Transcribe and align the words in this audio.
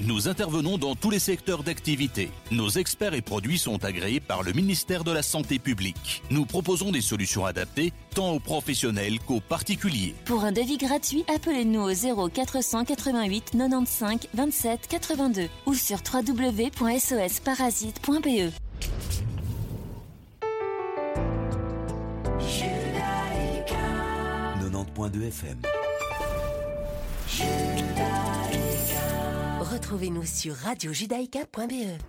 Nous 0.00 0.26
intervenons 0.28 0.76
dans 0.76 0.96
tous 0.96 1.10
les 1.10 1.20
secteurs 1.20 1.62
d'activité. 1.62 2.30
Nos 2.50 2.68
experts 2.68 3.14
et 3.14 3.22
produits 3.22 3.58
sont 3.58 3.84
agréés 3.84 4.18
par 4.20 4.42
le 4.42 4.52
ministère 4.52 5.04
de 5.04 5.12
la 5.12 5.22
Santé 5.22 5.60
publique. 5.60 6.22
Nous 6.30 6.46
proposons 6.46 6.90
des 6.90 7.00
solutions 7.00 7.46
adaptées 7.46 7.92
tant 8.14 8.32
aux 8.32 8.40
professionnels 8.40 9.20
qu'aux 9.20 9.38
particuliers. 9.40 10.14
Pour 10.24 10.42
un 10.44 10.50
devis 10.52 10.78
gratuit, 10.78 11.24
appelez-nous 11.32 11.82
au 11.82 11.92
0 11.92 12.28
488 12.28 13.52
95 13.52 14.18
27 14.34 14.88
82 14.88 15.48
ou 15.66 15.74
sur 15.74 15.98
www.sosparasite.be. 16.12 18.52
90.2 24.94 25.28
FM. 25.28 25.58
Retrouvez-nous 29.84 30.24
sur 30.24 30.54
radiojudaïka.be. 30.54 32.00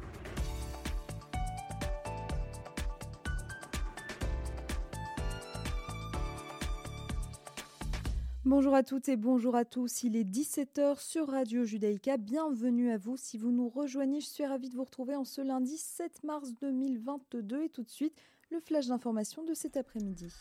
Bonjour 8.46 8.74
à 8.74 8.84
toutes 8.84 9.10
et 9.10 9.18
bonjour 9.18 9.58
à 9.58 9.66
tous. 9.66 10.04
Il 10.04 10.16
est 10.16 10.24
17h 10.24 11.02
sur 11.02 11.28
Radio 11.28 11.66
Judaïka. 11.66 12.16
Bienvenue 12.16 12.92
à 12.92 12.98
vous. 12.98 13.18
Si 13.18 13.38
vous 13.38 13.52
nous 13.52 13.68
rejoignez, 13.68 14.22
je 14.22 14.28
suis 14.28 14.46
ravie 14.46 14.70
de 14.70 14.76
vous 14.76 14.86
retrouver 14.86 15.18
en 15.18 15.26
ce 15.26 15.42
lundi 15.42 15.78
7 15.78 16.24
mars 16.24 16.54
2022 16.62 17.64
et 17.64 17.70
tout 17.70 17.84
de 17.84 17.90
suite 17.90 18.18
le 18.52 18.62
flash 18.62 18.88
d'information 18.88 19.44
de 19.44 19.54
cet 19.54 19.76
après-midi. 19.76 20.32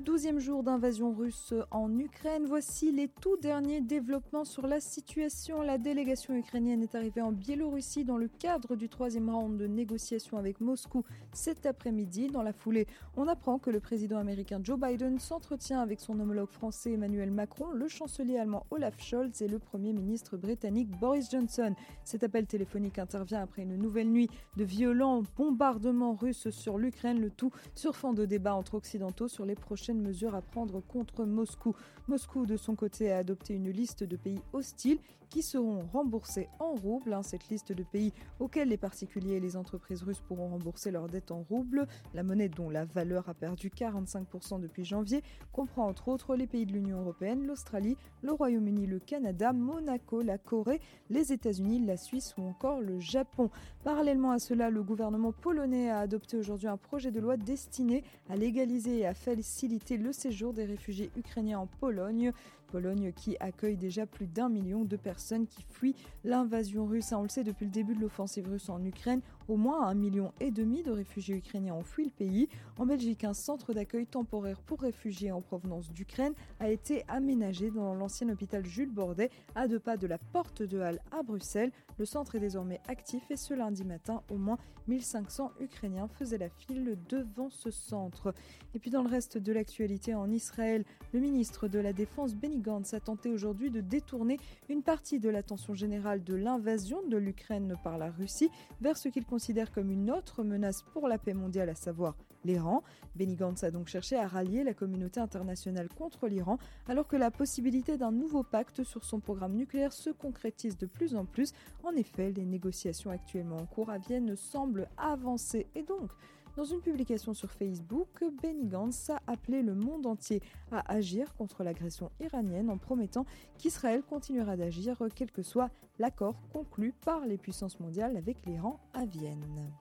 Douzième 0.00 0.40
jour 0.40 0.64
d'invasion 0.64 1.12
russe 1.12 1.54
en 1.70 1.96
Ukraine. 1.96 2.44
Voici 2.46 2.90
les 2.90 3.06
tout 3.06 3.36
derniers 3.36 3.80
développements 3.80 4.44
sur 4.44 4.66
la 4.66 4.80
situation. 4.80 5.62
La 5.62 5.78
délégation 5.78 6.34
ukrainienne 6.34 6.82
est 6.82 6.96
arrivée 6.96 7.20
en 7.20 7.30
Biélorussie 7.30 8.04
dans 8.04 8.16
le 8.16 8.26
cadre 8.26 8.74
du 8.74 8.88
troisième 8.88 9.30
round 9.30 9.56
de 9.56 9.66
négociations 9.68 10.38
avec 10.38 10.60
Moscou 10.60 11.04
cet 11.32 11.66
après-midi. 11.66 12.26
Dans 12.28 12.42
la 12.42 12.52
foulée, 12.52 12.88
on 13.16 13.28
apprend 13.28 13.60
que 13.60 13.70
le 13.70 13.78
président 13.78 14.18
américain 14.18 14.60
Joe 14.60 14.80
Biden 14.80 15.20
s'entretient 15.20 15.80
avec 15.80 16.00
son 16.00 16.18
homologue 16.18 16.50
français 16.50 16.92
Emmanuel 16.92 17.30
Macron, 17.30 17.70
le 17.70 17.86
chancelier 17.86 18.38
allemand 18.38 18.66
Olaf 18.70 19.00
Scholz 19.00 19.40
et 19.40 19.48
le 19.48 19.60
premier 19.60 19.92
ministre 19.92 20.36
britannique 20.36 20.90
Boris 20.98 21.30
Johnson. 21.30 21.74
Cet 22.02 22.24
appel 22.24 22.46
téléphonique 22.46 22.98
intervient 22.98 23.42
après 23.42 23.62
une 23.62 23.76
nouvelle 23.76 24.10
nuit 24.10 24.30
de 24.56 24.64
violents 24.64 25.22
bombardements 25.36 26.14
russes 26.14 26.50
sur 26.50 26.76
l'Ukraine, 26.76 27.20
le 27.20 27.30
tout 27.30 27.52
sur 27.76 27.94
fond 27.94 28.14
de 28.14 28.24
débat 28.24 28.54
entre 28.54 28.74
occidentaux 28.74 29.28
sur 29.28 29.44
les 29.44 29.54
prochaines 29.54 29.91
mesures 30.00 30.34
à 30.34 30.42
prendre 30.42 30.80
contre 30.80 31.24
Moscou. 31.24 31.74
Moscou, 32.08 32.46
de 32.46 32.56
son 32.56 32.74
côté, 32.74 33.12
a 33.12 33.18
adopté 33.18 33.54
une 33.54 33.70
liste 33.70 34.04
de 34.04 34.16
pays 34.16 34.40
hostiles 34.52 34.98
qui 35.32 35.42
seront 35.42 35.80
remboursés 35.90 36.50
en 36.58 36.74
roubles. 36.74 37.14
Hein, 37.14 37.22
cette 37.22 37.48
liste 37.48 37.72
de 37.72 37.82
pays 37.82 38.12
auxquels 38.38 38.68
les 38.68 38.76
particuliers 38.76 39.36
et 39.36 39.40
les 39.40 39.56
entreprises 39.56 40.02
russes 40.02 40.20
pourront 40.20 40.48
rembourser 40.48 40.90
leurs 40.90 41.08
dettes 41.08 41.30
en 41.30 41.42
roubles, 41.48 41.86
la 42.12 42.22
monnaie 42.22 42.50
dont 42.50 42.68
la 42.68 42.84
valeur 42.84 43.30
a 43.30 43.34
perdu 43.34 43.70
45% 43.70 44.60
depuis 44.60 44.84
janvier, 44.84 45.22
comprend 45.50 45.86
entre 45.86 46.08
autres 46.08 46.36
les 46.36 46.46
pays 46.46 46.66
de 46.66 46.72
l'Union 46.72 47.00
européenne, 47.00 47.46
l'Australie, 47.46 47.96
le 48.20 48.32
Royaume-Uni, 48.32 48.86
le 48.86 48.98
Canada, 48.98 49.54
Monaco, 49.54 50.20
la 50.20 50.36
Corée, 50.36 50.80
les 51.08 51.32
États-Unis, 51.32 51.80
la 51.80 51.96
Suisse 51.96 52.34
ou 52.36 52.42
encore 52.42 52.82
le 52.82 53.00
Japon. 53.00 53.48
Parallèlement 53.84 54.32
à 54.32 54.38
cela, 54.38 54.68
le 54.68 54.82
gouvernement 54.82 55.32
polonais 55.32 55.88
a 55.88 56.00
adopté 56.00 56.36
aujourd'hui 56.36 56.68
un 56.68 56.76
projet 56.76 57.10
de 57.10 57.20
loi 57.20 57.38
destiné 57.38 58.04
à 58.28 58.36
légaliser 58.36 58.98
et 58.98 59.06
à 59.06 59.14
faciliter 59.14 59.96
le 59.96 60.12
séjour 60.12 60.52
des 60.52 60.66
réfugiés 60.66 61.10
ukrainiens 61.16 61.60
en 61.60 61.66
Pologne. 61.66 62.32
Pologne 62.72 63.12
qui 63.12 63.36
accueille 63.38 63.76
déjà 63.76 64.06
plus 64.06 64.26
d'un 64.26 64.48
million 64.48 64.84
de 64.84 64.96
personnes 64.96 65.46
qui 65.46 65.62
fuient 65.62 65.94
l'invasion 66.24 66.86
russe. 66.86 67.12
On 67.12 67.22
le 67.22 67.28
sait 67.28 67.44
depuis 67.44 67.66
le 67.66 67.70
début 67.70 67.94
de 67.94 68.00
l'offensive 68.00 68.48
russe 68.48 68.70
en 68.70 68.82
Ukraine, 68.82 69.20
au 69.46 69.56
moins 69.56 69.86
un 69.86 69.94
million 69.94 70.32
et 70.40 70.50
demi 70.50 70.82
de 70.82 70.90
réfugiés 70.90 71.36
ukrainiens 71.36 71.74
ont 71.74 71.82
fui 71.82 72.06
le 72.06 72.10
pays. 72.10 72.48
En 72.78 72.86
Belgique, 72.86 73.24
un 73.24 73.34
centre 73.34 73.74
d'accueil 73.74 74.06
temporaire 74.06 74.58
pour 74.62 74.80
réfugiés 74.80 75.32
en 75.32 75.42
provenance 75.42 75.92
d'Ukraine 75.92 76.32
a 76.60 76.70
été 76.70 77.04
aménagé 77.08 77.70
dans 77.70 77.94
l'ancien 77.94 78.30
hôpital 78.30 78.64
Jules 78.64 78.90
Bordet, 78.90 79.28
à 79.54 79.68
deux 79.68 79.78
pas 79.78 79.98
de 79.98 80.06
la 80.06 80.16
porte 80.16 80.62
de 80.62 80.80
Halle 80.80 81.00
à 81.10 81.22
Bruxelles. 81.22 81.72
Le 81.98 82.04
centre 82.04 82.34
est 82.34 82.40
désormais 82.40 82.80
actif 82.88 83.30
et 83.30 83.36
ce 83.36 83.54
lundi 83.54 83.84
matin, 83.84 84.22
au 84.30 84.36
moins 84.36 84.58
1500 84.88 85.52
Ukrainiens 85.60 86.08
faisaient 86.08 86.38
la 86.38 86.48
file 86.48 86.98
devant 87.08 87.50
ce 87.50 87.70
centre. 87.70 88.34
Et 88.74 88.78
puis 88.78 88.90
dans 88.90 89.02
le 89.02 89.08
reste 89.08 89.38
de 89.38 89.52
l'actualité 89.52 90.14
en 90.14 90.30
Israël, 90.30 90.84
le 91.12 91.20
ministre 91.20 91.68
de 91.68 91.78
la 91.78 91.92
Défense 91.92 92.34
Benny 92.34 92.60
Gantz 92.60 92.94
a 92.94 93.00
tenté 93.00 93.30
aujourd'hui 93.30 93.70
de 93.70 93.80
détourner 93.80 94.38
une 94.68 94.82
partie 94.82 95.20
de 95.20 95.28
l'attention 95.28 95.74
générale 95.74 96.24
de 96.24 96.34
l'invasion 96.34 97.06
de 97.08 97.16
l'Ukraine 97.16 97.76
par 97.84 97.98
la 97.98 98.10
Russie 98.10 98.50
vers 98.80 98.96
ce 98.96 99.08
qu'il 99.08 99.24
considère 99.24 99.72
comme 99.72 99.90
une 99.90 100.10
autre 100.10 100.42
menace 100.42 100.82
pour 100.92 101.08
la 101.08 101.18
paix 101.18 101.34
mondiale, 101.34 101.68
à 101.68 101.74
savoir 101.74 102.16
l'Iran. 102.44 102.82
Benny 103.14 103.36
Gantz 103.36 103.62
a 103.64 103.70
donc 103.70 103.88
cherché 103.88 104.16
à 104.16 104.26
rallier 104.26 104.64
la 104.64 104.74
communauté 104.74 105.20
internationale 105.20 105.88
contre 105.88 106.28
l'Iran, 106.28 106.58
alors 106.88 107.06
que 107.06 107.16
la 107.16 107.30
possibilité 107.30 107.96
d'un 107.96 108.12
nouveau 108.12 108.42
pacte 108.42 108.84
sur 108.84 109.04
son 109.04 109.20
programme 109.20 109.54
nucléaire 109.54 109.92
se 109.92 110.10
concrétise 110.10 110.76
de 110.76 110.86
plus 110.86 111.14
en 111.14 111.24
plus. 111.24 111.52
En 111.84 111.92
effet, 111.92 112.32
les 112.32 112.44
négociations 112.44 113.10
actuellement 113.10 113.56
en 113.56 113.66
cours 113.66 113.90
à 113.90 113.98
Vienne 113.98 114.36
semblent 114.36 114.88
avancer 114.96 115.66
et 115.74 115.82
donc 115.82 116.10
dans 116.56 116.64
une 116.64 116.80
publication 116.80 117.32
sur 117.32 117.50
Facebook, 117.50 118.22
Benny 118.42 118.66
Gantz 118.66 119.08
a 119.08 119.22
appelé 119.26 119.62
le 119.62 119.74
monde 119.74 120.06
entier 120.06 120.42
à 120.70 120.92
agir 120.92 121.34
contre 121.36 121.64
l'agression 121.64 122.10
iranienne 122.20 122.68
en 122.68 122.76
promettant 122.76 123.24
qu'Israël 123.56 124.02
continuera 124.02 124.56
d'agir 124.56 125.02
quel 125.14 125.30
que 125.30 125.42
soit 125.42 125.70
l'accord 125.98 126.36
conclu 126.52 126.92
par 127.04 127.24
les 127.24 127.38
puissances 127.38 127.80
mondiales 127.80 128.18
avec 128.18 128.44
l'Iran 128.44 128.78
à 128.92 129.06
Vienne. 129.06 129.72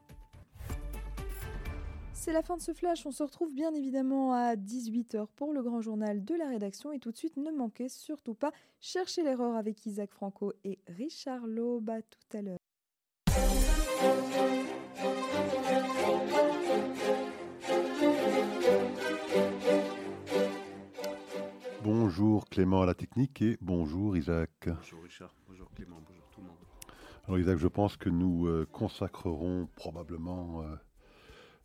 C'est 2.23 2.33
la 2.33 2.43
fin 2.43 2.55
de 2.55 2.61
ce 2.61 2.71
flash. 2.71 3.03
On 3.07 3.11
se 3.11 3.23
retrouve 3.23 3.51
bien 3.51 3.73
évidemment 3.73 4.31
à 4.31 4.55
18h 4.55 5.25
pour 5.35 5.53
le 5.53 5.63
grand 5.63 5.81
journal 5.81 6.23
de 6.23 6.35
la 6.35 6.49
rédaction. 6.49 6.91
Et 6.91 6.99
tout 6.99 7.11
de 7.11 7.17
suite, 7.17 7.35
ne 7.35 7.49
manquez 7.49 7.89
surtout 7.89 8.35
pas 8.35 8.51
Chercher 8.79 9.23
l'erreur 9.23 9.55
avec 9.55 9.83
Isaac 9.87 10.11
Franco 10.11 10.53
et 10.63 10.77
Richard 10.87 11.47
Laube. 11.47 11.89
À 11.89 12.03
tout 12.03 12.37
à 12.37 12.43
l'heure. 12.43 12.59
Bonjour 21.83 22.45
Clément 22.49 22.83
à 22.83 22.85
la 22.85 22.93
technique 22.93 23.41
et 23.41 23.57
bonjour 23.61 24.15
Isaac. 24.15 24.51
Bonjour 24.67 25.01
Richard, 25.01 25.33
bonjour 25.47 25.71
Clément, 25.71 25.97
bonjour 26.07 26.29
tout 26.29 26.41
le 26.41 26.47
monde. 26.47 26.57
Alors 27.25 27.39
Isaac, 27.39 27.57
je 27.57 27.67
pense 27.67 27.97
que 27.97 28.09
nous 28.09 28.45
euh, 28.45 28.67
consacrerons 28.71 29.67
probablement 29.75 30.61
euh, 30.61 30.75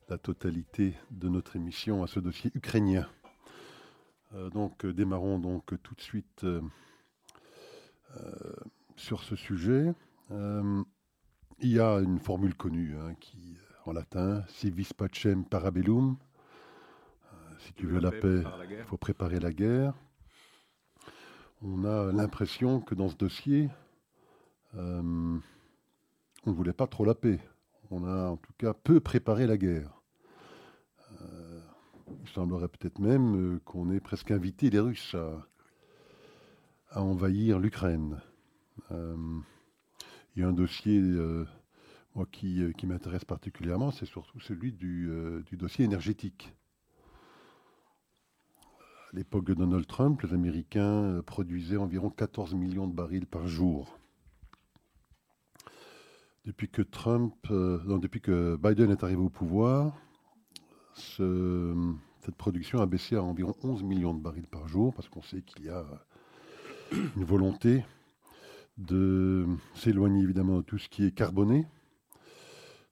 la 0.08 0.18
totalité 0.18 0.94
de 1.10 1.28
notre 1.28 1.56
émission 1.56 2.02
à 2.02 2.06
ce 2.06 2.20
dossier 2.20 2.50
ukrainien. 2.54 3.08
Euh, 4.34 4.50
donc 4.50 4.86
démarrons 4.86 5.38
donc 5.38 5.80
tout 5.82 5.94
de 5.94 6.00
suite 6.00 6.46
sur 8.96 9.22
ce 9.22 9.36
sujet. 9.36 9.92
il 10.30 11.68
y 11.68 11.80
a 11.80 11.98
une 11.98 12.18
formule 12.18 12.54
connue 12.54 12.96
hein, 12.96 13.14
qui, 13.20 13.58
en 13.84 13.92
latin, 13.92 14.42
si 14.48 14.70
vis 14.70 14.92
pacem 14.94 15.44
parabellum, 15.44 16.16
si 17.58 17.74
tu 17.74 17.86
veux 17.86 18.00
la 18.00 18.10
paix, 18.10 18.42
il 18.70 18.84
faut 18.84 18.96
préparer 18.96 19.38
la 19.38 19.52
guerre 19.52 19.92
on 21.62 21.84
a 21.84 22.12
l'impression 22.12 22.80
que 22.80 22.94
dans 22.94 23.08
ce 23.08 23.16
dossier, 23.16 23.68
euh, 24.74 25.38
on 26.44 26.50
ne 26.50 26.54
voulait 26.54 26.72
pas 26.72 26.86
trop 26.86 27.04
la 27.04 27.14
paix. 27.14 27.40
On 27.90 28.04
a 28.04 28.30
en 28.30 28.36
tout 28.36 28.52
cas 28.58 28.74
peu 28.74 29.00
préparé 29.00 29.46
la 29.46 29.56
guerre. 29.56 29.95
Euh, 32.26 32.30
il 32.30 32.34
semblerait 32.34 32.68
peut-être 32.68 32.98
même 32.98 33.54
euh, 33.54 33.60
qu'on 33.64 33.90
ait 33.90 34.00
presque 34.00 34.30
invité 34.30 34.70
les 34.70 34.80
Russes 34.80 35.14
à, 36.90 37.02
envahir 37.02 37.58
l'Ukraine. 37.58 38.20
il 38.90 39.42
y 40.36 40.42
a 40.42 40.48
un 40.48 40.52
dossier 40.52 40.98
moi, 42.14 42.26
qui, 42.30 42.72
m'intéresse 42.84 43.24
particulièrement, 43.24 43.90
c'est 43.90 44.06
surtout 44.06 44.40
celui 44.40 44.72
du 44.72 45.44
dossier 45.52 45.84
énergétique 45.84 46.54
l'époque 49.16 49.46
de 49.46 49.54
Donald 49.54 49.86
Trump, 49.86 50.20
les 50.22 50.34
Américains 50.34 51.04
euh, 51.04 51.22
produisaient 51.22 51.78
environ 51.78 52.10
14 52.10 52.54
millions 52.54 52.86
de 52.86 52.94
barils 52.94 53.26
par 53.26 53.46
jour. 53.46 53.98
Depuis 56.44 56.68
que 56.68 56.82
Trump, 56.82 57.34
euh, 57.50 57.98
depuis 57.98 58.20
que 58.20 58.56
Biden 58.56 58.90
est 58.90 59.02
arrivé 59.02 59.20
au 59.20 59.30
pouvoir, 59.30 59.96
cette 62.26 62.34
production 62.34 62.80
a 62.80 62.86
baissé 62.86 63.14
à 63.14 63.22
environ 63.22 63.54
11 63.62 63.84
millions 63.84 64.12
de 64.12 64.20
barils 64.20 64.48
par 64.48 64.66
jour, 64.66 64.92
parce 64.92 65.08
qu'on 65.08 65.22
sait 65.22 65.42
qu'il 65.42 65.64
y 65.64 65.68
a 65.68 65.86
une 67.16 67.24
volonté 67.24 67.84
de 68.78 69.46
s'éloigner 69.76 70.24
évidemment 70.24 70.56
de 70.56 70.62
tout 70.62 70.76
ce 70.76 70.88
qui 70.88 71.04
est 71.06 71.12
carboné, 71.12 71.66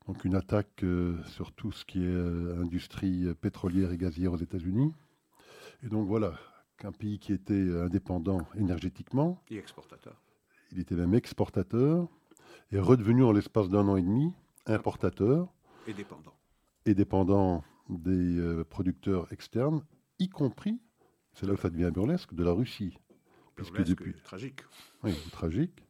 donc 0.06 0.24
une 0.24 0.36
attaque 0.36 0.84
euh, 0.84 1.20
sur 1.24 1.50
tout 1.50 1.72
ce 1.72 1.84
qui 1.84 2.04
est 2.04 2.16
industrie 2.60 3.26
pétrolière 3.40 3.90
et 3.90 3.96
gazière 3.96 4.32
aux 4.32 4.36
États-Unis. 4.36 4.94
Et 5.82 5.88
donc 5.88 6.06
voilà, 6.06 6.34
qu'un 6.78 6.92
pays 6.92 7.18
qui 7.18 7.32
était 7.32 7.76
indépendant 7.82 8.46
énergétiquement. 8.54 9.42
Et 9.50 9.58
exportateur. 9.58 10.14
il 10.70 10.78
était 10.78 10.94
même 10.94 11.14
exportateur, 11.14 12.06
est 12.70 12.78
redevenu 12.78 13.24
en 13.24 13.32
l'espace 13.32 13.68
d'un 13.68 13.88
an 13.88 13.96
et 13.96 14.02
demi 14.02 14.32
importateur. 14.66 15.48
Et 15.88 15.92
dépendant. 15.92 16.34
Et 16.86 16.94
dépendant 16.94 17.64
des 17.88 18.38
euh, 18.38 18.64
producteurs 18.64 19.32
externes, 19.32 19.82
y 20.18 20.28
compris, 20.28 20.80
c'est 21.34 21.46
là 21.46 21.54
où 21.54 21.56
ça 21.56 21.70
devient 21.70 21.90
burlesque, 21.92 22.34
de 22.34 22.44
la 22.44 22.52
Russie. 22.52 22.96
Puisque 23.56 23.84
depuis, 23.84 24.14
tragique. 24.24 24.60
Oui, 25.02 25.14
tragique, 25.30 25.84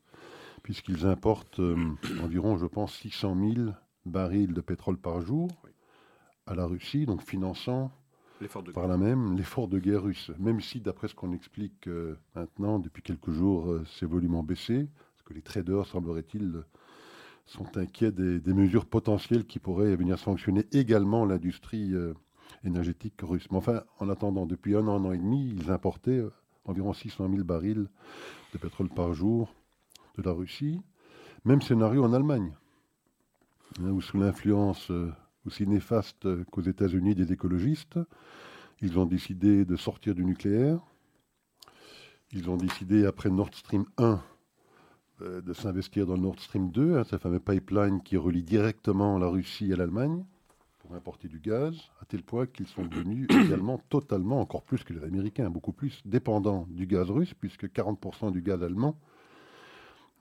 puisqu'ils 0.63 1.07
importent 1.07 1.61
euh, 1.61 1.77
environ, 2.23 2.59
je 2.59 2.67
pense, 2.67 2.95
600 2.97 3.37
000 3.55 3.71
barils 4.05 4.53
de 4.53 4.61
pétrole 4.61 4.99
par 4.99 5.23
jour 5.23 5.49
à 6.47 6.55
la 6.55 6.67
Russie, 6.67 7.07
donc 7.07 7.23
finançant 7.23 7.91
par 8.75 8.89
là 8.89 8.97
même 8.97 9.37
l'effort 9.37 9.69
de 9.69 9.79
guerre 9.79 10.03
russe. 10.03 10.31
Même 10.39 10.61
si, 10.61 10.81
d'après 10.81 11.09
ce 11.09 11.15
qu'on 11.15 11.33
explique 11.33 11.87
euh, 11.89 12.19
maintenant, 12.35 12.79
depuis 12.79 13.03
quelques 13.03 13.31
jours, 13.31 13.71
euh, 13.71 13.85
ces 13.87 14.07
volumes 14.07 14.35
ont 14.35 14.43
baissé, 14.43 14.89
parce 15.15 15.23
que 15.25 15.35
les 15.35 15.43
traders, 15.43 15.87
semblerait-il, 15.87 16.65
sont 17.47 17.77
inquiets 17.77 18.13
des, 18.13 18.55
mesures 18.55 18.87
potentielles 18.87 19.45
qui 19.45 19.59
pourraient 19.59 19.97
venir 19.97 20.19
sanctionner 20.19 20.67
également 20.73 21.25
l'industrie 21.25 21.93
euh, 21.93 22.15
énergétique 22.65 23.21
russe. 23.23 23.47
Mais 23.51 23.59
enfin, 23.59 23.83
en 23.99 24.09
attendant, 24.09 24.47
depuis 24.47 24.77
un 24.77 24.87
an, 24.89 24.97
un 24.97 25.05
an 25.05 25.13
et 25.13 25.19
demi, 25.19 25.55
ils 25.57 25.71
importaient 25.71 26.23
environ 26.65 26.93
600 26.93 27.29
000 27.31 27.45
barils 27.45 27.87
de 28.53 28.59
pétrole 28.59 28.89
par 28.89 29.13
jour 29.13 29.55
de 30.17 30.23
la 30.23 30.33
Russie. 30.33 30.81
Même 31.45 31.61
scénario 31.61 32.03
en 32.03 32.13
Allemagne, 32.15 32.55
hein, 33.81 33.91
où 33.91 34.01
sous 34.01 34.19
l'influence 34.19 34.91
aussi 35.47 35.67
néfaste 35.67 36.27
qu'aux 36.47 36.63
États-Unis 36.63 37.15
des 37.15 37.33
écologistes. 37.33 37.99
Ils 38.81 38.99
ont 38.99 39.07
décidé 39.07 39.65
de 39.65 39.77
sortir 39.77 40.15
du 40.15 40.25
nucléaire. 40.25 40.79
Ils 42.33 42.51
ont 42.51 42.57
décidé, 42.57 43.07
après 43.07 43.31
Nord 43.31 43.55
Stream 43.55 43.85
1, 43.99 44.05
euh, 44.05 44.17
de 45.25 45.53
s'investir 45.53 46.07
dans 46.07 46.15
le 46.15 46.21
Nord 46.21 46.39
Stream 46.39 46.71
2, 46.71 46.99
hein, 46.99 47.05
ce 47.05 47.17
fameux 47.17 47.41
pipeline 47.41 48.03
qui 48.03 48.17
relie 48.17 48.43
directement 48.43 49.19
la 49.19 49.29
Russie 49.29 49.73
à 49.73 49.77
l'Allemagne 49.77 50.25
pour 50.85 50.95
importer 50.95 51.29
du 51.29 51.39
gaz, 51.39 51.75
à 52.03 52.05
tel 52.05 52.23
point 52.23 52.47
qu'ils 52.47 52.67
sont 52.67 52.85
devenus 52.85 53.27
également 53.31 53.79
totalement, 53.89 54.41
encore 54.41 54.63
plus 54.63 54.85
que 54.85 54.93
les 54.93 55.03
Américains, 55.03 55.49
beaucoup 55.49 55.73
plus 55.73 56.03
dépendants 56.05 56.67
du 56.71 56.87
gaz 56.87 57.11
russe, 57.11 57.33
puisque 57.35 57.67
40% 57.67 58.33
du 58.33 58.43
gaz 58.43 58.63
allemand 58.63 58.97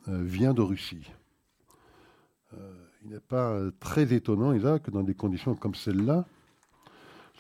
euh, 0.08 0.24
vient 0.24 0.54
de 0.54 0.62
Russie. 0.62 1.12
Euh, 2.54 2.74
il 3.04 3.12
n'est 3.12 3.20
pas 3.20 3.52
euh, 3.52 3.72
très 3.80 4.14
étonnant, 4.14 4.54
Isaac, 4.54 4.84
que 4.84 4.92
dans 4.92 5.04
des 5.04 5.16
conditions 5.16 5.56
comme 5.56 5.76
celle-là, 5.76 6.26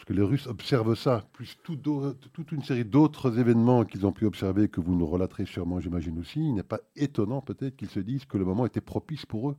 parce 0.03 0.17
que 0.17 0.21
les 0.21 0.27
Russes 0.27 0.47
observent 0.47 0.95
ça, 0.95 1.25
plus 1.31 1.57
toute 1.63 2.51
une 2.51 2.61
série 2.61 2.83
d'autres 2.83 3.39
événements 3.39 3.85
qu'ils 3.85 4.05
ont 4.05 4.11
pu 4.11 4.25
observer, 4.25 4.67
que 4.67 4.81
vous 4.81 4.95
nous 4.95 5.05
relaterez 5.05 5.45
sûrement, 5.45 5.79
j'imagine 5.79 6.19
aussi, 6.19 6.41
il 6.41 6.55
n'est 6.55 6.61
pas 6.61 6.81
étonnant 6.97 7.39
peut-être 7.39 7.77
qu'ils 7.77 7.89
se 7.89 8.01
disent 8.01 8.25
que 8.25 8.37
le 8.37 8.43
moment 8.43 8.65
était 8.65 8.81
propice 8.81 9.25
pour 9.25 9.51
eux 9.51 9.57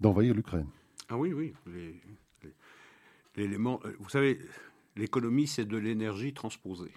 d'envahir 0.00 0.32
l'Ukraine. 0.32 0.68
Ah 1.10 1.18
oui, 1.18 1.34
oui. 1.34 1.52
L'élément, 3.36 3.78
euh, 3.84 3.94
vous 3.98 4.08
savez, 4.08 4.38
l'économie, 4.96 5.48
c'est 5.48 5.66
de 5.66 5.76
l'énergie 5.76 6.32
transposée. 6.32 6.94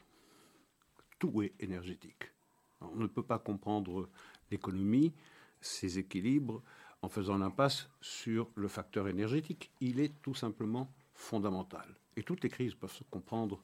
Tout 1.19 1.41
est 1.41 1.55
énergétique. 1.59 2.31
On 2.79 2.95
ne 2.95 3.07
peut 3.07 3.23
pas 3.23 3.37
comprendre 3.37 4.07
l'économie, 4.49 5.11
ses 5.59 5.99
équilibres, 5.99 6.63
en 7.01 7.09
faisant 7.09 7.37
l'impasse 7.37 7.89
sur 7.99 8.49
le 8.55 8.69
facteur 8.69 9.09
énergétique. 9.09 9.71
Il 9.81 9.99
est 9.99 10.13
tout 10.21 10.35
simplement 10.35 10.89
fondamental. 11.17 11.97
Et 12.15 12.23
toutes 12.23 12.43
les 12.43 12.49
crises 12.49 12.75
peuvent 12.75 12.93
se 12.93 13.03
comprendre 13.03 13.63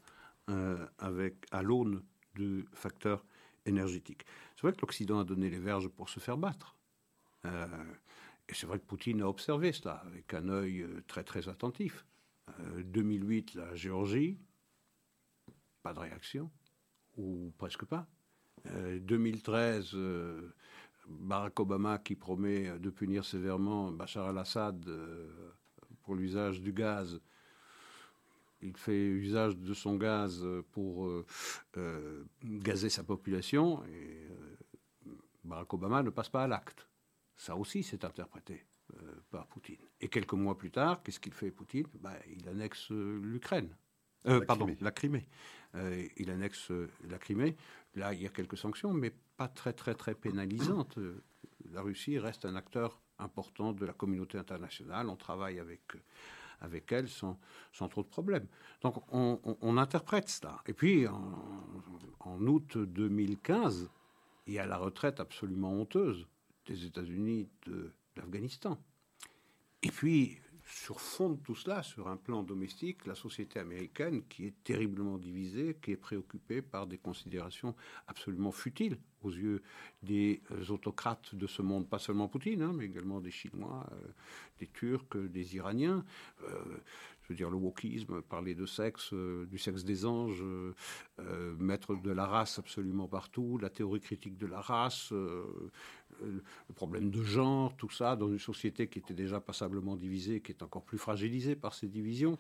euh, 0.50 0.86
avec, 0.98 1.46
à 1.52 1.62
l'aune 1.62 2.04
du 2.36 2.66
facteur 2.74 3.24
énergétique. 3.66 4.26
C'est 4.56 4.64
vrai 4.64 4.74
que 4.74 4.82
l'Occident 4.82 5.20
a 5.20 5.24
donné 5.24 5.50
les 5.50 5.60
verges 5.60 5.88
pour 5.88 6.10
se 6.10 6.20
faire 6.20 6.38
battre. 6.38 6.76
Euh, 7.46 7.68
et 8.50 8.54
c'est 8.54 8.66
vrai 8.66 8.80
que 8.80 8.86
Poutine 8.86 9.22
a 9.22 9.30
observé 9.30 9.72
cela 9.72 10.04
avec 10.06 10.34
un 10.34 10.50
œil 10.50 10.82
euh, 10.82 11.02
très 11.08 11.24
très 11.24 11.48
attentif. 11.48 12.06
2008, 12.84 13.56
la 13.56 13.74
Géorgie, 13.74 14.38
pas 15.82 15.94
de 15.94 16.00
réaction, 16.00 16.52
ou 17.16 17.54
presque 17.58 17.86
pas. 17.86 18.06
2013, 18.66 19.96
Barack 21.08 21.58
Obama 21.62 22.00
qui 22.00 22.16
promet 22.16 22.78
de 22.80 22.90
punir 22.90 23.24
sévèrement 23.24 23.92
Bachar 23.94 24.28
al-Assad 24.28 24.86
pour 26.04 26.16
l'usage 26.16 26.62
du 26.62 26.74
gaz. 26.74 27.22
Il 28.63 28.77
fait 28.77 29.06
usage 29.06 29.57
de 29.57 29.74
son 29.74 29.95
gaz 29.95 30.45
pour 30.71 31.06
euh, 31.06 31.25
euh, 31.77 32.24
gazer 32.44 32.89
sa 32.89 33.04
population 33.04 33.83
et 33.86 34.27
Barack 35.44 35.74
Obama 35.74 36.01
ne 36.01 36.10
passe 36.10 36.30
pas 36.30 36.44
à 36.44 36.48
l'acte. 36.48 36.88
Ça 37.36 37.56
aussi, 37.56 37.83
c'est 37.83 38.06
interprété 38.06 38.65
par 39.31 39.48
Poutine. 39.48 39.80
Et 40.00 40.07
quelques 40.07 40.33
mois 40.33 40.57
plus 40.57 40.69
tard, 40.69 41.01
qu'est-ce 41.04 41.19
qu'il 41.19 41.33
fait 41.33 41.51
Poutine? 41.51 41.88
Bah, 42.00 42.13
Il 42.30 42.48
annexe 42.48 42.92
l'Ukraine. 42.92 43.75
pardon, 44.48 44.68
la 44.80 44.92
Crimée. 44.92 45.27
il 46.18 46.30
annexe 46.30 46.71
la 47.09 47.18
Crimée. 47.18 47.57
Là, 47.95 48.13
il 48.13 48.21
y 48.21 48.25
a 48.25 48.30
quelques 48.30 48.57
sanctions, 48.57 48.94
mais 48.94 49.12
pas 49.36 49.48
très 49.48 49.74
très 49.74 49.95
très 49.95 50.16
pénalisante. 50.16 51.00
La 51.71 51.81
Russie 51.81 52.19
reste 52.19 52.45
un 52.45 52.56
acteur 52.56 53.01
important 53.19 53.74
de 53.74 53.86
la 53.86 53.94
communauté 53.94 54.38
internationale. 54.38 55.09
On 55.09 55.16
travaille 55.16 55.59
avec 55.59 55.81
avec 56.62 56.92
elle 56.92 57.10
sans, 57.10 57.40
sans 57.72 57.88
trop 57.88 58.04
de 58.04 58.08
problèmes. 58.08 58.48
Donc 58.82 59.04
on, 59.12 59.78
interprète 59.78 60.30
cela. 60.30 60.62
Et 60.68 60.74
puis 60.74 61.08
en, 61.08 62.48
août 62.48 62.78
2015, 62.78 63.90
il 64.48 64.54
y 64.54 64.60
a 64.60 64.66
la 64.66 64.78
retraite 64.78 65.20
absolument 65.20 65.72
honteuse 65.72 66.28
des 66.66 66.86
États-Unis 66.86 67.50
de. 67.66 67.94
Et 69.82 69.90
puis 69.90 70.40
sur 70.74 71.00
fond 71.00 71.30
de 71.30 71.38
tout 71.38 71.56
cela, 71.56 71.84
sur 71.84 72.08
un 72.08 72.18
plan 72.18 72.44
domestique, 72.44 73.06
la 73.06 73.16
société 73.16 73.60
américaine, 73.60 74.24
qui 74.28 74.46
est 74.46 74.64
terriblement 74.64 75.18
divisée, 75.18 75.78
qui 75.81 75.92
est 75.92 75.98
préoccupée 75.98 76.62
par 76.62 76.88
des 76.88 76.98
considérations 76.98 77.75
absolument 78.08 78.52
futiles 78.52 78.98
aux 79.24 79.31
yeux 79.31 79.62
des 80.02 80.42
euh, 80.52 80.74
autocrates 80.74 81.36
de 81.36 81.48
ce 81.48 81.62
monde, 81.62 81.88
pas 81.88 82.00
seulement 82.00 82.28
Poutine, 82.28 82.62
hein, 82.62 82.74
mais 82.74 82.86
également 82.86 83.22
des 83.22 83.31
Chinois, 83.31 83.88
euh, 83.92 83.96
des 84.60 84.68
Turcs, 84.68 85.16
des 85.16 85.56
Iraniens. 85.56 86.04
Euh, 86.44 86.78
je 87.24 87.30
veux 87.30 87.36
dire, 87.36 87.50
le 87.50 87.58
wokisme, 87.58 88.22
parler 88.22 88.54
de 88.54 88.66
sexe, 88.66 89.14
du 89.14 89.58
sexe 89.58 89.84
des 89.84 90.06
anges, 90.06 90.44
mettre 91.58 91.96
de 91.96 92.12
la 92.12 92.25
race 92.25 92.60
absolument 92.60 93.08
partout, 93.08 93.58
la 93.58 93.70
théorie 93.70 94.02
critique 94.02 94.38
de 94.38 94.46
la 94.46 94.60
race, 94.60 95.12
le 95.12 96.74
problème 96.75 97.10
de 97.10 97.24
genre, 97.24 97.75
tout 97.78 97.90
ça, 97.90 98.16
dans 98.16 98.28
une 98.28 98.40
société 98.40 98.88
qui 98.88 99.00
était 99.00 99.14
déjà 99.14 99.40
passablement 99.40 99.95
divisée, 99.95 100.42
qui 100.42 100.52
est 100.52 100.64
encore 100.64 100.83
plus 100.83 100.97
fragilisée 100.97 101.56
par 101.56 101.74
ces 101.74 101.88
divisions, 101.88 102.38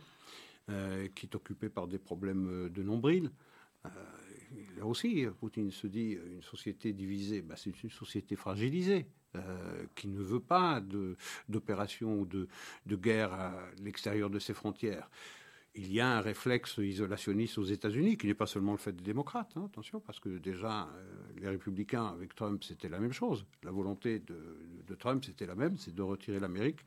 qui 0.67 1.25
est 1.25 1.35
occupée 1.35 1.69
par 1.69 1.87
des 1.87 1.99
problèmes 1.99 2.69
de 2.69 2.83
nombril 2.83 3.31
là 4.77 4.85
aussi, 4.85 5.25
Poutine 5.39 5.71
se 5.71 5.87
dit 5.87 6.11
une 6.11 6.41
société 6.41 6.93
divisée, 6.93 7.41
bah, 7.41 7.55
c'est 7.57 7.83
une 7.83 7.89
société 7.89 8.35
fragilisée. 8.35 9.05
Euh, 9.35 9.85
qui 9.95 10.07
ne 10.07 10.21
veut 10.21 10.39
pas 10.39 10.79
d'opération 11.49 12.19
ou 12.19 12.25
de, 12.25 12.47
de, 12.85 12.95
guerre 12.95 13.33
à 13.33 13.53
l'extérieur 13.81 14.29
de 14.29 14.37
ses 14.37 14.53
frontières. 14.53 15.09
Il 15.73 15.91
y 15.91 15.99
a 15.99 16.07
un 16.07 16.21
réflexe 16.21 16.77
isolationniste 16.77 17.57
aux 17.57 17.63
États-Unis 17.63 18.17
qui 18.17 18.27
n'est 18.27 18.35
pas 18.35 18.45
seulement 18.45 18.73
le 18.73 18.77
fait 18.77 18.91
des 18.91 19.03
démocrates, 19.03 19.51
hein, 19.55 19.65
attention, 19.65 19.99
parce 19.99 20.19
que 20.19 20.29
déjà 20.37 20.83
euh, 20.83 21.15
les 21.35 21.49
républicains 21.49 22.05
avec 22.05 22.35
Trump 22.35 22.63
c'était 22.63 22.89
la 22.89 22.99
même 22.99 23.11
chose. 23.11 23.43
La 23.63 23.71
volonté 23.71 24.19
de, 24.19 24.95
Trump 24.99 25.23
c'était 25.25 25.47
la 25.47 25.55
même, 25.55 25.79
c'est 25.79 25.95
de 25.95 26.03
retirer 26.03 26.39
l'Amérique 26.39 26.81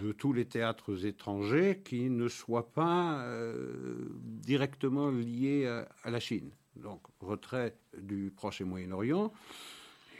de 0.00 0.12
tous 0.12 0.32
les 0.32 0.44
théâtres 0.44 1.04
étrangers 1.04 1.82
qui 1.84 2.08
ne 2.08 2.28
soient 2.28 2.70
pas 2.70 3.20
euh, 3.24 3.96
directement 4.22 5.10
liés 5.10 5.66
à 6.04 6.10
la 6.10 6.20
Chine 6.20 6.52
donc 6.76 7.02
retrait 7.20 7.76
du 7.96 8.32
Proche 8.34 8.60
et 8.60 8.64
Moyen-Orient. 8.64 9.32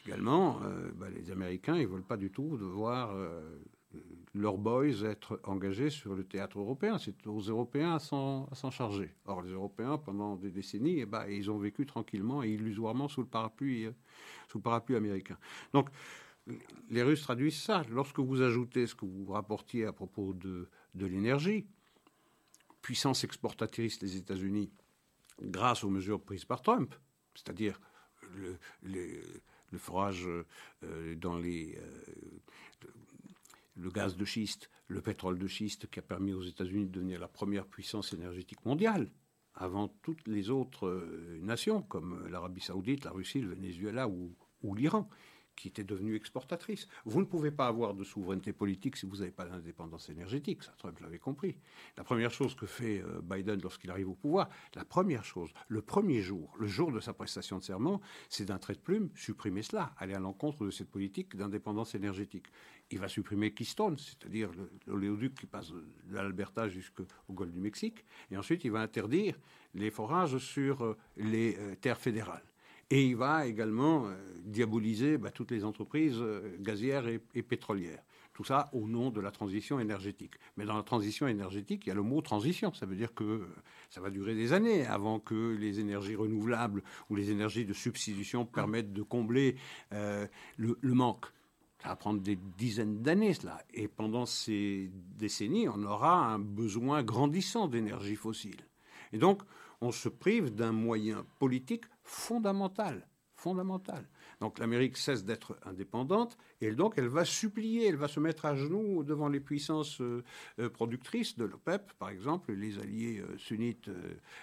Également, 0.06 0.60
euh, 0.62 0.90
bah, 0.96 1.08
les 1.08 1.30
Américains, 1.30 1.76
ils 1.76 1.86
ne 1.86 1.92
veulent 1.92 2.02
pas 2.02 2.18
du 2.18 2.30
tout 2.30 2.58
de 2.58 2.64
voir 2.64 3.12
euh, 3.14 3.40
leurs 4.34 4.58
boys 4.58 5.02
être 5.04 5.40
engagés 5.44 5.88
sur 5.88 6.14
le 6.14 6.24
théâtre 6.24 6.58
européen. 6.58 6.98
C'est 6.98 7.26
aux 7.26 7.40
Européens 7.40 7.94
à 7.94 7.98
s'en 7.98 8.70
charger. 8.70 9.14
Or, 9.24 9.40
les 9.42 9.52
Européens, 9.52 9.96
pendant 9.96 10.36
des 10.36 10.50
décennies, 10.50 11.00
eh 11.00 11.06
ben, 11.06 11.26
ils 11.28 11.50
ont 11.50 11.58
vécu 11.58 11.86
tranquillement 11.86 12.42
et 12.42 12.50
illusoirement 12.50 13.08
sous 13.08 13.22
le 13.22 13.26
parapluie, 13.26 13.86
euh, 13.86 13.92
sous 14.48 14.58
le 14.58 14.62
parapluie 14.62 14.96
américain. 14.96 15.38
Donc, 15.72 15.88
les 16.90 17.02
Russes 17.02 17.22
traduisent 17.22 17.62
ça. 17.62 17.82
Lorsque 17.90 18.18
vous 18.18 18.42
ajoutez 18.42 18.86
ce 18.86 18.94
que 18.94 19.06
vous 19.06 19.32
rapportiez 19.32 19.86
à 19.86 19.92
propos 19.92 20.34
de, 20.34 20.68
l'énergie, 20.94 21.66
puissance 22.82 23.24
exportatrice 23.24 23.98
des 23.98 24.18
États-Unis, 24.18 24.70
grâce 25.40 25.82
aux 25.82 25.88
mesures 25.88 26.20
prises 26.20 26.44
par 26.44 26.60
Trump, 26.60 26.94
c'est-à-dire 27.34 27.80
le, 28.82 29.16
forage 29.78 30.26
euh, 30.26 31.14
dans 31.16 31.38
les, 31.38 31.76
euh, 31.78 32.88
le 33.76 33.90
gaz 33.90 34.16
de 34.16 34.24
schiste, 34.24 34.70
le 34.88 35.00
pétrole 35.00 35.38
de 35.38 35.46
schiste 35.46 35.90
qui 35.90 35.98
a 35.98 36.02
permis 36.02 36.32
aux 36.32 36.42
États-Unis 36.42 36.86
de 36.86 36.92
devenir 36.92 37.20
la 37.20 37.28
première 37.28 37.66
puissance 37.66 38.12
énergétique 38.12 38.64
mondiale 38.64 39.10
avant 39.54 39.88
toutes 40.02 40.26
les 40.26 40.50
autres 40.50 40.86
euh, 40.86 41.38
nations 41.40 41.82
comme 41.82 42.26
l'Arabie 42.28 42.60
saoudite, 42.60 43.04
la 43.04 43.12
Russie, 43.12 43.40
le 43.40 43.50
Venezuela 43.54 44.08
ou, 44.08 44.34
l'Iran. 44.74 45.08
Qui 45.56 45.68
était 45.68 45.84
devenue 45.84 46.16
exportatrice. 46.16 46.88
Vous 47.04 47.20
ne 47.20 47.24
pouvez 47.24 47.50
pas 47.50 47.66
avoir 47.66 47.94
de 47.94 48.04
souveraineté 48.04 48.52
politique 48.52 48.96
si 48.96 49.06
vous 49.06 49.16
n'avez 49.16 49.30
pas 49.30 49.44
d'indépendance 49.44 50.08
énergétique. 50.08 50.62
Ça, 50.62 50.74
Trump 50.78 50.98
l'avait 51.00 51.18
compris. 51.18 51.56
La 51.96 52.04
première 52.04 52.30
chose 52.30 52.54
que 52.54 52.66
fait 52.66 53.02
euh, 53.02 53.20
Biden 53.22 53.60
lorsqu'il 53.62 53.90
arrive 53.90 54.08
au 54.08 54.14
pouvoir, 54.14 54.48
la 54.74 54.84
première 54.84 55.24
chose, 55.24 55.52
le 55.68 55.82
premier 55.82 56.22
jour, 56.22 56.54
le 56.58 56.66
jour 56.66 56.92
de 56.92 57.00
sa 57.00 57.12
prestation 57.12 57.58
de 57.58 57.62
serment, 57.62 58.00
c'est 58.28 58.46
d'un 58.46 58.58
trait 58.58 58.74
de 58.74 58.80
plume 58.80 59.10
supprimer 59.14 59.62
cela, 59.62 59.94
aller 59.98 60.14
à 60.14 60.20
l'encontre 60.20 60.64
de 60.64 60.70
cette 60.70 60.90
politique 60.90 61.36
d'indépendance 61.36 61.94
énergétique. 61.94 62.46
Il 62.90 62.98
va 62.98 63.08
supprimer 63.08 63.52
Keystone, 63.52 63.96
c'est-à-dire 63.98 64.50
l'oléoduc 64.86 65.34
qui 65.34 65.46
passe 65.46 65.70
de 65.70 65.84
l'Alberta 66.10 66.68
jusqu'au 66.68 67.06
golfe 67.30 67.52
du 67.52 67.60
Mexique, 67.60 68.04
et 68.30 68.36
ensuite 68.36 68.64
il 68.64 68.70
va 68.70 68.80
interdire 68.80 69.38
les 69.74 69.90
forages 69.90 70.38
sur 70.38 70.84
euh, 70.84 70.96
les 71.16 71.56
euh, 71.58 71.74
terres 71.76 71.98
fédérales. 71.98 72.44
Et 72.94 73.06
il 73.06 73.16
va 73.16 73.44
également 73.44 74.06
euh, 74.06 74.14
diaboliser 74.44 75.18
bah, 75.18 75.32
toutes 75.32 75.50
les 75.50 75.64
entreprises 75.64 76.18
euh, 76.20 76.56
gazières 76.60 77.08
et, 77.08 77.42
pétrolières. 77.42 78.00
Tout 78.32 78.44
ça 78.44 78.70
au 78.72 78.86
nom 78.86 79.10
de 79.10 79.20
la 79.20 79.32
transition 79.32 79.80
énergétique. 79.80 80.34
Mais 80.56 80.64
dans 80.64 80.76
la 80.76 80.84
transition 80.84 81.26
énergétique, 81.26 81.82
il 81.86 81.88
y 81.88 81.90
a 81.90 81.96
le 81.96 82.02
mot 82.02 82.20
transition. 82.20 82.72
Ça 82.72 82.86
veut 82.86 82.94
dire 82.94 83.12
que 83.12 83.24
euh, 83.24 83.48
ça 83.90 84.00
va 84.00 84.10
durer 84.10 84.36
des 84.36 84.52
années 84.52 84.86
avant 84.86 85.18
que 85.18 85.56
les 85.58 85.80
énergies 85.80 86.14
renouvelables 86.14 86.84
ou 87.10 87.16
les 87.16 87.32
énergies 87.32 87.64
de 87.64 87.72
substitution 87.72 88.46
permettent 88.46 88.92
de 88.92 89.02
combler 89.02 89.56
le, 89.90 90.28
le 90.56 90.94
manque. 90.94 91.26
Ça 91.82 91.88
va 91.88 91.96
prendre 91.96 92.20
des 92.20 92.38
dizaines 92.56 93.02
d'années, 93.02 93.34
cela. 93.34 93.60
Et 93.72 93.88
pendant 93.88 94.24
ces 94.24 94.88
décennies, 95.18 95.68
on 95.68 95.82
aura 95.82 96.26
un 96.26 96.38
besoin 96.38 97.02
grandissant 97.02 97.66
d'énergie 97.66 98.14
fossile. 98.14 98.68
Et 99.12 99.18
donc, 99.18 99.42
on 99.80 99.90
se 99.90 100.08
prive 100.08 100.54
d'un 100.54 100.72
moyen 100.72 101.26
politique 101.40 101.86
fondamental. 102.04 103.08
Fondamental. 103.34 104.08
Donc 104.40 104.58
l'Amérique 104.58 104.96
cesse 104.96 105.24
d'être 105.24 105.58
indépendante 105.64 106.38
et 106.60 106.70
donc 106.70 106.94
elle 106.96 107.08
va 107.08 107.24
supplier, 107.24 107.88
elle 107.88 107.96
va 107.96 108.08
se 108.08 108.20
mettre 108.20 108.46
à 108.46 108.54
genoux 108.54 109.02
devant 109.02 109.28
les 109.28 109.40
puissances 109.40 110.00
euh, 110.00 110.22
euh, 110.60 110.70
productrices 110.70 111.36
de 111.36 111.44
l'OPEP, 111.44 111.92
par 111.94 112.10
exemple, 112.10 112.52
les 112.52 112.78
alliés 112.78 113.20
euh, 113.20 113.36
sunnites, 113.36 113.90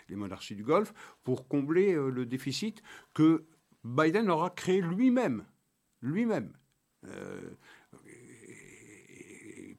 les 0.09 0.15
monarchies 0.15 0.55
du 0.55 0.63
Golfe, 0.63 0.93
pour 1.23 1.47
combler 1.47 1.93
le 1.93 2.25
déficit 2.25 2.83
que 3.13 3.45
Biden 3.83 4.29
aura 4.29 4.49
créé 4.49 4.81
lui-même. 4.81 5.45
Lui-même. 6.01 6.53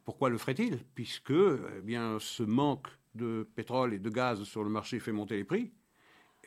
pourquoi 0.05 0.31
le 0.31 0.39
ferait-il? 0.39 0.79
Puisque 0.95 1.31
eh 1.31 1.81
bien, 1.83 2.19
ce 2.19 2.43
manque 2.43 2.89
de 3.15 3.49
pétrole 3.55 3.95
et 3.95 3.99
de 3.99 4.11
gaz 4.11 4.43
sur 4.45 4.65
le 4.65 4.71
marché 4.71 4.99
fait 4.99 5.13
monter 5.13 5.37
les 5.37 5.45
prix, 5.45 5.73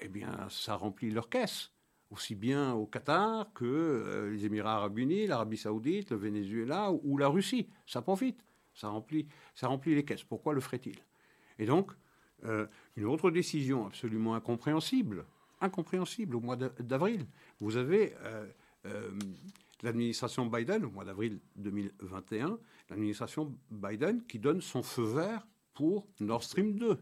eh 0.01 0.07
bien, 0.07 0.47
ça 0.49 0.75
remplit 0.75 1.11
leur 1.11 1.29
caisse, 1.29 1.71
aussi 2.11 2.35
bien 2.35 2.73
au 2.73 2.85
Qatar 2.85 3.51
que 3.53 3.65
euh, 3.65 4.31
les 4.31 4.45
Émirats 4.45 4.75
arabes 4.75 4.99
unis, 4.99 5.27
l'Arabie 5.27 5.57
saoudite, 5.57 6.11
le 6.11 6.17
Venezuela 6.17 6.91
ou, 6.91 7.17
la 7.17 7.27
Russie. 7.27 7.69
Ça 7.85 8.01
profite, 8.01 8.43
ça 8.73 8.89
remplit, 8.89 9.27
ça 9.55 9.67
remplit 9.67 9.95
les 9.95 10.05
caisses. 10.05 10.23
Pourquoi 10.23 10.53
le 10.53 10.61
ferait-il? 10.61 10.97
Et 11.59 11.65
donc, 11.65 11.91
euh, 12.43 12.67
une 12.95 13.05
autre 13.05 13.31
décision 13.31 13.87
absolument 13.87 14.35
incompréhensible, 14.35 15.25
incompréhensible 15.61 16.35
au 16.35 16.41
mois 16.41 16.55
d'avril. 16.55 17.25
Vous 17.59 17.77
avez 17.77 18.13
euh, 18.23 19.11
l'administration 19.81 20.45
Biden, 20.45 20.85
au 20.85 20.91
mois 20.91 21.05
d'avril 21.05 21.39
2021, 21.55 22.59
l'administration 22.89 23.55
Biden 23.71 24.23
qui 24.25 24.39
donne 24.39 24.61
son 24.61 24.83
feu 24.83 25.03
vert 25.03 25.47
pour 25.73 26.07
Nord 26.19 26.43
Stream 26.43 26.77
2, 26.77 26.99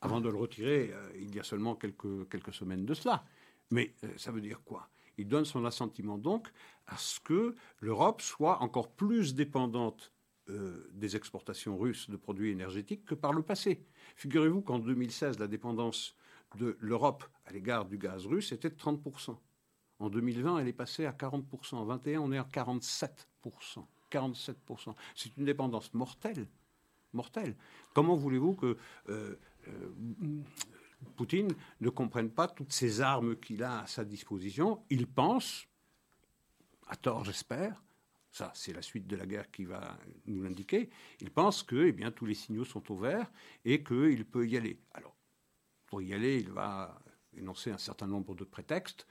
avant 0.00 0.20
de 0.20 0.28
le 0.28 0.36
retirer 0.36 0.90
euh, 0.92 1.10
il 1.18 1.34
y 1.34 1.40
a 1.40 1.42
seulement 1.42 1.74
quelques, 1.74 2.28
quelques 2.28 2.54
semaines 2.54 2.84
de 2.84 2.94
cela. 2.94 3.24
Mais 3.70 3.94
euh, 4.04 4.08
ça 4.16 4.30
veut 4.30 4.40
dire 4.40 4.62
quoi? 4.64 4.88
Il 5.18 5.28
donne 5.28 5.44
son 5.44 5.64
assentiment 5.64 6.18
donc 6.18 6.48
à 6.86 6.96
ce 6.96 7.20
que 7.20 7.54
l'Europe 7.80 8.20
soit 8.20 8.62
encore 8.62 8.90
plus 8.90 9.34
dépendante 9.34 10.12
euh, 10.48 10.88
des 10.92 11.16
exportations 11.16 11.76
russes 11.76 12.10
de 12.10 12.16
produits 12.16 12.50
énergétiques 12.50 13.04
que 13.04 13.14
par 13.14 13.32
le 13.32 13.42
passé. 13.42 13.84
Figurez-vous 14.16 14.60
qu'en 14.60 14.78
2016, 14.78 15.38
la 15.38 15.48
dépendance 15.48 16.14
de 16.56 16.76
l'Europe 16.80 17.24
à 17.46 17.52
l'égard 17.52 17.86
du 17.86 17.98
gaz 17.98 18.26
russe 18.26 18.52
était 18.52 18.70
de 18.70 18.76
30%. 18.76 19.36
En 19.98 20.10
2020, 20.10 20.58
elle 20.58 20.68
est 20.68 20.72
passée 20.72 21.06
à 21.06 21.12
40%. 21.12 21.76
En 21.76 21.84
2021, 21.86 22.20
on 22.20 22.32
est 22.32 22.38
à 22.38 22.44
47%. 22.44 23.16
47%. 24.12 24.94
C'est 25.16 25.36
une 25.36 25.44
dépendance 25.44 25.92
mortelle 25.94 26.46
mortel. 27.12 27.56
Comment 27.94 28.14
voulez-vous 28.14 28.54
que 28.54 28.76
Poutine 31.16 31.52
ne 31.80 31.88
comprenne 31.88 32.30
pas 32.30 32.48
toutes 32.48 32.72
ces 32.72 33.00
armes 33.00 33.36
qu'il 33.36 33.62
a 33.62 33.82
à 33.82 33.86
sa 33.86 34.04
disposition 34.04 34.82
Il 34.90 35.06
pense, 35.06 35.66
à 36.86 36.96
tort 36.96 37.24
j'espère, 37.24 37.82
ça 38.30 38.50
c'est 38.54 38.72
la 38.72 38.82
suite 38.82 39.06
de 39.06 39.16
la 39.16 39.26
guerre 39.26 39.50
qui 39.50 39.64
va 39.64 39.98
nous 40.26 40.42
l'indiquer, 40.42 40.90
il 41.20 41.30
pense 41.30 41.62
que 41.62 41.86
eh 41.86 41.92
bien, 41.92 42.10
tous 42.10 42.26
les 42.26 42.34
signaux 42.34 42.64
sont 42.64 42.90
au 42.92 42.96
vert 42.96 43.30
et 43.64 43.82
qu'il 43.82 44.24
peut 44.24 44.46
y 44.46 44.56
aller. 44.56 44.78
Alors, 44.92 45.16
pour 45.86 46.02
y 46.02 46.12
aller, 46.12 46.38
il 46.38 46.50
va 46.50 47.00
énoncer 47.36 47.70
un 47.70 47.78
certain 47.78 48.06
nombre 48.06 48.34
de 48.34 48.44
prétextes. 48.44 49.06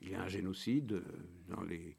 Il 0.00 0.10
y 0.10 0.14
a 0.14 0.22
un 0.22 0.28
génocide 0.28 0.92
euh, 0.92 1.04
dans 1.48 1.62
les, 1.62 1.96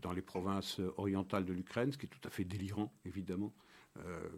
dans 0.00 0.12
les 0.12 0.22
provinces 0.22 0.80
orientales 0.96 1.44
de 1.44 1.52
l'Ukraine, 1.52 1.92
ce 1.92 1.98
qui 1.98 2.06
est 2.06 2.08
tout 2.08 2.26
à 2.26 2.30
fait 2.30 2.44
délirant, 2.44 2.92
évidemment. 3.04 3.52
Euh, 4.00 4.28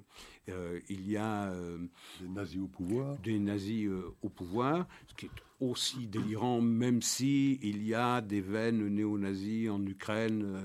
euh, 0.50 0.80
il 0.88 1.10
y 1.10 1.16
a 1.16 1.50
euh, 1.50 1.78
des 2.20 2.28
nazis 2.28 2.60
au 2.60 2.68
pouvoir. 2.68 3.16
Des 3.18 3.38
nazis 3.38 3.88
au 4.22 4.28
pouvoir, 4.28 4.86
ce 5.08 5.14
qui 5.14 5.26
est 5.26 5.30
aussi 5.58 6.06
délirant, 6.06 6.60
même 6.60 7.00
si 7.00 7.58
il 7.62 7.82
y 7.82 7.94
a 7.94 8.20
des 8.20 8.42
veines 8.42 8.86
néo-nazis 8.88 9.70
en 9.70 9.84
Ukraine 9.86 10.62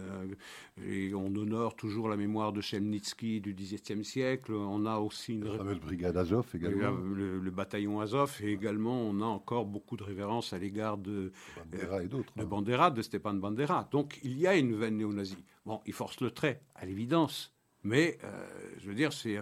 et 0.86 1.14
on 1.14 1.28
honore 1.28 1.78
toujours 1.78 2.10
la 2.10 2.18
mémoire 2.18 2.52
de 2.52 2.60
Chemnitsky 2.60 3.40
du 3.40 3.54
XVIIe 3.54 4.04
siècle. 4.04 4.54
On 4.54 4.86
a 4.86 4.98
aussi 4.98 5.36
une 5.36 5.46
la 5.46 5.58
fameuse 5.58 5.80
brigade 5.80 6.18
Azov 6.18 6.46
également. 6.54 6.92
Le, 6.92 7.52
bataillon 7.52 8.02
Azov 8.02 8.38
et 8.44 8.52
également 8.52 9.02
on 9.02 9.22
a 9.22 9.26
encore 9.26 9.66
beaucoup 9.66 9.96
de 9.96 10.04
révérences 10.04 10.52
à 10.52 10.60
l'égard 10.60 10.98
de 10.98 11.32
Bandera 11.56 12.04
et 12.04 12.08
d'autres. 12.08 12.34
De 12.36 12.42
hein. 12.42 12.46
Bandera, 12.46 12.92
de 12.92 13.02
Stepan 13.02 13.36
Bandera. 13.36 13.88
Donc 13.92 14.20
il 14.24 14.38
y 14.38 14.46
a 14.46 14.58
une 14.58 14.76
veine 14.76 14.98
néo-nazie. 14.98 15.46
Bon, 15.66 15.80
il 15.86 15.94
force 15.94 16.20
le 16.20 16.32
trait, 16.32 16.62
à 16.76 16.86
l'évidence. 16.86 17.54
Mais, 17.84 18.20
euh, 18.24 18.48
je 18.80 18.88
veux 18.88 18.94
dire, 18.94 19.10
euh, 19.26 19.42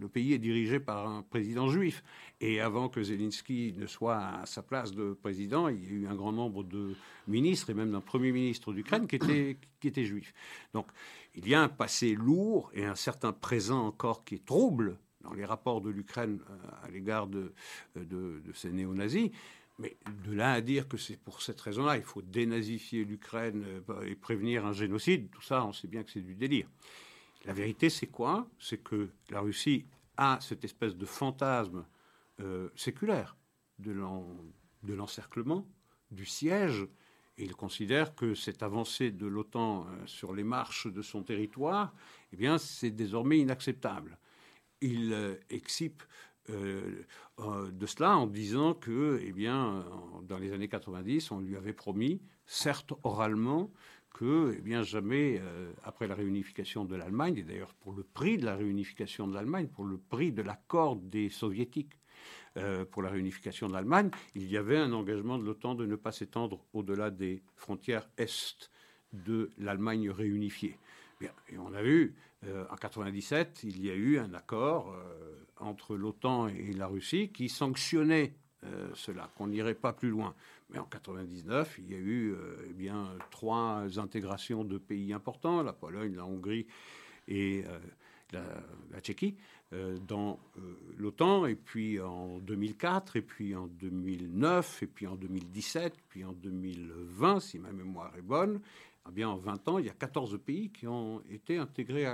le 0.00 0.08
pays 0.08 0.32
est 0.32 0.38
dirigé 0.38 0.80
par 0.80 1.06
un 1.06 1.22
président 1.22 1.68
juif. 1.68 2.02
Et 2.40 2.60
avant 2.60 2.88
que 2.88 3.02
Zelensky 3.02 3.72
ne 3.76 3.86
soit 3.86 4.18
à 4.18 4.46
sa 4.46 4.62
place 4.62 4.92
de 4.92 5.12
président, 5.12 5.68
il 5.68 5.84
y 5.84 5.86
a 5.86 5.90
eu 5.90 6.06
un 6.08 6.14
grand 6.16 6.32
nombre 6.32 6.64
de 6.64 6.94
ministres 7.28 7.70
et 7.70 7.74
même 7.74 7.92
d'un 7.92 8.00
premier 8.00 8.32
ministre 8.32 8.72
d'Ukraine 8.72 9.06
qui 9.06 9.16
était, 9.16 9.56
qui 9.80 10.04
juif. 10.04 10.34
Donc, 10.72 10.86
il 11.36 11.48
y 11.48 11.54
a 11.54 11.62
un 11.62 11.68
passé 11.68 12.14
lourd 12.14 12.70
et 12.74 12.84
un 12.84 12.96
certain 12.96 13.32
présent 13.32 13.86
encore 13.86 14.24
qui 14.24 14.36
est 14.36 14.44
trouble 14.44 14.98
dans 15.20 15.34
les 15.34 15.44
rapports 15.44 15.80
de 15.80 15.90
l'Ukraine 15.90 16.40
euh, 16.50 16.86
à 16.86 16.90
l'égard 16.90 17.28
de, 17.28 17.52
de, 17.94 18.42
de 18.44 18.52
ces 18.54 18.70
néo-nazis. 18.70 19.30
Mais 19.78 19.96
de 20.24 20.32
là 20.32 20.52
à 20.52 20.60
dire 20.60 20.88
que 20.88 20.96
c'est 20.96 21.16
pour 21.16 21.42
cette 21.42 21.60
raison-là, 21.60 21.96
il 21.96 22.04
faut 22.04 22.22
dénazifier 22.22 23.04
l'Ukraine 23.04 23.64
et 24.06 24.14
prévenir 24.14 24.64
un 24.64 24.72
génocide, 24.72 25.30
tout 25.30 25.42
ça, 25.42 25.64
on 25.64 25.72
sait 25.72 25.88
bien 25.88 26.04
que 26.04 26.12
c'est 26.12 26.20
du 26.20 26.36
délire. 26.36 26.68
La 27.44 27.52
vérité, 27.52 27.90
c'est 27.90 28.06
quoi? 28.06 28.48
C'est 28.58 28.82
que 28.82 29.10
la 29.30 29.40
Russie 29.40 29.84
a 30.16 30.38
cette 30.40 30.64
espèce 30.64 30.96
de 30.96 31.04
fantasme 31.04 31.84
euh, 32.40 32.70
séculaire 32.74 33.36
de 33.78 33.92
l'encerclement, 34.94 35.66
du 36.10 36.24
siège, 36.24 36.86
et 37.36 37.44
il 37.44 37.54
considère 37.54 38.14
que 38.14 38.34
cette 38.34 38.62
avancée 38.62 39.10
de 39.10 39.26
l'OTAN 39.26 39.86
euh, 39.86 40.06
sur 40.06 40.32
les 40.32 40.44
marches 40.44 40.86
de 40.86 41.02
son 41.02 41.22
territoire, 41.22 41.92
eh 42.32 42.36
bien, 42.36 42.58
c'est 42.58 42.92
désormais 42.92 43.38
inacceptable. 43.38 44.18
Il 44.80 45.12
euh, 45.12 45.36
excipe 45.50 46.02
de 46.46 47.86
cela 47.86 48.18
en 48.18 48.26
disant 48.26 48.74
que, 48.74 49.18
eh 49.22 49.32
bien, 49.32 49.86
dans 50.24 50.36
les 50.36 50.52
années 50.52 50.68
90, 50.68 51.30
on 51.30 51.40
lui 51.40 51.56
avait 51.56 51.72
promis, 51.72 52.20
certes 52.44 52.92
oralement, 53.02 53.72
que, 54.14 54.54
eh 54.56 54.62
bien, 54.62 54.82
jamais 54.82 55.40
euh, 55.42 55.72
après 55.82 56.06
la 56.06 56.14
réunification 56.14 56.86
de 56.86 56.96
l'Allemagne, 56.96 57.36
et 57.36 57.42
d'ailleurs 57.42 57.74
pour 57.74 57.92
le 57.92 58.04
prix 58.04 58.38
de 58.38 58.46
la 58.46 58.56
réunification 58.56 59.26
de 59.26 59.34
l'Allemagne, 59.34 59.66
pour 59.66 59.84
le 59.84 59.98
prix 59.98 60.32
de 60.32 60.40
l'accord 60.40 60.96
des 60.96 61.28
soviétiques 61.28 61.98
euh, 62.56 62.84
pour 62.84 63.02
la 63.02 63.10
réunification 63.10 63.68
de 63.68 63.74
l'Allemagne, 63.74 64.10
il 64.34 64.50
y 64.50 64.56
avait 64.56 64.78
un 64.78 64.92
engagement 64.92 65.36
de 65.36 65.44
l'OTAN 65.44 65.74
de 65.74 65.84
ne 65.84 65.96
pas 65.96 66.12
s'étendre 66.12 66.64
au-delà 66.72 67.10
des 67.10 67.42
frontières 67.56 68.08
est 68.16 68.70
de 69.12 69.50
l'Allemagne 69.58 70.10
réunifiée. 70.10 70.78
et 71.20 71.58
on 71.58 71.74
a 71.74 71.82
vu, 71.82 72.14
euh, 72.46 72.64
en 72.70 72.76
97, 72.76 73.62
il 73.64 73.84
y 73.84 73.90
a 73.90 73.94
eu 73.94 74.18
un 74.18 74.32
accord 74.32 74.96
entre 75.58 75.96
l'OTAN 75.96 76.48
et 76.48 76.72
la 76.72 76.86
Russie 76.86 77.30
qui 77.30 77.48
sanctionnait 77.48 78.34
cela, 78.94 79.30
qu'on 79.36 79.48
n'irait 79.48 79.74
pas 79.74 79.92
plus 79.92 80.08
loin. 80.08 80.34
Mais 80.70 80.78
en 80.78 80.84
99, 80.84 81.76
il 81.78 81.90
y 81.90 81.94
a 81.94 81.98
eu 81.98 82.32
euh, 82.32 82.56
eh 82.68 82.72
bien, 82.72 83.16
trois 83.30 83.98
intégrations 83.98 84.64
de 84.64 84.78
pays 84.78 85.12
importants, 85.12 85.62
la 85.62 85.72
Pologne, 85.72 86.14
la 86.16 86.24
Hongrie 86.24 86.66
et 87.28 87.64
euh, 87.66 87.78
la, 88.90 89.00
Tchéquie, 89.00 89.36
euh, 89.72 89.98
dans 89.98 90.40
l'OTAN. 90.96 91.46
Et 91.46 91.54
puis 91.54 92.00
en 92.00 92.38
2004, 92.38 93.16
et 93.16 93.22
puis 93.22 93.54
en 93.54 93.66
2009, 93.66 94.82
et 94.82 94.86
puis 94.86 95.06
en 95.06 95.16
2017, 95.16 95.94
puis 96.08 96.24
en 96.24 96.32
2020, 96.32 97.40
si 97.40 97.58
ma 97.58 97.72
mémoire 97.72 98.12
est 98.16 98.22
bonne, 98.22 98.60
Eh 99.14 99.24
en 99.24 99.36
20 99.36 99.68
ans, 99.68 99.78
il 99.78 99.86
y 99.86 99.90
a 99.90 99.94
14 99.94 100.40
pays 100.44 100.70
qui 100.70 100.86
ont 100.86 101.22
été 101.30 101.58
intégrés 101.58 102.06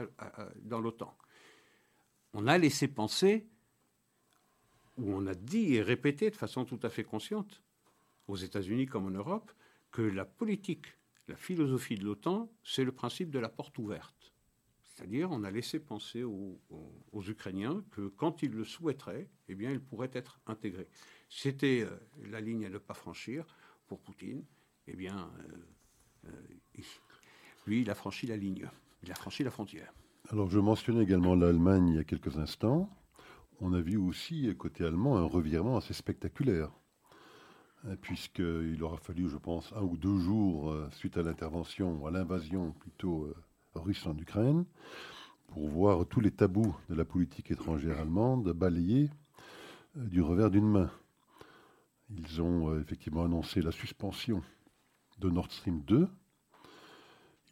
dans 0.63 0.81
l'OTAN. 0.81 1.15
On 2.35 2.47
a 2.47 2.59
laissé 2.59 2.89
penser, 2.89 3.47
ou 4.99 5.13
on 5.13 5.27
a 5.27 5.35
dit 5.35 5.77
et 5.77 5.83
répété 5.83 6.31
de 6.31 6.37
façon 6.37 6.65
tout 6.65 6.81
à 6.83 6.91
fait 6.91 7.05
consciente, 7.05 7.63
aux 8.31 8.37
États-Unis 8.37 8.87
comme 8.87 9.07
en 9.07 9.11
Europe, 9.11 9.51
que 9.91 10.03
la 10.03 10.25
politique, 10.25 10.87
la 11.29 11.37
philosophie 11.37 11.97
de 11.97 12.05
l'OTAN, 12.05 12.51
c'est 12.63 12.85
le 12.85 12.93
principe 12.93 13.31
de 13.31 13.39
la 13.39 13.49
porte 13.49 13.77
ouverte. 13.79 14.33
C'est-à-dire, 14.83 15.31
on 15.31 15.45
a 15.45 15.51
laissé 15.51 15.81
penser 15.81 16.23
aux, 16.23 16.61
Ukrainiens 17.29 17.83
que 17.91 18.09
quand 18.09 18.43
ils 18.43 18.51
le 18.51 18.65
souhaiteraient, 18.65 19.29
eh 19.49 19.55
bien, 19.55 19.71
ils 19.71 19.81
pourraient 19.81 20.11
être 20.13 20.41
intégrés. 20.47 20.89
C'était 21.29 21.83
euh, 21.83 21.91
la 22.31 22.41
ligne 22.41 22.67
à 22.67 22.71
ne 22.71 22.79
pas 22.79 22.95
franchir 22.95 23.47
pour 23.87 24.01
Poutine. 24.01 24.45
Eh 24.87 24.97
bien, 24.97 25.31
euh, 26.25 26.29
euh, 26.29 26.83
lui, 27.67 27.83
il 27.83 27.91
a 27.91 27.95
franchi 27.95 28.27
la 28.27 28.37
ligne. 28.37 28.69
Il 29.03 29.11
a 29.11 29.15
franchi 29.15 29.43
la 29.45 29.51
frontière. 29.51 29.93
Alors, 30.29 30.51
je 30.51 30.59
mentionnais 30.59 31.03
également 31.03 31.35
l'Allemagne 31.35 31.89
il 31.89 31.97
y 31.97 31.99
a 31.99 32.05
quelques 32.05 32.37
instants. 32.39 32.91
On 33.61 33.73
a 33.73 33.81
vu 33.81 33.97
aussi, 33.97 34.55
côté 34.57 34.85
allemand, 34.85 35.17
un 35.17 35.25
revirement 35.25 35.77
assez 35.77 35.95
spectaculaire 35.95 36.71
puisqu'il 38.03 38.83
aura 38.83 38.99
fallu, 38.99 39.29
je 39.29 39.37
pense, 39.37 39.73
un 39.75 39.83
ou 39.83 39.97
deux 39.97 40.19
jours 40.19 40.75
suite 40.93 41.17
à 41.17 41.23
l'intervention, 41.23 42.07
à 42.07 42.11
l'invasion 42.11 42.73
plutôt 42.73 43.33
russe 43.75 44.07
en 44.07 44.17
Ukraine, 44.17 44.65
pour 45.51 45.69
voir 45.69 46.07
tous 46.07 46.21
les 46.21 46.31
tabous 46.31 46.77
de 46.89 46.95
la 46.95 47.05
politique 47.05 47.51
étrangère 47.51 47.99
allemande 47.99 48.53
balayés 48.53 49.11
euh, 49.97 50.07
du 50.07 50.23
revers 50.23 50.51
d'une 50.51 50.69
main. 50.69 50.91
Ils 52.11 52.41
ont 52.41 52.71
euh, 52.71 52.81
effectivement 52.81 53.25
annoncé 53.25 53.61
la 53.61 53.73
suspension 53.73 54.43
de 55.19 55.29
Nord 55.29 55.51
Stream 55.51 55.83
2. 55.83 56.09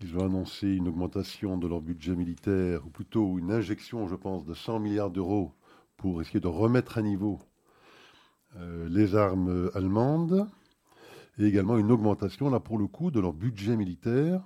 Ils 0.01 0.17
ont 0.17 0.25
annoncé 0.25 0.69
une 0.69 0.87
augmentation 0.87 1.59
de 1.59 1.67
leur 1.67 1.81
budget 1.81 2.15
militaire, 2.15 2.87
ou 2.87 2.91
plutôt 2.91 3.39
une 3.39 3.51
injection, 3.51 4.07
je 4.07 4.15
pense, 4.15 4.45
de 4.45 4.55
100 4.55 4.79
milliards 4.79 5.11
d'euros 5.11 5.53
pour 5.97 6.21
essayer 6.21 6.41
de 6.41 6.47
remettre 6.47 6.99
à 6.99 7.03
niveau 7.03 7.41
euh, 7.41 7.48
les 8.89 9.15
armes 9.15 9.71
allemandes, 9.75 10.49
et 11.39 11.45
également 11.45 11.79
une 11.79 11.93
augmentation, 11.93 12.51
là 12.51 12.61
pour 12.61 12.79
le 12.79 12.87
coup, 12.87 13.11
de 13.11 13.21
leur 13.21 13.33
budget 13.33 13.77
militaire 13.77 14.43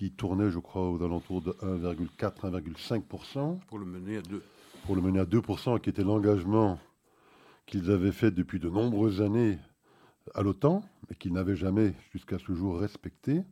qui 0.00 0.10
tournait, 0.10 0.50
je 0.50 0.58
crois, 0.58 0.90
aux 0.90 1.02
alentours 1.02 1.42
de 1.42 1.50
1,4-1,5%. 1.50 3.58
Pour 3.66 3.78
le 3.78 3.84
mener 3.84 4.16
à 4.16 4.22
2. 4.22 4.42
Pour 4.86 4.96
le 4.96 5.02
mener 5.02 5.20
à 5.20 5.26
2%, 5.26 5.78
qui 5.78 5.90
était 5.90 6.02
l'engagement 6.02 6.78
qu'ils 7.66 7.90
avaient 7.90 8.12
fait 8.12 8.30
depuis 8.30 8.58
de 8.58 8.70
nombreuses 8.70 9.20
années 9.20 9.58
à 10.34 10.42
l'OTAN, 10.42 10.82
mais 11.08 11.16
qu'ils 11.16 11.34
n'avaient 11.34 11.54
jamais 11.54 11.92
jusqu'à 12.12 12.38
ce 12.38 12.54
jour 12.54 12.78
respecté, 12.78 13.42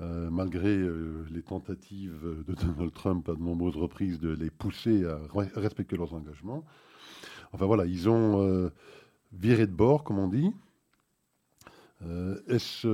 euh, 0.00 0.28
malgré 0.28 0.76
euh, 0.76 1.24
les 1.30 1.42
tentatives 1.42 2.42
de 2.48 2.54
Donald 2.54 2.92
Trump 2.92 3.28
à 3.28 3.34
de 3.34 3.40
nombreuses 3.40 3.76
reprises 3.76 4.18
de 4.18 4.30
les 4.30 4.50
pousser 4.50 5.04
à 5.04 5.20
respecter 5.54 5.96
leurs 5.96 6.14
engagements. 6.14 6.64
Enfin 7.54 7.66
voilà, 7.66 7.86
ils 7.86 8.08
ont 8.08 8.42
euh, 8.42 8.70
viré 9.32 9.66
de 9.66 9.72
bord, 9.72 10.04
comme 10.04 10.18
on 10.18 10.28
dit. 10.28 10.52
Est-ce 12.48 12.86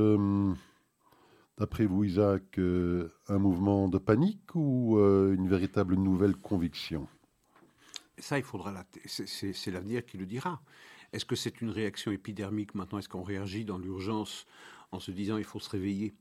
d'après 1.61 1.85
vous, 1.85 2.05
Isaac, 2.05 2.59
euh, 2.59 3.13
un 3.29 3.39
mouvement 3.39 3.87
de 3.89 3.99
panique 3.99 4.55
ou 4.55 4.99
euh, 4.99 5.35
une 5.35 5.47
véritable 5.47 5.95
nouvelle 5.95 6.35
conviction? 6.35 7.07
Ça, 8.19 8.39
il 8.39 8.45
faudra. 8.45 8.85
C'est 9.07 9.71
l'avenir 9.71 10.05
qui 10.07 10.17
le 10.17 10.25
dira. 10.25 10.63
Est-ce 11.13 11.27
que 11.27 11.37
c'est 11.37 11.61
une 11.61 11.71
réaction 11.71 12.13
épidermique 12.13 12.75
maintenant? 12.75 12.99
Est-ce 12.99 13.11
qu'on 13.11 13.23
réagit 13.23 13.67
dans 13.67 13.79
l'urgence 13.79 14.47
en 14.91 15.01
se 15.01 15.11
disant 15.11 15.37
il 15.37 15.45
faut 15.45 15.61
se 15.61 15.69
réveiller, 15.69 16.15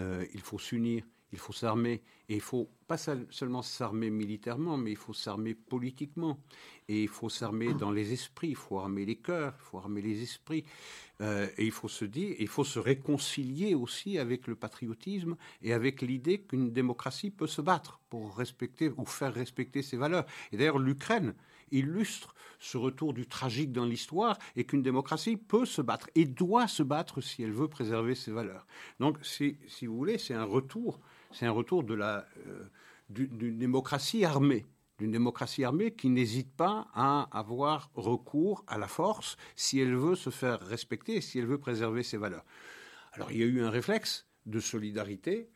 euh, 0.00 0.24
il 0.32 0.40
faut 0.40 0.58
s'unir, 0.58 1.04
il 1.32 1.38
faut 1.38 1.52
s'armer, 1.52 2.02
et 2.28 2.34
il 2.34 2.40
faut 2.40 2.70
pas 2.86 2.96
seulement 2.96 3.62
s'armer 3.62 4.10
militairement, 4.10 4.76
mais 4.76 4.92
il 4.92 4.96
faut 4.96 5.12
s'armer 5.12 5.54
politiquement, 5.54 6.38
et 6.88 7.02
il 7.02 7.08
faut 7.08 7.28
s'armer 7.28 7.74
dans 7.74 7.90
les 7.90 8.12
esprits, 8.12 8.48
il 8.48 8.56
faut 8.56 8.78
armer 8.78 9.04
les 9.04 9.16
cœurs, 9.16 9.54
il 9.58 9.64
faut 9.64 9.78
armer 9.78 10.00
les 10.00 10.22
esprits, 10.22 10.64
euh, 11.20 11.48
et 11.58 11.64
il 11.66 11.72
faut 11.72 11.88
se 11.88 12.04
dire, 12.04 12.34
il 12.38 12.48
faut 12.48 12.64
se 12.64 12.78
réconcilier 12.78 13.74
aussi 13.74 14.18
avec 14.18 14.46
le 14.46 14.54
patriotisme 14.54 15.36
et 15.62 15.72
avec 15.72 16.00
l'idée 16.02 16.40
qu'une 16.40 16.72
démocratie 16.72 17.30
peut 17.30 17.46
se 17.46 17.60
battre 17.60 18.00
pour 18.08 18.36
respecter 18.36 18.90
ou 18.96 19.04
faire 19.04 19.34
respecter 19.34 19.82
ses 19.82 19.96
valeurs. 19.96 20.24
Et 20.52 20.56
d'ailleurs, 20.56 20.78
l'Ukraine 20.78 21.34
illustre 21.70 22.34
ce 22.58 22.76
retour 22.76 23.12
du 23.12 23.26
tragique 23.26 23.72
dans 23.72 23.84
l'histoire 23.84 24.38
et 24.56 24.64
qu'une 24.64 24.82
démocratie 24.82 25.36
peut 25.36 25.66
se 25.66 25.82
battre 25.82 26.08
et 26.14 26.24
doit 26.24 26.68
se 26.68 26.82
battre 26.82 27.20
si 27.20 27.42
elle 27.42 27.52
veut 27.52 27.68
préserver 27.68 28.14
ses 28.14 28.30
valeurs. 28.30 28.66
Donc, 29.00 29.18
si, 29.22 29.56
si 29.66 29.86
vous 29.86 29.96
voulez, 29.96 30.18
c'est 30.18 30.34
un 30.34 30.44
retour, 30.44 31.00
c'est 31.32 31.46
un 31.46 31.52
retour 31.52 31.84
euh, 31.88 32.22
d'une 33.10 33.58
démocratie 33.58 34.24
armée 34.24 34.64
d'une 34.98 35.12
démocratie 35.12 35.64
armée 35.64 35.92
qui 35.92 36.08
n'hésite 36.08 36.50
pas 36.50 36.88
à 36.92 37.28
avoir 37.30 37.90
recours 37.94 38.64
à 38.66 38.78
la 38.78 38.88
force 38.88 39.36
si 39.54 39.78
elle 39.78 39.94
veut 39.94 40.16
se 40.16 40.30
faire 40.30 40.60
respecter, 40.60 41.20
si 41.20 41.38
elle 41.38 41.46
veut 41.46 41.58
préserver 41.58 42.02
ses 42.02 42.16
valeurs. 42.16 42.44
Alors 43.12 43.30
il 43.30 43.38
y 43.38 43.42
a 43.42 43.46
eu 43.46 43.62
un 43.62 43.70
réflexe 43.70 44.26
de 44.46 44.58
solidarité, 44.58 45.50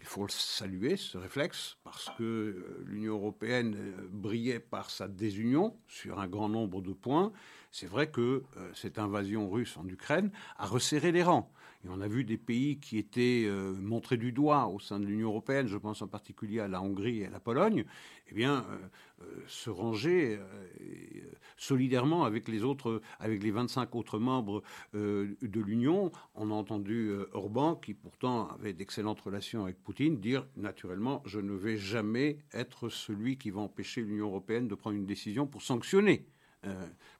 il 0.00 0.06
faut 0.06 0.22
le 0.22 0.30
saluer, 0.30 0.96
ce 0.96 1.18
réflexe, 1.18 1.76
parce 1.82 2.10
que 2.18 2.22
euh, 2.22 2.84
l'Union 2.86 3.14
européenne 3.14 3.74
euh, 3.74 4.08
brillait 4.10 4.60
par 4.60 4.90
sa 4.90 5.08
désunion 5.08 5.76
sur 5.88 6.20
un 6.20 6.28
grand 6.28 6.48
nombre 6.48 6.82
de 6.82 6.92
points. 6.92 7.32
C'est 7.72 7.86
vrai 7.86 8.08
que 8.10 8.44
cette 8.74 9.00
invasion 9.00 9.50
russe 9.50 9.76
en 9.76 9.88
Ukraine 9.88 10.30
a 10.58 10.66
resserré 10.66 11.10
les 11.10 11.24
rangs. 11.24 11.50
On 11.90 12.00
a 12.00 12.08
vu 12.08 12.24
des 12.24 12.38
pays 12.38 12.78
qui 12.78 12.98
étaient 12.98 13.44
euh, 13.46 13.74
montrés 13.74 14.16
du 14.16 14.32
doigt 14.32 14.66
au 14.68 14.80
sein 14.80 14.98
de 14.98 15.04
l'Union 15.04 15.28
européenne, 15.28 15.66
je 15.66 15.76
pense 15.76 16.00
en 16.02 16.06
particulier 16.08 16.60
à 16.60 16.68
la 16.68 16.80
Hongrie 16.80 17.20
et 17.20 17.26
à 17.26 17.30
la 17.30 17.40
Pologne, 17.40 17.84
eh 18.28 18.34
bien, 18.34 18.64
euh, 18.70 18.78
euh, 19.22 19.44
se 19.46 19.70
ranger 19.70 20.38
solidairement 21.56 22.24
avec 22.24 22.48
les 22.48 22.64
autres, 22.64 23.02
avec 23.18 23.42
les 23.42 23.50
25 23.50 23.94
autres 23.94 24.18
membres 24.18 24.62
de 24.92 25.60
l'Union. 25.60 26.10
On 26.34 26.50
a 26.50 26.54
entendu 26.54 27.12
Orban, 27.32 27.76
qui 27.76 27.94
pourtant 27.94 28.48
avait 28.48 28.72
d'excellentes 28.72 29.20
relations 29.20 29.64
avec 29.64 29.82
Poutine, 29.82 30.20
dire 30.20 30.46
naturellement, 30.56 31.22
je 31.26 31.40
ne 31.40 31.52
vais 31.52 31.76
jamais 31.76 32.38
être 32.52 32.88
celui 32.88 33.38
qui 33.38 33.50
va 33.50 33.60
empêcher 33.60 34.02
l'Union 34.02 34.26
européenne 34.26 34.68
de 34.68 34.74
prendre 34.74 34.96
une 34.96 35.06
décision 35.06 35.46
pour 35.46 35.62
sanctionner. 35.62 36.26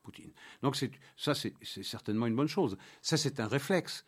Poutine. 0.03 0.31
Donc 0.63 0.75
ça, 1.17 1.35
c'est 1.35 1.55
certainement 1.63 2.27
une 2.27 2.35
bonne 2.35 2.49
chose. 2.49 2.79
Ça, 3.03 3.19
c'est 3.19 3.41
un 3.41 3.47
réflexe. 3.47 4.07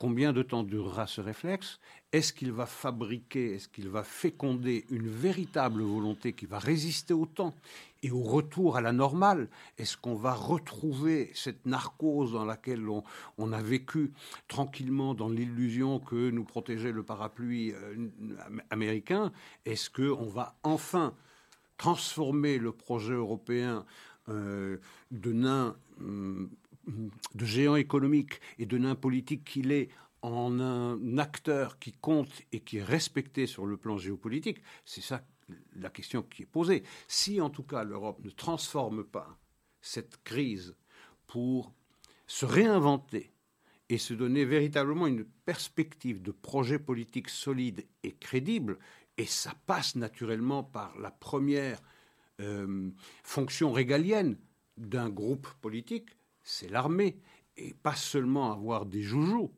Combien 0.00 0.32
de 0.32 0.42
temps 0.42 0.62
durera 0.62 1.06
ce 1.06 1.20
réflexe? 1.20 1.78
Est-ce 2.10 2.32
qu'il 2.32 2.52
va 2.52 2.64
fabriquer, 2.64 3.52
est-ce 3.56 3.68
qu'il 3.68 3.90
va 3.90 4.02
féconder 4.02 4.86
une 4.88 5.06
véritable 5.06 5.82
volonté 5.82 6.32
qui 6.32 6.46
va 6.46 6.58
résister 6.58 7.12
au 7.12 7.26
temps 7.26 7.54
et 8.02 8.10
au 8.10 8.22
retour 8.22 8.78
à 8.78 8.80
la 8.80 8.92
normale? 8.92 9.50
Est-ce 9.76 9.98
qu'on 9.98 10.14
va 10.14 10.32
retrouver 10.32 11.30
cette 11.34 11.66
narcose 11.66 12.32
dans 12.32 12.46
laquelle 12.46 12.88
on, 12.88 13.52
a 13.52 13.60
vécu 13.60 14.14
tranquillement 14.48 15.12
dans 15.12 15.28
l'illusion 15.28 16.00
que 16.00 16.30
nous 16.30 16.44
protégeait 16.44 16.92
le 16.92 17.02
parapluie 17.02 17.74
euh, 17.74 18.08
américain? 18.70 19.32
Est-ce 19.66 19.90
qu'on 19.90 20.30
va 20.30 20.56
enfin 20.62 21.12
transformer 21.76 22.56
le 22.56 22.72
projet 22.72 23.12
européen 23.12 23.84
euh, 24.30 24.78
de 25.10 25.32
nain 25.34 25.76
hum, 25.98 26.48
de 26.86 27.44
géant 27.44 27.76
économique 27.76 28.40
et 28.58 28.66
de 28.66 28.78
nain 28.78 28.94
politique 28.94 29.44
qu'il 29.44 29.72
est 29.72 29.90
en 30.22 30.60
un 30.60 31.18
acteur 31.18 31.78
qui 31.78 31.92
compte 31.92 32.42
et 32.52 32.60
qui 32.60 32.78
est 32.78 32.84
respecté 32.84 33.46
sur 33.46 33.66
le 33.66 33.76
plan 33.76 33.96
géopolitique, 33.96 34.62
c'est 34.84 35.00
ça 35.00 35.24
la 35.76 35.90
question 35.90 36.22
qui 36.22 36.42
est 36.42 36.46
posée. 36.46 36.82
Si 37.08 37.40
en 37.40 37.50
tout 37.50 37.62
cas 37.62 37.84
l'Europe 37.84 38.20
ne 38.24 38.30
transforme 38.30 39.04
pas 39.04 39.38
cette 39.80 40.22
crise 40.22 40.76
pour 41.26 41.72
se 42.26 42.44
réinventer 42.44 43.32
et 43.88 43.98
se 43.98 44.14
donner 44.14 44.44
véritablement 44.44 45.06
une 45.06 45.24
perspective 45.24 46.22
de 46.22 46.30
projet 46.30 46.78
politique 46.78 47.28
solide 47.28 47.86
et 48.04 48.12
crédible, 48.12 48.78
et 49.16 49.26
ça 49.26 49.54
passe 49.66 49.96
naturellement 49.96 50.62
par 50.62 50.96
la 50.98 51.10
première 51.10 51.80
euh, 52.40 52.90
fonction 53.24 53.72
régalienne 53.72 54.38
d'un 54.76 55.10
groupe 55.10 55.48
politique, 55.60 56.10
c'est 56.42 56.70
l'armée. 56.70 57.18
Et 57.56 57.74
pas 57.74 57.94
seulement 57.94 58.52
avoir 58.52 58.86
des 58.86 59.02
joujoux, 59.02 59.52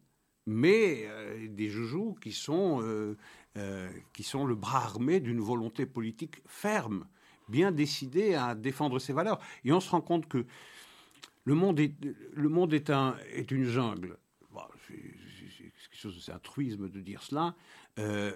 mais 0.47 1.05
euh, 1.07 1.49
des 1.49 1.69
joujoux 1.69 2.17
qui 2.21 2.33
sont, 2.33 2.81
euh, 2.83 3.17
euh, 3.57 3.91
qui 4.13 4.23
sont 4.23 4.47
le 4.47 4.55
bras 4.55 4.85
armé 4.85 5.21
d'une 5.21 5.41
volonté 5.41 5.87
politique 5.87 6.43
ferme, 6.47 7.07
bien 7.49 7.71
décidée 7.71 8.35
à 8.35 8.55
défendre 8.55 8.99
ses 8.99 9.13
valeurs. 9.13 9.39
Et 9.65 9.73
on 9.73 9.81
se 9.81 9.91
rend 9.91 10.01
compte 10.01 10.29
que 10.29 10.47
le 11.45 11.55
monde 11.55 11.81
est, 11.81 11.95
le 12.35 12.49
monde 12.49 12.73
est, 12.73 12.91
un, 12.91 13.17
est 13.33 13.51
une 13.51 13.65
jungle. 13.65 14.17
c'est 15.93 16.33
un 16.33 16.39
truisme 16.39 16.89
de 16.89 17.01
dire 17.01 17.23
cela. 17.23 17.55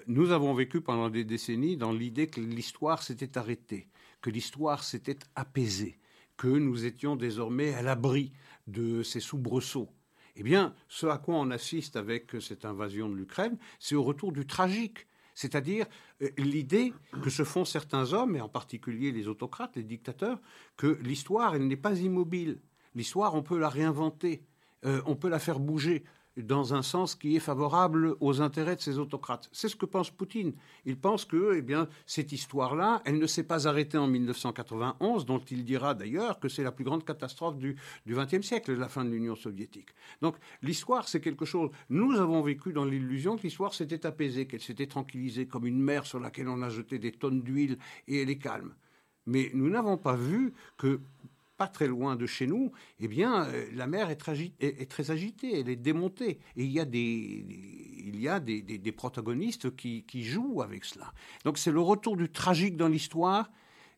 nous 0.07 0.31
avons 0.31 0.53
vécu 0.53 0.81
pendant 0.81 1.09
des 1.09 1.23
décennies 1.23 1.77
dans 1.77 1.91
l'idée 1.91 2.27
que 2.27 2.41
l'histoire 2.41 3.01
s'était 3.01 3.37
arrêtée, 3.37 3.87
que 4.21 4.29
l'histoire 4.29 4.83
s'était 4.83 5.19
apaisée, 5.35 5.99
que 6.37 6.47
nous 6.47 6.85
étions 6.85 7.15
désormais 7.15 7.73
à 7.73 7.81
l'abri 7.81 8.31
de 8.67 9.03
ces 9.03 9.19
soubresauts. 9.19 9.89
Eh 10.35 10.43
bien, 10.43 10.75
ce 10.87 11.07
à 11.07 11.17
quoi 11.17 11.35
on 11.35 11.49
assiste 11.49 11.95
avec 11.95 12.35
cette 12.39 12.63
invasion 12.63 13.09
de 13.09 13.15
l'Ukraine, 13.15 13.57
c'est 13.79 13.95
au 13.95 14.03
retour 14.03 14.31
du 14.31 14.45
tragique. 14.45 15.07
C'est-à-dire 15.33 15.87
euh, 16.21 16.29
l'idée 16.37 16.93
que 17.23 17.29
se 17.29 17.43
font 17.43 17.65
certains 17.65 18.13
hommes, 18.13 18.35
et 18.35 18.41
en 18.41 18.49
particulier 18.49 19.11
les 19.11 19.27
autocrates, 19.27 19.75
les 19.75 19.83
dictateurs, 19.83 20.39
que 20.77 20.99
l'histoire, 21.01 21.55
elle 21.55 21.67
n'est 21.67 21.75
pas 21.75 21.99
immobile. 21.99 22.59
L'histoire, 22.93 23.35
on 23.35 23.43
peut 23.43 23.57
la 23.57 23.69
réinventer, 23.69 24.43
euh, 24.85 25.01
on 25.05 25.15
peut 25.15 25.29
la 25.29 25.39
faire 25.39 25.59
bouger 25.59 26.03
dans 26.37 26.73
un 26.73 26.81
sens 26.81 27.15
qui 27.15 27.35
est 27.35 27.39
favorable 27.39 28.15
aux 28.19 28.41
intérêts 28.41 28.75
de 28.75 28.81
ces 28.81 28.99
autocrates. 28.99 29.49
C'est 29.51 29.69
ce 29.69 29.75
que 29.75 29.85
pense 29.85 30.11
Poutine. 30.11 30.53
Il 30.85 30.97
pense 30.97 31.25
que 31.25 31.55
eh 31.55 31.61
bien, 31.61 31.87
cette 32.05 32.31
histoire-là, 32.31 33.01
elle 33.05 33.17
ne 33.17 33.27
s'est 33.27 33.43
pas 33.43 33.67
arrêtée 33.67 33.97
en 33.97 34.07
1991, 34.07 35.25
dont 35.25 35.39
il 35.39 35.65
dira 35.65 35.93
d'ailleurs 35.93 36.39
que 36.39 36.49
c'est 36.49 36.63
la 36.63 36.71
plus 36.71 36.85
grande 36.85 37.03
catastrophe 37.03 37.57
du 37.57 37.75
XXe 38.07 38.45
siècle, 38.45 38.73
la 38.73 38.89
fin 38.89 39.03
de 39.03 39.09
l'Union 39.09 39.35
soviétique. 39.35 39.89
Donc 40.21 40.35
l'histoire, 40.61 41.07
c'est 41.07 41.21
quelque 41.21 41.45
chose... 41.45 41.71
Nous 41.89 42.13
avons 42.15 42.41
vécu 42.41 42.73
dans 42.73 42.85
l'illusion 42.85 43.37
que 43.37 43.43
l'histoire 43.43 43.73
s'était 43.73 44.05
apaisée, 44.05 44.47
qu'elle 44.47 44.61
s'était 44.61 44.87
tranquillisée 44.87 45.47
comme 45.47 45.65
une 45.65 45.81
mer 45.81 46.05
sur 46.05 46.19
laquelle 46.19 46.47
on 46.47 46.61
a 46.61 46.69
jeté 46.69 46.99
des 46.99 47.11
tonnes 47.11 47.41
d'huile 47.41 47.77
et 48.07 48.21
elle 48.21 48.29
est 48.29 48.37
calme. 48.37 48.73
Mais 49.27 49.51
nous 49.53 49.69
n'avons 49.69 49.97
pas 49.97 50.15
vu 50.15 50.53
que 50.77 51.01
pas 51.57 51.67
très 51.67 51.87
loin 51.87 52.15
de 52.15 52.25
chez 52.25 52.47
nous, 52.47 52.71
eh 52.99 53.07
bien, 53.07 53.45
euh, 53.45 53.65
la 53.73 53.87
mer 53.87 54.09
est, 54.09 54.15
très 54.15 55.11
agitée, 55.11 55.59
elle 55.59 55.69
est 55.69 55.75
démontée. 55.75 56.39
Et 56.55 56.63
il 56.63 56.71
y 56.71 56.79
a 56.79 56.85
des, 56.85 56.99
il 56.99 58.21
y 58.21 58.27
a 58.27 58.39
des, 58.39 58.91
protagonistes 58.91 59.75
qui, 59.75 60.23
jouent 60.23 60.61
avec 60.61 60.85
cela. 60.85 61.11
Donc 61.43 61.57
c'est 61.57 61.71
le 61.71 61.81
retour 61.81 62.15
du 62.15 62.29
tragique 62.29 62.77
dans 62.77 62.87
l'histoire. 62.87 63.51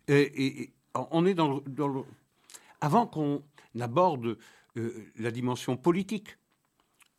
Euh, 0.09 0.27
et, 0.33 0.71
on 0.95 1.25
est 1.25 1.35
dans, 1.35 1.61
le... 1.67 2.03
Avant 2.81 3.05
qu'on 3.05 3.43
aborde 3.79 4.37
euh, 4.77 5.05
la 5.17 5.31
dimension 5.31 5.77
politique 5.77 6.37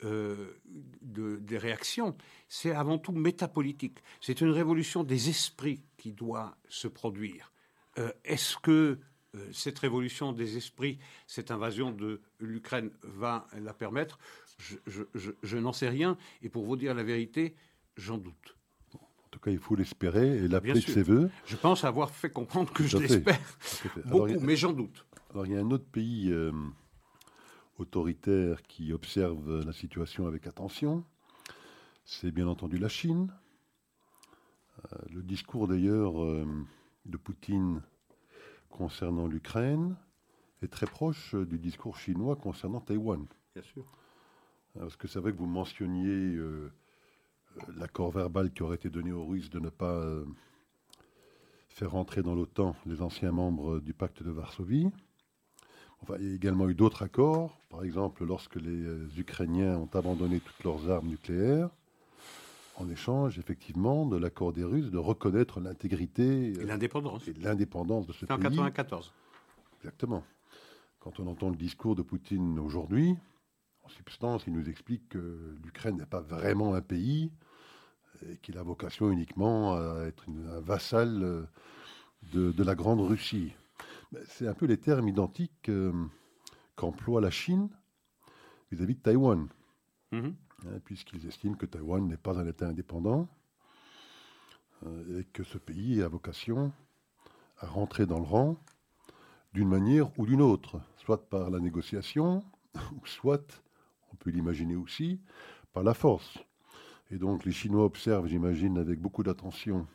des 0.03 1.57
réactions, 1.59 2.17
c'est 2.47 2.71
avant 2.71 2.97
tout 2.97 3.11
métapolitique. 3.11 3.99
C'est 4.19 4.41
une 4.41 4.49
révolution 4.49 5.03
des 5.03 5.29
esprits 5.29 5.83
qui 5.95 6.11
doit 6.11 6.57
se 6.69 6.87
produire. 6.87 7.53
Est-ce 8.25 8.57
que 8.57 8.97
cette 9.51 9.79
révolution 9.79 10.33
des 10.33 10.57
esprits, 10.57 10.99
cette 11.27 11.51
invasion 11.51 11.91
de 11.91 12.21
l'Ukraine 12.39 12.91
va 13.03 13.47
la 13.59 13.73
permettre 13.73 14.19
Je, 14.59 15.57
n'en 15.57 15.73
sais 15.73 15.89
rien. 15.89 16.17
Et 16.41 16.49
pour 16.49 16.65
vous 16.65 16.75
dire 16.75 16.93
la 16.93 17.03
vérité, 17.03 17.55
j'en 17.95 18.17
doute. 18.17 18.57
En 18.93 19.29
tout 19.31 19.39
cas, 19.39 19.51
il 19.51 19.59
faut 19.59 19.75
l'espérer 19.75 20.37
et 20.37 20.47
l'appeler 20.47 20.73
de 20.73 20.79
ses 20.81 21.03
voeux. 21.03 21.29
Je 21.45 21.55
pense 21.55 21.85
avoir 21.85 22.11
fait 22.11 22.29
comprendre 22.29 22.71
que 22.73 22.83
je 22.83 22.97
l'espère 22.97 23.39
beaucoup, 24.05 24.39
mais 24.41 24.57
j'en 24.57 24.73
doute. 24.73 25.05
Alors, 25.31 25.45
il 25.45 25.53
y 25.53 25.55
a 25.55 25.59
un 25.59 25.71
autre 25.71 25.85
pays 25.85 26.29
euh, 26.29 26.51
autoritaire 27.77 28.61
qui 28.63 28.91
observe 28.91 29.63
la 29.65 29.71
situation 29.71 30.27
avec 30.27 30.47
attention. 30.47 31.05
C'est 32.03 32.31
bien 32.31 32.47
entendu 32.47 32.77
la 32.77 32.89
Chine. 32.89 33.31
Euh, 34.91 34.97
le 35.13 35.23
discours 35.23 35.69
d'ailleurs 35.69 36.13
de 37.05 37.17
Poutine 37.17 37.81
concernant 38.71 39.27
l'Ukraine 39.27 39.95
est 40.63 40.71
très 40.71 40.85
proche 40.85 41.35
du 41.35 41.59
discours 41.59 41.97
chinois 41.97 42.35
concernant 42.35 42.79
Taïwan. 42.79 43.25
Bien 43.53 43.63
sûr. 43.63 43.85
Parce 44.79 44.95
que 44.95 45.07
c'est 45.07 45.19
vrai 45.19 45.31
que 45.33 45.37
vous 45.37 45.47
mentionniez 45.47 46.35
euh, 46.35 46.71
euh, 47.57 47.61
l'accord 47.77 48.11
verbal 48.11 48.51
qui 48.51 48.63
aurait 48.63 48.75
été 48.77 48.89
donné 48.89 49.11
aux 49.11 49.25
Russes 49.25 49.49
de 49.49 49.59
ne 49.59 49.69
pas 49.69 49.95
euh, 49.95 50.25
faire 51.69 51.95
entrer 51.95 52.23
dans 52.23 52.33
l'OTAN 52.33 52.75
les 52.85 53.01
anciens 53.01 53.31
membres 53.31 53.79
du 53.79 53.93
pacte 53.93 54.23
de 54.23 54.31
Varsovie. 54.31 54.89
Enfin, 56.01 56.15
il 56.19 56.27
y 56.27 56.31
a 56.31 56.35
également 56.35 56.67
eu 56.69 56.73
d'autres 56.73 57.03
accords, 57.03 57.59
par 57.69 57.83
exemple 57.83 58.25
lorsque 58.25 58.55
les 58.55 59.19
Ukrainiens 59.19 59.77
ont 59.77 59.89
abandonné 59.93 60.39
toutes 60.39 60.63
leurs 60.63 60.89
armes 60.89 61.09
nucléaires 61.09 61.69
en 62.81 62.89
échange, 62.89 63.39
effectivement, 63.39 64.05
de 64.05 64.17
l'accord 64.17 64.53
des 64.53 64.63
Russes 64.63 64.91
de 64.91 64.97
reconnaître 64.97 65.59
l'intégrité 65.59 66.51
et 66.51 66.65
l'indépendance. 66.65 67.27
Et 67.27 67.33
l'indépendance 67.33 68.07
de 68.07 68.13
ce 68.13 68.25
pays. 68.25 68.35
En 68.35 68.37
1994. 68.37 69.13
Exactement. 69.79 70.23
Quand 70.99 71.19
on 71.19 71.27
entend 71.27 71.49
le 71.49 71.55
discours 71.55 71.95
de 71.95 72.01
Poutine 72.01 72.59
aujourd'hui, 72.59 73.15
en 73.83 73.89
substance, 73.89 74.43
il 74.47 74.53
nous 74.53 74.69
explique 74.69 75.09
que 75.09 75.55
l'Ukraine 75.63 75.97
n'est 75.97 76.05
pas 76.05 76.21
vraiment 76.21 76.75
un 76.75 76.81
pays 76.81 77.31
et 78.29 78.37
qu'il 78.37 78.57
a 78.57 78.63
vocation 78.63 79.11
uniquement 79.11 79.73
à 79.75 80.03
être 80.05 80.25
un 80.29 80.59
vassal 80.59 81.47
de, 82.33 82.63
la 82.63 82.75
Grande 82.75 83.01
Russie. 83.01 83.53
C'est 84.27 84.47
un 84.47 84.53
peu 84.53 84.65
les 84.65 84.77
termes 84.77 85.07
identiques 85.07 85.69
euh, 85.69 85.93
qu'emploie 86.75 87.21
la 87.21 87.31
Chine 87.31 87.69
vis-à-vis 88.71 88.95
de 88.95 88.99
Taïwan. 88.99 89.47
Mm-hmm. 90.11 90.33
Hein, 90.65 90.79
puisqu'ils 90.85 91.27
estiment 91.27 91.55
que 91.55 91.65
Taïwan 91.65 92.07
n'est 92.07 92.17
pas 92.17 92.37
un 92.37 92.45
État 92.45 92.67
indépendant 92.67 93.27
euh, 94.85 95.19
et 95.19 95.23
que 95.25 95.43
ce 95.43 95.57
pays 95.57 96.01
a 96.03 96.07
vocation 96.07 96.71
à 97.57 97.67
rentrer 97.67 98.05
dans 98.05 98.19
le 98.19 98.25
rang 98.25 98.57
d'une 99.53 99.67
manière 99.67 100.17
ou 100.19 100.25
d'une 100.25 100.41
autre, 100.41 100.79
soit 100.97 101.29
par 101.29 101.49
la 101.49 101.59
négociation, 101.59 102.43
soit, 103.05 103.63
on 104.13 104.15
peut 104.15 104.29
l'imaginer 104.29 104.75
aussi, 104.75 105.19
par 105.73 105.83
la 105.83 105.93
force. 105.93 106.37
Et 107.09 107.17
donc 107.17 107.43
les 107.43 107.51
Chinois 107.51 107.83
observent, 107.83 108.27
j'imagine, 108.27 108.77
avec 108.77 108.99
beaucoup 108.99 109.23
d'attention 109.23 109.87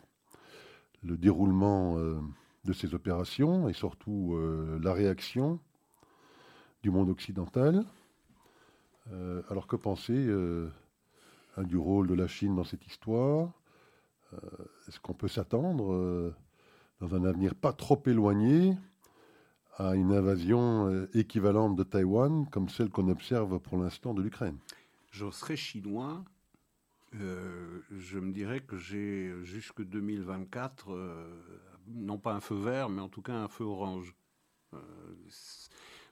le 1.02 1.16
déroulement 1.16 1.96
euh, 1.96 2.20
de 2.64 2.72
ces 2.72 2.94
opérations 2.94 3.68
et 3.68 3.72
surtout 3.72 4.34
euh, 4.34 4.80
la 4.82 4.92
réaction 4.92 5.60
du 6.82 6.90
monde 6.90 7.08
occidental. 7.08 7.84
Euh, 9.12 9.42
alors 9.50 9.66
que 9.66 9.76
penser 9.76 10.14
euh, 10.14 10.68
hein, 11.56 11.62
du 11.62 11.76
rôle 11.76 12.08
de 12.08 12.14
la 12.14 12.26
Chine 12.26 12.56
dans 12.56 12.64
cette 12.64 12.86
histoire? 12.86 13.52
Euh, 14.32 14.38
Est-ce 14.88 14.98
qu'on 15.00 15.14
peut 15.14 15.28
s'attendre, 15.28 16.34
dans 17.00 17.14
un 17.14 17.24
avenir 17.24 17.54
pas 17.54 17.72
trop 17.72 18.02
éloigné, 18.06 18.76
à 19.78 19.94
une 19.94 20.12
invasion 20.12 21.06
équivalente 21.12 21.76
de 21.76 21.82
Taïwan 21.82 22.48
comme 22.50 22.68
celle 22.68 22.88
qu'on 22.88 23.08
observe 23.08 23.58
pour 23.60 23.78
l'instant 23.78 24.14
de 24.14 24.22
l'Ukraine? 24.22 24.56
Je 25.10 25.30
serais 25.30 25.56
chinois. 25.56 26.24
je 27.12 28.18
me 28.18 28.32
dirais 28.32 28.60
que 28.60 28.76
j'ai 28.76 29.32
jusque 29.42 29.82
2024, 29.82 30.88
non 31.88 32.18
pas 32.18 32.32
un 32.32 32.40
feu 32.40 32.56
vert, 32.56 32.88
mais 32.88 33.02
en 33.02 33.08
tout 33.08 33.22
cas 33.22 33.34
un 33.34 33.48
feu 33.48 33.64
orange. 33.64 34.14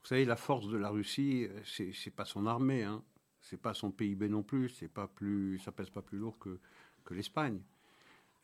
Vous 0.04 0.08
savez, 0.08 0.26
la 0.26 0.36
force 0.36 0.68
de 0.68 0.76
la 0.76 0.90
Russie, 0.90 1.48
c'est, 1.64 1.86
n'est 1.86 2.12
pas 2.12 2.26
son 2.26 2.46
armée, 2.46 2.82
hein. 2.82 3.02
c'est 3.40 3.56
pas 3.56 3.72
son 3.72 3.90
PIB 3.90 4.28
non 4.28 4.42
plus, 4.42 4.68
c'est 4.68 4.88
pas 4.88 5.08
plus, 5.08 5.58
ça 5.60 5.72
pèse 5.72 5.88
pas 5.88 6.02
plus 6.02 6.18
lourd 6.18 6.38
que, 6.38 6.60
que 7.04 7.14
l'Espagne. 7.14 7.58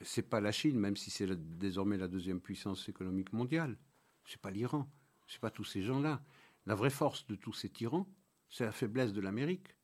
C'est 0.00 0.22
pas 0.22 0.40
la 0.40 0.52
Chine, 0.52 0.78
même 0.78 0.96
si 0.96 1.10
c'est 1.10 1.28
désormais 1.58 1.98
la 1.98 2.08
deuxième 2.08 2.40
puissance 2.40 2.88
économique 2.88 3.34
mondiale. 3.34 3.76
C'est 4.24 4.40
pas 4.40 4.50
l'Iran, 4.50 4.90
c'est 5.26 5.40
pas 5.40 5.50
tous 5.50 5.64
ces 5.64 5.82
gens-là. 5.82 6.22
La 6.64 6.74
vraie 6.74 6.88
force 6.88 7.26
de 7.26 7.34
tous 7.34 7.52
ces 7.52 7.68
tyrans, 7.68 8.08
c'est 8.48 8.64
la 8.64 8.72
faiblesse 8.72 9.12
de 9.12 9.20
l'Amérique. 9.20 9.76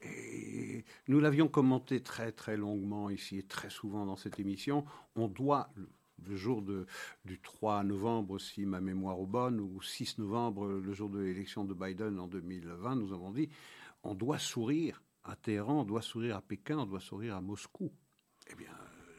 Et 0.00 0.84
nous 1.06 1.20
l'avions 1.20 1.46
commenté 1.46 2.02
très 2.02 2.32
très 2.32 2.56
longuement 2.56 3.08
ici 3.08 3.38
et 3.38 3.46
très 3.46 3.70
souvent 3.70 4.04
dans 4.04 4.16
cette 4.16 4.40
émission. 4.40 4.84
On 5.14 5.28
doit, 5.28 5.72
le 6.26 6.36
jour 6.36 6.62
du 7.24 7.40
3 7.40 7.82
novembre, 7.84 8.38
si 8.38 8.64
ma 8.66 8.80
mémoire 8.80 9.18
est 9.18 9.26
bonne, 9.26 9.60
ou 9.60 9.82
6 9.82 10.18
novembre, 10.18 10.68
le 10.68 10.92
jour 10.92 11.10
de 11.10 11.18
l'élection 11.18 11.64
de 11.64 11.74
Biden 11.74 12.18
en 12.18 12.28
2020, 12.28 12.96
nous 12.96 13.12
avons 13.12 13.30
dit 13.30 13.48
on 14.02 14.14
doit 14.14 14.38
sourire 14.38 15.02
à 15.24 15.36
Téhéran, 15.36 15.80
on 15.80 15.84
doit 15.84 16.02
sourire 16.02 16.36
à 16.36 16.42
Pékin, 16.42 16.78
on 16.78 16.86
doit 16.86 17.00
sourire 17.00 17.36
à 17.36 17.40
Moscou. 17.40 17.90
Eh 18.50 18.54
bien, 18.54 18.70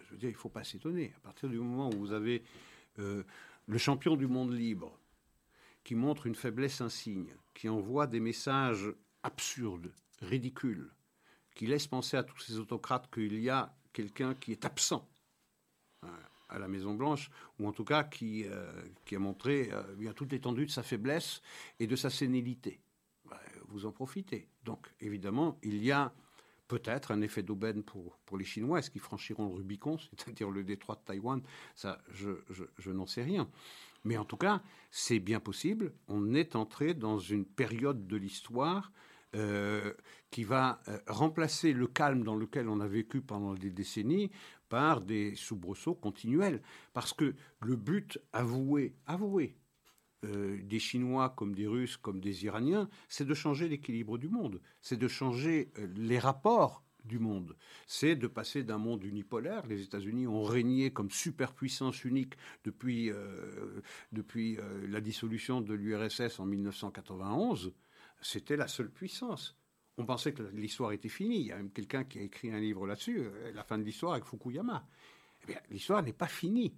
je 0.06 0.12
veux 0.12 0.18
dire, 0.18 0.30
il 0.30 0.34
ne 0.34 0.38
faut 0.38 0.50
pas 0.50 0.64
s'étonner. 0.64 1.14
À 1.18 1.20
partir 1.22 1.50
du 1.50 1.58
moment 1.58 1.90
où 1.90 1.98
vous 1.98 2.12
avez 2.12 2.44
euh, 3.00 3.24
le 3.66 3.78
champion 3.78 4.16
du 4.16 4.28
monde 4.28 4.54
libre 4.54 5.00
qui 5.84 5.96
montre 5.96 6.28
une 6.28 6.36
faiblesse 6.36 6.82
insigne, 6.82 7.36
qui 7.54 7.70
envoie 7.70 8.08
des 8.08 8.20
messages 8.20 8.92
absurdes, 9.24 9.92
ridicules, 10.22 10.92
qui 11.56 11.68
laisse 11.68 11.88
penser 11.88 12.18
à 12.18 12.24
tous 12.24 12.40
ces 12.40 12.60
autocrates 12.60 13.12
qu'il 13.12 13.40
y 13.40 13.50
a 13.50 13.76
quelqu'un 13.94 14.36
qui 14.36 14.52
est 14.52 14.66
absent 14.66 15.08
à 16.50 16.60
la 16.60 16.68
Maison 16.68 16.94
Blanche, 16.94 17.30
ou 17.60 17.68
en 17.68 17.72
tout 17.72 17.86
cas 17.86 18.04
qui, 18.04 18.46
euh, 18.46 18.72
qui 19.06 19.16
a 19.16 19.20
montré 19.20 19.70
euh, 19.72 19.84
bien 19.96 20.14
toute 20.14 20.32
l'étendue 20.32 20.66
de 20.66 20.72
sa 20.72 20.84
faiblesse 20.84 21.42
et 21.80 21.88
de 21.88 21.96
sa 21.96 22.10
sénilité. 22.10 22.80
vous 23.68 23.86
en 23.86 23.92
profitez. 23.92 24.48
Donc 24.64 24.88
évidemment, 25.00 25.58
il 25.64 25.84
y 25.84 25.92
a 25.92 26.14
peut-être 26.68 27.12
un 27.12 27.22
effet 27.22 27.44
d'aubaine 27.44 27.84
pour, 27.84 28.18
pour 28.26 28.38
les 28.38 28.46
Chinois. 28.46 28.80
Est-ce 28.80 28.90
qu'ils 28.90 29.02
franchiront 29.02 29.48
le 29.50 29.56
Rubicon, 29.56 29.98
c'est-à-dire 30.18 30.50
le 30.50 30.64
détroit 30.64 30.96
de 30.96 31.02
Taïwan? 31.02 31.42
Ça, 31.76 32.00
je, 32.12 32.32
je, 32.78 32.92
n'en 32.92 33.06
sais 33.06 33.24
rien. 33.24 33.50
Mais 34.04 34.18
en 34.18 34.26
tout 34.26 34.38
cas, 34.38 34.62
c'est 34.92 35.20
bien 35.20 35.40
possible. 35.40 35.94
On 36.08 36.34
est 36.34 36.56
entré 36.56 36.94
dans 36.94 37.18
une 37.18 37.46
période 37.46 38.08
de 38.08 38.18
l'histoire 38.18 38.92
euh, 39.36 39.94
qui 40.30 40.44
va 40.44 40.82
remplacer 41.08 41.74
le 41.74 41.88
calme 41.88 42.24
dans 42.24 42.36
lequel 42.36 42.70
on 42.70 42.80
a 42.82 42.88
vécu 42.88 43.22
pendant 43.22 43.54
des 43.54 43.72
décennies 43.72 44.32
des 45.06 45.36
soubresauts 45.36 45.96
continuels. 45.96 46.62
Parce 46.94 47.14
que 47.14 47.36
le 47.62 47.76
but 47.76 48.20
avoué, 48.34 48.96
avoué 49.06 49.58
euh, 50.24 50.60
des 50.64 50.80
Chinois 50.80 51.30
comme 51.30 51.54
des 51.54 51.68
Russes 51.68 51.98
comme 51.98 52.20
des 52.20 52.46
Iraniens, 52.46 52.90
c'est 53.08 53.26
de 53.26 53.34
changer 53.34 53.68
l'équilibre 53.68 54.18
du 54.18 54.28
monde, 54.28 54.62
c'est 54.82 54.98
de 54.98 55.08
changer 55.08 55.72
euh, 55.78 55.88
les 55.96 56.20
rapports 56.20 56.84
du 57.04 57.20
monde. 57.20 57.56
C'est 57.86 58.16
de 58.16 58.26
passer 58.26 58.64
d'un 58.64 58.80
monde 58.80 59.04
unipolaire. 59.04 59.68
Les 59.68 59.84
États-Unis 59.84 60.26
ont 60.26 60.44
régné 60.44 60.92
comme 60.92 61.12
superpuissance 61.12 62.04
unique 62.04 62.34
depuis, 62.64 63.12
euh, 63.12 63.82
depuis 64.12 64.58
la 64.88 65.02
dissolution 65.02 65.62
de 65.62 65.76
l'URSS 65.76 66.40
en 66.40 66.46
1991. 66.48 67.74
C'était 68.24 68.58
la 68.58 68.68
seule 68.68 68.90
puissance. 68.90 69.56
On 69.98 70.06
pensait 70.06 70.34
que 70.34 70.44
l'histoire 70.54 70.92
était 70.92 71.10
finie. 71.10 71.40
Il 71.40 71.48
y 71.48 71.52
a 71.52 71.58
même 71.58 71.72
quelqu'un 71.72 72.04
qui 72.04 72.20
a 72.20 72.22
écrit 72.22 72.52
un 72.52 72.60
livre 72.60 72.86
là-dessus, 72.86 73.30
La 73.54 73.64
fin 73.64 73.78
de 73.78 73.84
l'histoire 73.84 74.14
avec 74.14 74.26
Fukuyama. 74.26 74.86
Eh 75.48 75.54
l'histoire 75.70 76.04
n'est 76.04 76.14
pas 76.14 76.28
finie. 76.28 76.74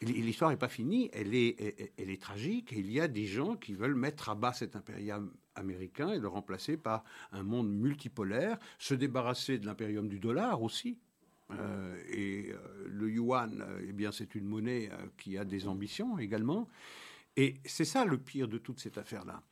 L'histoire 0.00 0.50
n'est 0.50 0.56
pas 0.56 0.68
finie, 0.68 1.10
elle 1.12 1.34
est, 1.34 1.92
elle 1.98 2.10
est 2.10 2.22
tragique. 2.22 2.72
Il 2.72 2.90
y 2.90 3.00
a 3.00 3.08
des 3.08 3.26
gens 3.26 3.56
qui 3.56 3.74
veulent 3.74 3.96
mettre 3.96 4.28
à 4.28 4.36
bas 4.36 4.52
cet 4.52 4.76
impérium 4.76 5.34
américain 5.56 6.10
et 6.10 6.18
le 6.18 6.28
remplacer 6.28 6.76
par 6.76 7.04
un 7.32 7.42
monde 7.42 7.68
multipolaire, 7.68 8.58
se 8.78 8.94
débarrasser 8.94 9.58
de 9.58 9.66
l'impérium 9.66 10.08
du 10.08 10.20
dollar 10.20 10.62
aussi. 10.62 10.98
Euh, 11.50 11.96
et 12.10 12.50
euh, 12.52 12.84
le 12.86 13.10
yuan, 13.10 13.64
eh 13.82 13.92
bien, 13.92 14.12
c'est 14.12 14.34
une 14.34 14.44
monnaie 14.44 14.90
euh, 14.92 15.06
qui 15.16 15.38
a 15.38 15.44
des 15.44 15.66
ambitions 15.66 16.18
également. 16.18 16.68
Et 17.36 17.56
c'est 17.64 17.84
ça 17.84 18.04
le 18.04 18.18
pire 18.18 18.48
de 18.48 18.58
toute 18.58 18.80
cette 18.80 18.98
affaire-là. 18.98 19.42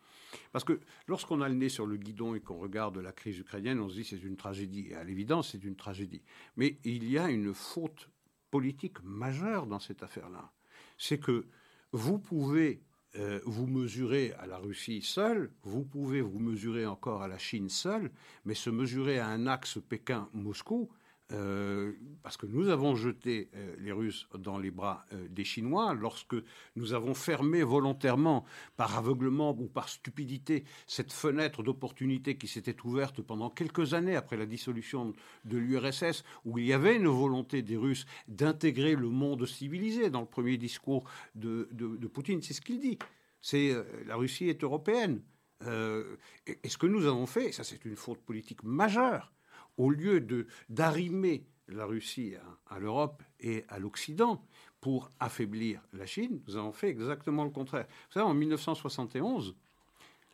Parce 0.52 0.64
que 0.64 0.80
lorsqu'on 1.06 1.40
a 1.40 1.48
le 1.48 1.54
nez 1.54 1.68
sur 1.68 1.86
le 1.86 1.96
guidon 1.96 2.34
et 2.34 2.40
qu'on 2.40 2.58
regarde 2.58 2.98
la 2.98 3.12
crise 3.12 3.38
ukrainienne, 3.38 3.80
on 3.80 3.88
se 3.88 3.94
dit 3.94 4.04
c'est 4.04 4.22
une 4.22 4.36
tragédie. 4.36 4.88
Et 4.90 4.94
à 4.94 5.04
l'évidence, 5.04 5.52
c'est 5.52 5.64
une 5.64 5.76
tragédie. 5.76 6.22
Mais 6.56 6.78
il 6.84 7.08
y 7.10 7.18
a 7.18 7.30
une 7.30 7.54
faute 7.54 8.08
politique 8.50 9.02
majeure 9.02 9.66
dans 9.66 9.80
cette 9.80 10.02
affaire-là. 10.02 10.52
C'est 10.98 11.18
que 11.18 11.46
vous 11.92 12.18
pouvez 12.18 12.82
euh, 13.16 13.40
vous 13.44 13.66
mesurer 13.66 14.32
à 14.38 14.46
la 14.46 14.58
Russie 14.58 15.00
seule, 15.00 15.50
vous 15.62 15.84
pouvez 15.84 16.20
vous 16.20 16.38
mesurer 16.38 16.84
encore 16.86 17.22
à 17.22 17.28
la 17.28 17.38
Chine 17.38 17.68
seule, 17.68 18.10
mais 18.44 18.54
se 18.54 18.68
mesurer 18.68 19.18
à 19.18 19.28
un 19.28 19.46
axe 19.46 19.78
Pékin-Moscou, 19.88 20.90
euh, 21.32 21.92
parce 22.22 22.36
que 22.36 22.46
nous 22.46 22.68
avons 22.68 22.94
jeté 22.94 23.50
euh, 23.56 23.74
les 23.80 23.90
Russes 23.90 24.28
dans 24.38 24.58
les 24.58 24.70
bras 24.70 25.04
euh, 25.12 25.26
des 25.28 25.42
Chinois 25.42 25.92
lorsque 25.92 26.36
nous 26.76 26.92
avons 26.92 27.14
fermé 27.14 27.64
volontairement, 27.64 28.44
par 28.76 28.96
aveuglement 28.96 29.50
ou 29.58 29.66
par 29.66 29.88
stupidité, 29.88 30.62
cette 30.86 31.12
fenêtre 31.12 31.64
d'opportunité 31.64 32.36
qui 32.36 32.46
s'était 32.46 32.76
ouverte 32.84 33.22
pendant 33.22 33.50
quelques 33.50 33.92
années 33.92 34.14
après 34.14 34.36
la 34.36 34.46
dissolution 34.46 35.14
de 35.44 35.58
l'URSS, 35.58 36.22
où 36.44 36.58
il 36.58 36.66
y 36.66 36.72
avait 36.72 36.94
une 36.94 37.08
volonté 37.08 37.62
des 37.62 37.76
Russes 37.76 38.06
d'intégrer 38.28 38.94
le 38.94 39.08
monde 39.08 39.46
civilisé. 39.46 40.10
Dans 40.10 40.20
le 40.20 40.26
premier 40.26 40.58
discours 40.58 41.10
de, 41.34 41.68
Poutine, 42.06 42.40
c'est 42.40 42.54
ce 42.54 42.60
qu'il 42.60 42.78
dit. 42.78 42.98
C'est 43.40 43.74
la 44.06 44.14
Russie 44.14 44.48
est 44.48 44.62
européenne. 44.62 45.22
et 45.62 46.68
ce 46.68 46.78
que 46.78 46.86
nous 46.86 47.04
avons 47.06 47.26
fait, 47.26 47.52
ça 47.52 47.64
c'est 47.64 47.84
une 47.84 47.96
faute 47.96 48.20
politique 48.20 48.62
majeure, 48.62 49.32
au 49.76 49.90
lieu 49.90 50.20
de 50.20 50.46
d'arrimer 50.68 51.46
la 51.68 51.84
Russie 51.84 52.34
à, 52.68 52.78
l'Europe 52.78 53.22
et 53.40 53.64
à 53.68 53.78
l'Occident 53.78 54.44
pour 54.80 55.10
affaiblir 55.18 55.80
la 55.92 56.06
Chine, 56.06 56.40
nous 56.46 56.56
avons 56.56 56.72
fait 56.72 56.88
exactement 56.88 57.44
le 57.44 57.50
contraire. 57.50 57.86
Vous 57.88 58.12
savez, 58.12 58.26
en 58.26 58.34
1971, 58.34 59.56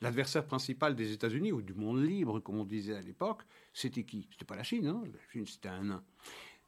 l'adversaire 0.02 0.44
principal 0.44 0.94
des 0.94 1.12
États-Unis, 1.12 1.52
ou 1.52 1.62
du 1.62 1.74
monde 1.74 2.04
libre, 2.04 2.40
comme 2.40 2.58
on 2.58 2.64
disait 2.64 2.96
à 2.96 3.00
l'époque, 3.00 3.42
c'était 3.72 4.04
qui? 4.04 4.28
C'était 4.30 4.44
pas 4.44 4.56
la 4.56 4.62
Chine, 4.62 4.86
hein 4.86 5.02
la 5.06 5.32
Chine 5.32 5.46
c'était 5.46 5.68
un 5.68 5.84
nain. 5.84 6.04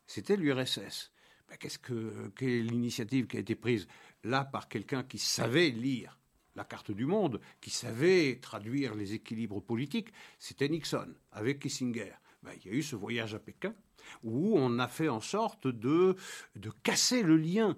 C'était 0.07 0.37
l'URSS. 0.37 1.11
Ben, 1.49 1.57
qu'est-ce 1.59 1.79
que, 1.79 2.31
quelle 2.37 2.49
est 2.49 2.63
l'initiative 2.63 3.27
qui 3.27 3.37
a 3.37 3.41
été 3.41 3.55
prise? 3.55 3.87
Là 4.23 4.45
par 4.45 4.69
quelqu'un 4.69 5.03
qui 5.03 5.19
savait 5.19 5.71
lire 5.71 6.19
la 6.57 6.65
carte 6.65 6.93
du 6.93 7.05
monde, 7.05 7.41
qui 7.61 7.71
savait 7.71 8.39
traduire 8.41 8.95
les 8.95 9.13
équilibres 9.13 9.61
politiques 9.61 10.13
C'était 10.39 10.69
Nixon, 10.69 11.13
avec 11.33 11.59
Kissinger. 11.59 12.13
Ben, 12.45 12.53
il 12.65 12.71
y 12.71 12.75
a 12.75 12.77
eu 12.77 12.83
ce 12.83 12.97
voyage 12.97 13.35
à 13.35 13.39
Pékin 13.39 13.75
où 14.23 14.59
on 14.59 14.79
a 14.79 14.89
fait 14.89 15.09
en 15.09 15.21
sorte 15.21 15.67
de, 15.67 16.15
de 16.57 16.71
casser 16.83 17.23
le 17.23 17.37
lien 17.37 17.77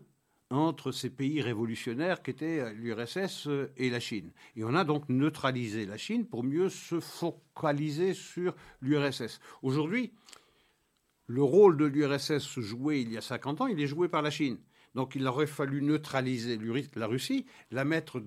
entre 0.51 0.93
ces 0.93 1.11
pays 1.11 1.41
révolutionnaires 1.41 2.23
qu'étaient 2.23 2.73
l'URSS 2.75 3.49
et 3.77 3.91
la 3.91 4.01
Chine. 4.01 4.33
Et 4.55 4.65
on 4.65 4.75
a 4.75 4.85
donc 4.85 5.09
neutralisé 5.09 5.87
la 5.87 5.97
Chine 5.97 6.27
pour 6.27 6.45
mieux 6.45 6.69
se 6.69 7.01
focaliser 7.01 8.15
sur 8.15 8.55
l'URSS. 8.81 9.41
Aujourd'hui, 9.63 10.13
le 11.27 11.43
rôle 11.43 11.77
de 11.77 11.85
l'URSS 11.85 12.61
joué 12.61 13.01
il 13.01 13.13
y 13.13 13.17
a 13.17 13.21
50 13.23 13.61
ans, 13.61 13.67
il 13.67 13.81
est 13.81 13.87
joué 13.87 14.09
par 14.09 14.23
la 14.23 14.31
Chine. 14.31 14.59
Donc 14.95 15.15
il 15.15 15.27
aurait 15.27 15.47
fallu 15.47 15.83
neutraliser 15.83 16.59
la 16.95 17.07
Russie, 17.07 17.45
la 17.71 17.85
mettre 17.85 18.23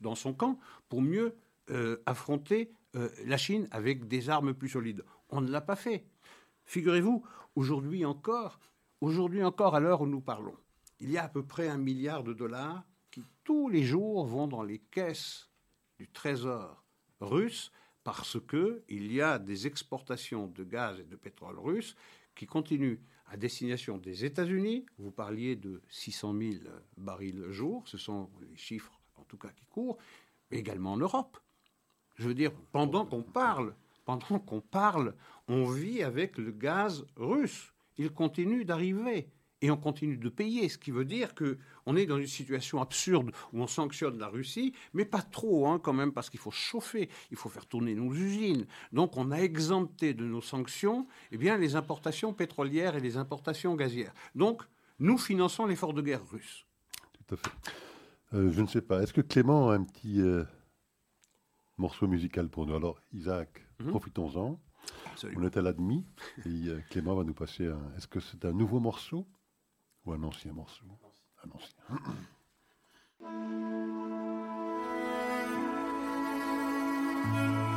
dans 0.00 0.14
son 0.14 0.34
camp 0.34 0.58
pour 0.88 1.02
mieux 1.02 1.36
euh, 1.70 1.98
affronter 2.06 2.72
euh, 2.96 3.08
la 3.26 3.36
Chine 3.36 3.68
avec 3.70 4.08
des 4.08 4.28
armes 4.28 4.54
plus 4.54 4.70
solides. 4.70 5.04
On 5.30 5.40
ne 5.40 5.50
l'a 5.50 5.60
pas 5.60 5.76
fait. 5.76 6.06
Figurez-vous, 6.64 7.24
aujourd'hui 7.54 8.04
encore, 8.04 8.58
aujourd'hui 9.00 9.42
encore, 9.42 9.74
à 9.74 9.80
l'heure 9.80 10.02
où 10.02 10.06
nous 10.06 10.20
parlons, 10.20 10.56
il 10.98 11.10
y 11.10 11.18
a 11.18 11.24
à 11.24 11.28
peu 11.28 11.44
près 11.44 11.68
un 11.68 11.78
milliard 11.78 12.22
de 12.22 12.32
dollars 12.32 12.84
qui 13.10 13.24
tous 13.44 13.68
les 13.68 13.82
jours 13.82 14.26
vont 14.26 14.46
dans 14.46 14.62
les 14.62 14.78
caisses 14.78 15.50
du 15.98 16.08
trésor 16.08 16.84
russe 17.20 17.72
parce 18.04 18.38
qu'il 18.48 19.12
y 19.12 19.20
a 19.20 19.38
des 19.38 19.66
exportations 19.66 20.46
de 20.46 20.64
gaz 20.64 21.00
et 21.00 21.04
de 21.04 21.16
pétrole 21.16 21.58
russe 21.58 21.96
qui 22.34 22.46
continuent 22.46 22.98
à 23.26 23.36
destination 23.36 23.98
des 23.98 24.24
États-Unis. 24.24 24.86
Vous 24.98 25.10
parliez 25.10 25.56
de 25.56 25.82
600 25.88 26.34
000 26.38 26.54
barils 26.96 27.50
jour, 27.50 27.86
ce 27.86 27.98
sont 27.98 28.30
les 28.40 28.56
chiffres 28.56 29.00
en 29.16 29.24
tout 29.24 29.36
cas 29.36 29.50
qui 29.50 29.66
courent, 29.66 29.98
mais 30.50 30.58
également 30.58 30.92
en 30.92 30.96
Europe. 30.96 31.38
Je 32.16 32.28
veux 32.28 32.34
dire, 32.34 32.52
pendant 32.72 33.06
qu'on 33.06 33.22
parle, 33.22 33.74
pendant 34.04 34.38
qu'on 34.38 34.60
parle, 34.60 35.14
on 35.48 35.64
vit 35.64 36.02
avec 36.02 36.38
le 36.38 36.50
gaz 36.50 37.04
russe. 37.16 37.72
Il 37.98 38.10
continue 38.10 38.64
d'arriver 38.64 39.28
et 39.62 39.70
on 39.70 39.76
continue 39.76 40.16
de 40.16 40.28
payer, 40.28 40.68
ce 40.68 40.78
qui 40.78 40.90
veut 40.90 41.04
dire 41.04 41.34
que 41.34 41.58
on 41.86 41.96
est 41.96 42.06
dans 42.06 42.18
une 42.18 42.26
situation 42.26 42.80
absurde 42.80 43.32
où 43.52 43.60
on 43.60 43.66
sanctionne 43.66 44.18
la 44.18 44.28
Russie, 44.28 44.72
mais 44.94 45.04
pas 45.04 45.22
trop 45.22 45.68
hein, 45.68 45.78
quand 45.78 45.92
même 45.92 46.12
parce 46.12 46.30
qu'il 46.30 46.40
faut 46.40 46.50
chauffer, 46.50 47.08
il 47.30 47.36
faut 47.36 47.48
faire 47.48 47.66
tourner 47.66 47.94
nos 47.94 48.12
usines. 48.14 48.66
Donc 48.92 49.16
on 49.16 49.30
a 49.30 49.38
exempté 49.38 50.14
de 50.14 50.24
nos 50.24 50.40
sanctions, 50.40 51.06
eh 51.30 51.36
bien 51.36 51.58
les 51.58 51.76
importations 51.76 52.32
pétrolières 52.32 52.96
et 52.96 53.00
les 53.00 53.16
importations 53.16 53.74
gazières. 53.74 54.14
Donc 54.34 54.62
nous 54.98 55.18
finançons 55.18 55.66
l'effort 55.66 55.92
de 55.92 56.02
guerre 56.02 56.26
russe. 56.30 56.64
Tout 57.12 57.34
à 57.34 57.36
fait. 57.36 57.50
Euh, 58.32 58.50
je 58.50 58.60
ne 58.62 58.66
sais 58.66 58.82
pas. 58.82 59.02
Est-ce 59.02 59.12
que 59.12 59.20
Clément 59.20 59.70
a 59.70 59.74
un 59.74 59.84
petit 59.84 60.20
euh, 60.20 60.44
morceau 61.76 62.06
musical 62.06 62.48
pour 62.48 62.66
nous? 62.66 62.74
Alors 62.74 63.00
Isaac, 63.12 63.66
mhm. 63.80 63.90
profitons-en. 63.90 64.60
On 65.36 65.42
est 65.44 65.56
à 65.56 65.62
la 65.62 65.72
demi 65.72 66.06
et 66.44 66.68
euh, 66.68 66.80
Clément 66.90 67.14
va 67.14 67.24
nous 67.24 67.34
passer 67.34 67.66
un. 67.66 67.92
Est-ce 67.96 68.08
que 68.08 68.20
c'est 68.20 68.44
un 68.44 68.52
nouveau 68.52 68.80
morceau 68.80 69.26
ou 70.04 70.12
un 70.12 70.22
ancien 70.22 70.52
morceau? 70.52 70.86
Un 71.44 71.50
ancien. 71.50 71.76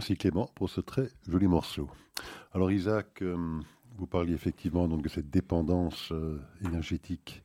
Merci 0.00 0.16
Clément 0.16 0.50
pour 0.54 0.70
ce 0.70 0.80
très 0.80 1.10
joli 1.28 1.46
morceau. 1.46 1.86
Alors 2.52 2.72
Isaac, 2.72 3.20
euh, 3.20 3.60
vous 3.98 4.06
parliez 4.06 4.32
effectivement 4.32 4.88
donc 4.88 5.02
de 5.02 5.10
cette 5.10 5.28
dépendance 5.28 6.10
euh, 6.12 6.40
énergétique 6.64 7.42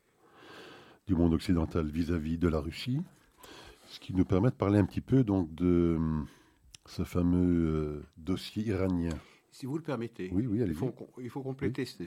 du 1.06 1.15
monde 1.15 1.34
occidental 1.34 1.86
vis-à-vis 1.88 2.38
de 2.38 2.48
la 2.48 2.62
Russie. 2.62 3.02
Ce 3.89 4.00
qui 4.00 4.13
nous 4.13 4.24
permet 4.24 4.52
de 4.52 4.56
parler 4.56 4.80
un 4.80 4.86
petit 4.86 5.02
peu 5.02 5.26
donc 5.26 5.54
de 5.54 6.00
ce 6.86 7.04
fameux 7.04 8.06
dossier 8.15 8.63
iranien. 8.63 9.20
Si 9.52 9.65
vous 9.65 9.76
le 9.76 9.84
permettez, 9.84 10.30
oui, 10.32 10.48
oui, 10.48 10.62
il, 10.65 10.74
faut, 10.74 10.96
il 11.20 11.30
faut 11.30 11.44
compléter 11.44 11.84
ce, 11.84 12.06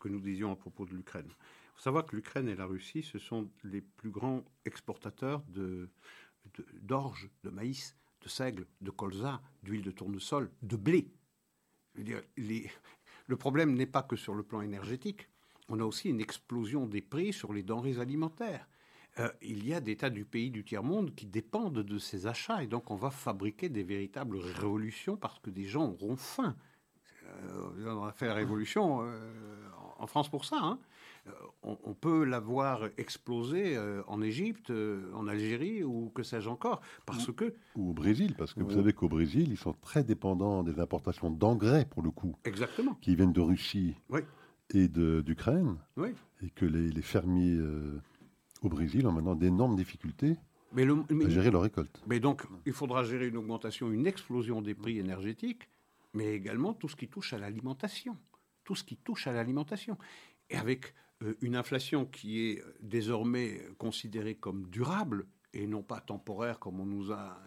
que 0.00 0.08
nous 0.08 0.20
disions 0.20 0.50
à 0.50 0.56
propos 0.56 0.86
de 0.86 0.94
l'Ukraine. 0.94 1.28
Il 1.28 1.74
faut 1.74 1.82
savoir 1.82 2.06
que 2.06 2.16
l'Ukraine 2.16 2.48
et 2.48 2.56
la 2.56 2.64
Russie, 2.64 3.02
ce 3.02 3.18
sont 3.18 3.50
les 3.64 3.82
plus 3.82 4.10
grands 4.10 4.46
exportateurs 4.64 5.42
d'orge, 6.80 7.28
de, 7.44 7.50
de, 7.50 7.54
maïs, 7.54 7.94
de 8.22 8.28
seigle, 8.28 8.66
de 8.80 8.90
colza, 8.90 9.40
d'huile 9.62 9.82
de 9.82 9.90
tournesol, 9.90 10.50
de 10.62 10.76
blé. 10.76 11.08
le 13.26 13.36
problème 13.36 13.74
n'est 13.74 13.86
pas 13.86 14.02
que 14.02 14.16
sur 14.16 14.34
le 14.34 14.42
plan 14.42 14.62
énergétique. 14.62 15.28
On 15.68 15.80
a 15.80 15.84
aussi 15.84 16.08
une 16.08 16.20
explosion 16.20 16.86
des 16.86 17.02
prix 17.02 17.32
sur 17.32 17.52
les 17.52 17.62
denrées 17.62 17.98
alimentaires. 17.98 18.66
Euh, 19.18 19.30
il 19.42 19.66
y 19.66 19.74
a 19.74 19.80
des 19.80 19.96
tas 19.96 20.10
du 20.10 20.24
pays 20.24 20.50
du 20.50 20.64
tiers-monde 20.64 21.14
qui 21.14 21.26
dépendent 21.26 21.80
de 21.80 21.98
ces 21.98 22.26
achats. 22.26 22.62
Et 22.62 22.66
donc, 22.66 22.90
on 22.90 22.96
va 22.96 23.10
fabriquer 23.10 23.68
des 23.68 23.82
véritables 23.82 24.38
révolutions 24.38 25.16
parce 25.16 25.38
que 25.38 25.50
des 25.50 25.64
gens 25.64 25.90
auront 25.90 26.16
faim. 26.16 26.56
Euh, 27.26 27.94
on 27.94 28.04
a 28.04 28.12
fait 28.12 28.26
la 28.26 28.34
révolution 28.34 29.00
euh, 29.02 29.68
en 29.98 30.06
France 30.06 30.30
pour 30.30 30.44
ça. 30.44 30.58
Hein. 30.62 30.78
On, 31.62 31.94
peut 31.94 32.24
l'avoir 32.24 32.88
explosé 32.98 33.78
en 34.08 34.20
Égypte, 34.20 34.72
en 35.14 35.28
Algérie 35.28 35.84
ou 35.84 36.10
que 36.12 36.24
sais-je 36.24 36.48
encore, 36.48 36.80
parce 37.06 37.30
que... 37.30 37.54
Ou 37.76 37.90
au 37.90 37.92
Brésil, 37.92 38.34
parce 38.36 38.54
que 38.54 38.62
vous 38.62 38.72
savez 38.72 38.92
qu'au 38.92 39.08
Brésil, 39.08 39.48
ils 39.50 39.56
sont 39.56 39.74
très 39.74 40.02
dépendants 40.02 40.64
des 40.64 40.80
importations 40.80 41.30
d'engrais, 41.30 41.84
pour 41.84 42.02
le 42.02 42.10
coup. 42.10 42.34
Exactement. 42.44 42.94
Qui 43.00 43.14
viennent 43.14 43.32
de 43.32 43.40
Russie 43.40 43.94
et 44.74 44.88
d'Ukraine. 44.88 45.76
Oui. 45.96 46.08
Et 46.42 46.50
que 46.50 46.64
les, 46.64 46.90
les 46.90 47.02
fermiers 47.02 47.60
au 48.62 48.68
Brésil 48.68 49.06
ont 49.06 49.12
maintenant 49.12 49.36
d'énormes 49.36 49.76
difficultés 49.76 50.36
mais 50.72 50.84
à 51.24 51.28
gérer 51.28 51.50
leur 51.50 51.62
récolte. 51.62 52.02
Mais 52.06 52.20
donc, 52.20 52.42
il 52.66 52.72
faudra 52.72 53.04
gérer 53.04 53.28
une 53.28 53.36
augmentation, 53.36 53.90
une 53.90 54.06
explosion 54.06 54.62
des 54.62 54.74
prix 54.74 54.98
énergétiques, 54.98 55.68
mais 56.14 56.34
également 56.34 56.72
tout 56.72 56.88
ce 56.88 56.96
qui 56.96 57.08
touche 57.08 57.32
à 57.32 57.38
l'alimentation. 57.38 58.16
Tout 58.64 58.74
ce 58.74 58.84
qui 58.84 58.96
touche 58.96 59.26
à 59.26 59.32
l'alimentation. 59.32 59.98
Et 60.48 60.56
avec 60.56 60.86
euh, 60.86 60.92
une 61.40 61.56
inflation 61.56 62.06
qui 62.06 62.48
est 62.48 62.60
euh, 62.60 62.74
désormais 62.80 63.60
considérée 63.78 64.34
comme 64.34 64.66
durable 64.68 65.26
et 65.52 65.66
non 65.66 65.82
pas 65.82 66.00
temporaire 66.00 66.58
comme 66.58 66.80
on 66.80 66.86
nous 66.86 67.12
a 67.12 67.38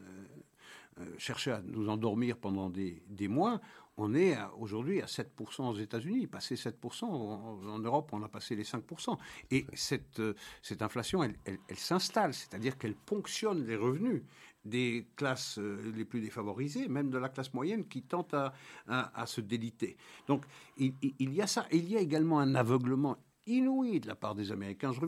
euh, 1.00 1.04
cherché 1.18 1.52
à 1.52 1.62
nous 1.62 1.90
endormir 1.90 2.38
pendant 2.38 2.70
des, 2.70 3.04
des 3.10 3.28
mois, 3.28 3.60
on 3.98 4.14
est 4.14 4.38
aujourd'hui 4.58 5.02
à 5.02 5.06
7% 5.06 5.70
aux 5.70 5.76
États-Unis. 5.76 6.28
Passé 6.28 6.56
7%, 6.56 7.04
en, 7.06 7.80
Europe, 7.80 8.12
on 8.14 8.24
a 8.24 8.30
passé 8.30 8.56
les 8.56 8.64
5%. 8.64 9.18
Et 9.52 9.66
cette, 9.74 10.20
euh, 10.20 10.34
cette 10.62 10.82
inflation, 10.82 11.24
elle, 11.24 11.60
s'installe, 11.76 12.34
c'est-à-dire 12.34 12.78
qu'elle 12.78 12.96
ponctionne 12.96 13.66
les 13.66 13.76
revenus 13.76 14.24
des 14.64 15.08
classes 15.16 15.60
euh, 15.60 15.92
les 15.96 16.06
plus 16.06 16.22
défavorisées, 16.22 16.88
même 16.88 17.10
de 17.10 17.18
la 17.18 17.30
classe 17.30 17.54
moyenne, 17.54 17.88
qui 17.88 18.02
tente 18.02 18.34
à, 18.34 18.54
à, 18.88 19.26
se 19.26 19.42
déliter. 19.42 19.98
Donc, 20.28 20.46
il, 20.78 20.94
y 21.20 21.42
a 21.42 21.48
ça. 21.48 21.68
Il 21.72 21.90
y 21.90 21.98
a 21.98 22.00
également 22.00 22.40
un 22.40 22.56
aveuglement 22.56 23.18
inouï 23.48 24.00
de 24.00 24.08
la 24.08 24.16
part 24.16 24.36
des 24.36 24.52
Américains. 24.52 24.92
Je 24.92 25.00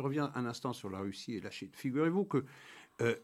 reviens, 0.00 0.32
un 0.34 0.46
instant 0.46 0.72
sur 0.72 0.90
la 0.90 0.98
Russie 0.98 1.34
et 1.34 1.40
la 1.40 1.50
Chine. 1.50 1.70
Figurez-vous 1.72 2.24
que 2.24 2.44
euh, 3.00 3.16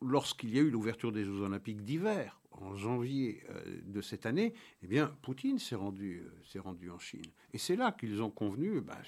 lorsqu'il 0.00 0.54
y 0.54 0.58
a 0.58 0.62
eu 0.62 0.70
l'ouverture 0.70 1.12
des 1.12 1.24
Jeux 1.24 1.40
olympiques 1.40 1.82
d'hiver, 1.82 2.40
en 2.52 2.76
janvier 2.76 3.42
euh, 3.48 3.80
de 3.84 4.00
cette 4.02 4.26
année, 4.26 4.52
eh 4.82 4.86
bien, 4.86 5.14
Poutine 5.22 5.58
s'est 5.58 5.74
rendu, 5.74 6.22
euh, 6.56 6.60
rendu 6.60 6.90
en 6.90 6.98
Chine. 6.98 7.30
Et 7.52 7.58
c'est 7.58 7.76
là 7.76 7.92
qu'ils 7.92 8.22
ont 8.22 8.30
convenu, 8.30 8.80
bah, 8.80 8.98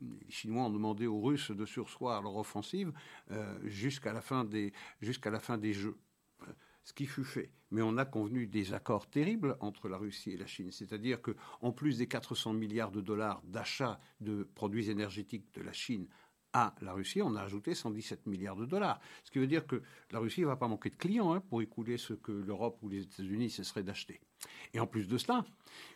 les 0.00 0.30
Chinois 0.30 0.64
ont 0.64 0.70
demandé 0.70 1.06
aux 1.06 1.20
Russes 1.20 1.50
de 1.50 1.66
sursoir 1.66 2.22
leur 2.22 2.36
offensive 2.36 2.92
jusqu'à, 3.64 4.12
la 4.12 4.22
jusqu'à 5.00 5.30
la 5.30 5.40
fin 5.40 5.58
des 5.58 5.72
Jeux. 5.72 5.96
Ce 6.88 6.94
qui 6.94 7.04
fut 7.04 7.24
fait. 7.24 7.50
Mais 7.70 7.82
on 7.82 7.98
a 7.98 8.06
convenu 8.06 8.46
des 8.46 8.72
accords 8.72 9.10
terribles 9.10 9.58
entre 9.60 9.90
la 9.90 9.98
Russie 9.98 10.30
et 10.30 10.38
la 10.38 10.46
Chine. 10.46 10.70
C'est-à-dire 10.70 11.20
qu'en 11.20 11.70
plus 11.70 11.98
des 11.98 12.08
400 12.08 12.54
milliards 12.54 12.90
de 12.90 13.02
dollars 13.02 13.42
d'achat 13.44 14.00
de 14.22 14.48
produits 14.54 14.88
énergétiques 14.88 15.52
de 15.52 15.60
la 15.60 15.74
Chine 15.74 16.08
à 16.54 16.74
la 16.80 16.94
Russie, 16.94 17.20
on 17.20 17.34
a 17.34 17.42
ajouté 17.42 17.74
117 17.74 18.24
milliards 18.24 18.56
de 18.56 18.64
dollars. 18.64 19.00
Ce 19.22 19.30
qui 19.30 19.38
veut 19.38 19.46
dire 19.46 19.66
que 19.66 19.82
la 20.12 20.18
Russie 20.18 20.40
ne 20.40 20.46
va 20.46 20.56
pas 20.56 20.66
manquer 20.66 20.88
de 20.88 20.96
clients 20.96 21.34
hein, 21.34 21.40
pour 21.40 21.60
écouler 21.60 21.98
ce 21.98 22.14
que 22.14 22.32
l'Europe 22.32 22.78
ou 22.80 22.88
les 22.88 23.02
États-Unis 23.02 23.50
cesseraient 23.50 23.82
d'acheter. 23.82 24.22
Et 24.72 24.80
en 24.80 24.86
plus 24.86 25.08
de 25.08 25.18
cela, 25.18 25.44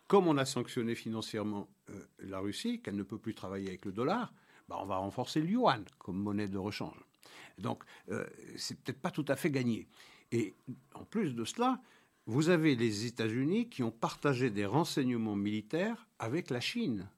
comme 0.09 0.27
on 0.27 0.37
a 0.37 0.45
sanctionné 0.45 0.95
financièrement 0.95 1.71
euh, 1.89 2.05
la 2.19 2.39
Russie, 2.39 2.83
qu'elle 2.83 2.97
ne 2.97 3.03
peut 3.03 3.19
plus 3.19 3.35
travailler 3.35 3.69
avec 3.69 3.87
le 3.87 3.93
dollar, 3.93 4.35
bah, 4.69 4.77
on 4.79 4.85
va 4.85 4.97
renforcer 4.97 5.41
le 5.41 5.49
yuan 5.49 5.87
comme 5.97 6.19
monnaie 6.19 6.49
de 6.49 6.59
rechange. 6.59 7.03
Donc, 7.57 7.83
euh, 8.11 8.27
c'est 8.57 8.79
peut-être 8.79 9.01
pas 9.01 9.11
tout 9.11 9.25
à 9.29 9.37
fait 9.37 9.51
gagné. 9.51 9.89
Et 10.33 10.55
en 10.95 11.05
plus 11.05 11.35
de 11.35 11.45
cela, 11.45 11.81
vous 12.27 12.49
avez 12.49 12.75
les 12.75 13.07
États-Unis 13.07 13.69
qui 13.69 13.83
ont 13.83 13.91
partagé 13.91 14.51
des 14.51 14.67
renseignements 14.67 15.37
militaires 15.37 16.07
avec 16.19 16.51
la 16.51 16.61
Chine 16.61 17.09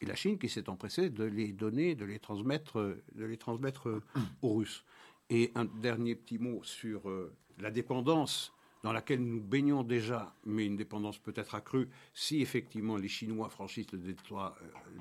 et 0.00 0.06
la 0.06 0.14
Chine 0.14 0.38
qui 0.38 0.48
s'est 0.48 0.68
empressée 0.68 1.10
de 1.10 1.24
les 1.24 1.52
donner, 1.52 1.94
de 1.94 2.04
les 2.04 2.18
transmettre, 2.18 2.96
de 3.14 3.24
les 3.24 3.36
transmettre 3.38 4.02
aux 4.42 4.54
Russes. 4.54 4.84
Et 5.30 5.52
un 5.54 5.64
dernier 5.64 6.14
petit 6.14 6.38
mot 6.38 6.62
sur 6.62 7.08
euh, 7.08 7.32
la 7.58 7.70
dépendance 7.70 8.52
dans 8.82 8.92
laquelle 8.92 9.24
nous 9.24 9.40
baignons 9.40 9.84
déjà, 9.84 10.34
mais 10.44 10.66
une 10.66 10.76
dépendance 10.76 11.18
peut-être 11.18 11.54
accrue 11.54 11.88
si 12.12 12.42
effectivement 12.42 12.96
les 12.96 13.08
Chinois 13.08 13.48
franchissent 13.48 13.92
le 13.92 13.98
détroit, 13.98 14.56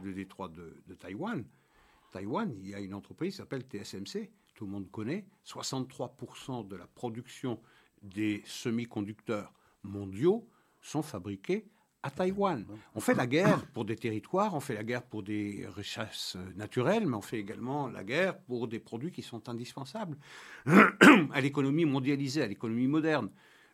euh, 0.05 0.13
de, 0.13 0.75
de, 0.87 0.93
Taïwan. 0.93 1.43
Taïwan, 2.11 2.53
il 2.61 2.69
y 2.69 2.75
a 2.75 2.79
une 2.79 2.93
entreprise 2.93 3.31
qui 3.33 3.37
s'appelle 3.37 3.63
TSMC, 3.63 4.29
tout 4.61 4.67
le 4.67 4.73
monde 4.73 4.91
connaît, 4.91 5.25
63% 5.43 6.67
de 6.67 6.75
la 6.75 6.85
production 6.85 7.59
des 8.03 8.43
semi-conducteurs 8.45 9.51
mondiaux 9.81 10.47
sont 10.81 11.01
fabriqués 11.01 11.65
à 12.03 12.11
Taïwan. 12.11 12.67
On 12.93 12.99
fait 12.99 13.15
la 13.15 13.25
guerre 13.25 13.65
pour 13.73 13.85
des 13.85 13.95
territoires, 13.95 14.53
on 14.53 14.59
fait 14.59 14.75
la 14.75 14.83
guerre 14.83 15.01
pour 15.01 15.23
des 15.23 15.65
richesses 15.75 16.37
naturelles, 16.55 17.07
mais 17.07 17.15
on 17.15 17.23
fait 17.23 17.39
également 17.39 17.87
la 17.87 18.03
guerre 18.03 18.37
pour 18.37 18.67
des 18.67 18.77
produits 18.77 19.11
qui 19.11 19.23
sont 19.23 19.49
indispensables 19.49 20.15
à 20.67 21.41
l'économie 21.41 21.85
mondialisée, 21.85 22.43
à 22.43 22.47
l'économie 22.47 22.85
moderne. 22.85 23.31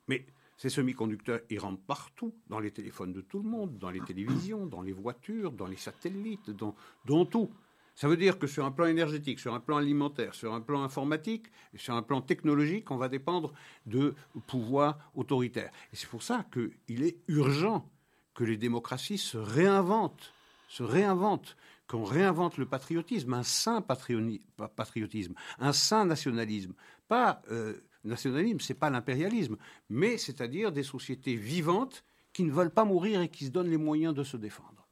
Mais 0.07 0.25
ces 0.55 0.69
semi-conducteurs, 0.69 1.41
ils 1.49 1.59
rentrent 1.59 1.83
partout, 1.83 2.33
dans 2.47 2.61
les 2.61 2.71
téléphones 2.71 3.11
de 3.11 3.19
tout 3.19 3.39
le 3.39 3.49
monde, 3.49 3.77
dans 3.77 3.89
les 3.89 3.99
télévisions, 3.99 4.65
dans 4.65 4.83
les 4.83 4.93
voitures, 4.93 5.51
dans 5.51 5.67
les 5.67 5.75
satellites, 5.75 6.49
dans, 6.49 6.75
dans 7.03 7.25
tout. 7.25 7.51
Ça 7.97 8.07
veut 8.07 8.15
dire 8.15 8.37
que 8.37 8.45
sur 8.45 8.63
un 8.63 8.69
plan 8.69 8.85
énergétique, 8.85 9.39
sur 9.39 9.55
un 9.55 9.59
plan 9.59 9.77
alimentaire, 9.77 10.35
sur 10.35 10.53
un 10.53 10.61
plan 10.61 10.83
informatique, 10.83 11.47
sur 11.75 11.95
un 11.95 12.03
plan 12.03 12.21
technologique, 12.21 12.91
on 12.91 12.97
va 12.97 13.09
dépendre 13.09 13.53
de 13.87 14.13
pouvoirs 14.45 14.99
autoritaires. 15.15 15.71
Et 15.91 15.95
c'est 15.95 16.07
pour 16.07 16.21
ça 16.21 16.45
qu'il 16.53 17.01
est 17.03 17.17
urgent 17.27 17.89
que 18.35 18.43
les 18.43 18.55
démocraties 18.55 19.17
se 19.17 19.39
réinventent, 19.39 20.31
se 20.69 20.83
réinventent, 20.83 21.57
qu'on 21.87 22.03
réinvente 22.03 22.57
le 22.57 22.67
patriotisme, 22.67 23.33
un 23.33 23.41
sain 23.41 23.81
patriotisme, 23.81 25.33
un 25.57 25.73
sain 25.73 26.05
nationalisme. 26.05 26.75
Pas 27.07 27.41
euh, 27.49 27.81
nationalisme, 28.03 28.59
c'est 28.59 28.75
pas 28.75 28.91
l'impérialisme, 28.91 29.57
mais 29.89 30.19
c'est-à-dire 30.19 30.71
des 30.71 30.83
sociétés 30.83 31.35
vivantes 31.35 32.03
qui 32.31 32.43
ne 32.43 32.51
veulent 32.51 32.69
pas 32.69 32.85
mourir 32.85 33.21
et 33.21 33.29
qui 33.29 33.45
se 33.45 33.49
donnent 33.49 33.71
les 33.71 33.77
moyens 33.77 34.13
de 34.13 34.23
se 34.23 34.37
défendre. 34.37 34.86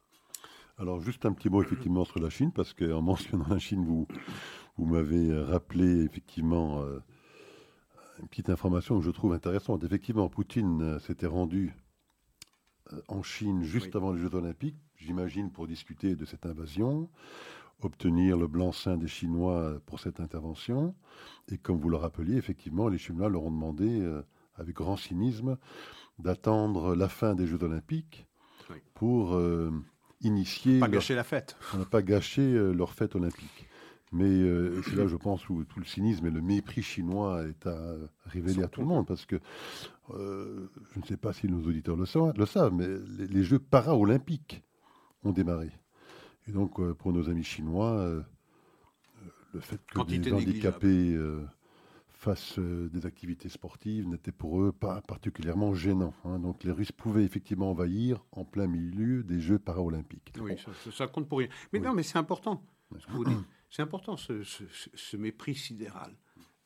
Alors 0.78 1.00
juste 1.00 1.24
un 1.24 1.32
petit 1.32 1.48
mot 1.48 1.62
effectivement 1.62 2.04
sur 2.04 2.20
la 2.20 2.30
Chine, 2.30 2.52
parce 2.52 2.74
qu'en 2.74 3.02
mentionnant 3.02 3.46
la 3.48 3.58
Chine, 3.58 3.84
vous, 3.84 4.06
vous 4.76 4.84
m'avez 4.84 5.32
rappelé 5.42 6.04
effectivement 6.04 6.82
euh, 6.82 7.00
une 8.20 8.28
petite 8.28 8.50
information 8.50 8.98
que 8.98 9.04
je 9.04 9.10
trouve 9.10 9.32
intéressante. 9.32 9.84
Effectivement, 9.84 10.28
Poutine 10.28 10.82
euh, 10.82 10.98
s'était 10.98 11.26
rendu 11.26 11.74
euh, 12.92 13.00
en 13.08 13.22
Chine 13.22 13.62
juste 13.62 13.96
avant 13.96 14.12
les 14.12 14.20
Jeux 14.20 14.34
olympiques, 14.34 14.76
j'imagine, 14.96 15.50
pour 15.50 15.66
discuter 15.66 16.14
de 16.14 16.24
cette 16.24 16.46
invasion, 16.46 17.08
obtenir 17.80 18.36
le 18.36 18.46
blanc-seing 18.46 18.96
des 18.96 19.08
Chinois 19.08 19.80
pour 19.86 20.00
cette 20.00 20.20
intervention. 20.20 20.94
Et 21.48 21.58
comme 21.58 21.78
vous 21.78 21.88
le 21.88 21.96
rappeliez, 21.96 22.36
effectivement, 22.36 22.88
les 22.88 22.98
Chinois 22.98 23.28
leur 23.28 23.44
ont 23.44 23.50
demandé, 23.50 24.00
euh, 24.00 24.22
avec 24.56 24.76
grand 24.76 24.96
cynisme, 24.96 25.58
d'attendre 26.18 26.94
la 26.94 27.08
fin 27.08 27.34
des 27.34 27.46
Jeux 27.46 27.62
olympiques 27.62 28.26
pour 28.94 29.34
euh, 29.34 29.70
initier... 30.20 30.80
Pas 30.80 30.88
gâcher 30.88 31.14
la 31.14 31.24
fête. 31.24 31.56
On 31.74 31.78
n'a 31.78 31.84
pas 31.84 32.02
gâché 32.02 32.52
leur 32.72 32.92
fête 32.92 33.14
olympique. 33.14 33.66
Mais 34.12 34.24
euh, 34.24 34.80
c'est 34.82 34.94
là, 34.94 35.06
je 35.06 35.16
pense, 35.16 35.48
où 35.48 35.64
tout 35.64 35.80
le 35.80 35.84
cynisme 35.84 36.26
et 36.26 36.30
le 36.30 36.40
mépris 36.40 36.82
chinois 36.82 37.44
est 37.46 37.66
à 37.66 37.96
révéler 38.26 38.62
à 38.62 38.68
tout 38.68 38.80
le 38.80 38.86
monde. 38.86 39.06
Parce 39.06 39.26
que 39.26 39.36
euh, 40.10 40.68
je 40.94 41.00
ne 41.00 41.04
sais 41.04 41.16
pas 41.16 41.32
si 41.32 41.48
nos 41.48 41.66
auditeurs 41.66 41.96
le 41.96 42.06
savent, 42.06 42.72
mais 42.72 42.86
les, 43.18 43.42
Jeux 43.42 43.58
para-olympiques 43.58 44.62
ont 45.24 45.32
démarré. 45.32 45.70
Et 46.46 46.52
donc, 46.52 46.78
euh, 46.78 46.94
pour 46.94 47.12
nos 47.12 47.28
amis 47.28 47.42
chinois, 47.42 48.24
le 49.52 49.60
fait 49.60 49.80
que 49.86 50.02
des 50.04 50.32
handicapés 50.32 51.18
fassent 52.16 52.58
des 52.58 53.06
activités 53.06 53.48
sportives 53.48 54.08
n'était 54.08 54.32
pour 54.32 54.62
eux 54.62 54.72
pas 54.72 55.02
particulièrement 55.02 55.74
gênant. 55.74 56.14
Hein. 56.24 56.38
Donc, 56.38 56.64
les 56.64 56.72
Russes 56.72 56.92
pouvaient 56.92 57.24
effectivement 57.24 57.70
envahir 57.70 58.24
en 58.32 58.44
plein 58.44 58.66
milieu 58.66 59.22
des 59.22 59.38
Jeux 59.38 59.58
para-olympiques. 59.58 60.32
Oui, 60.40 60.56
ça, 60.92 61.06
compte 61.06 61.28
pour 61.28 61.38
rien. 61.38 61.48
Mais 61.72 61.78
non, 61.78 61.92
mais 61.92 62.02
c'est 62.02 62.18
important 62.18 62.62
ce 62.98 63.06
que 63.06 63.12
vous 63.12 63.24
dites. 63.24 63.46
C'est 63.68 63.82
important 63.82 64.16
ce, 64.16 65.16
mépris 65.16 65.54
sidéral. 65.54 66.16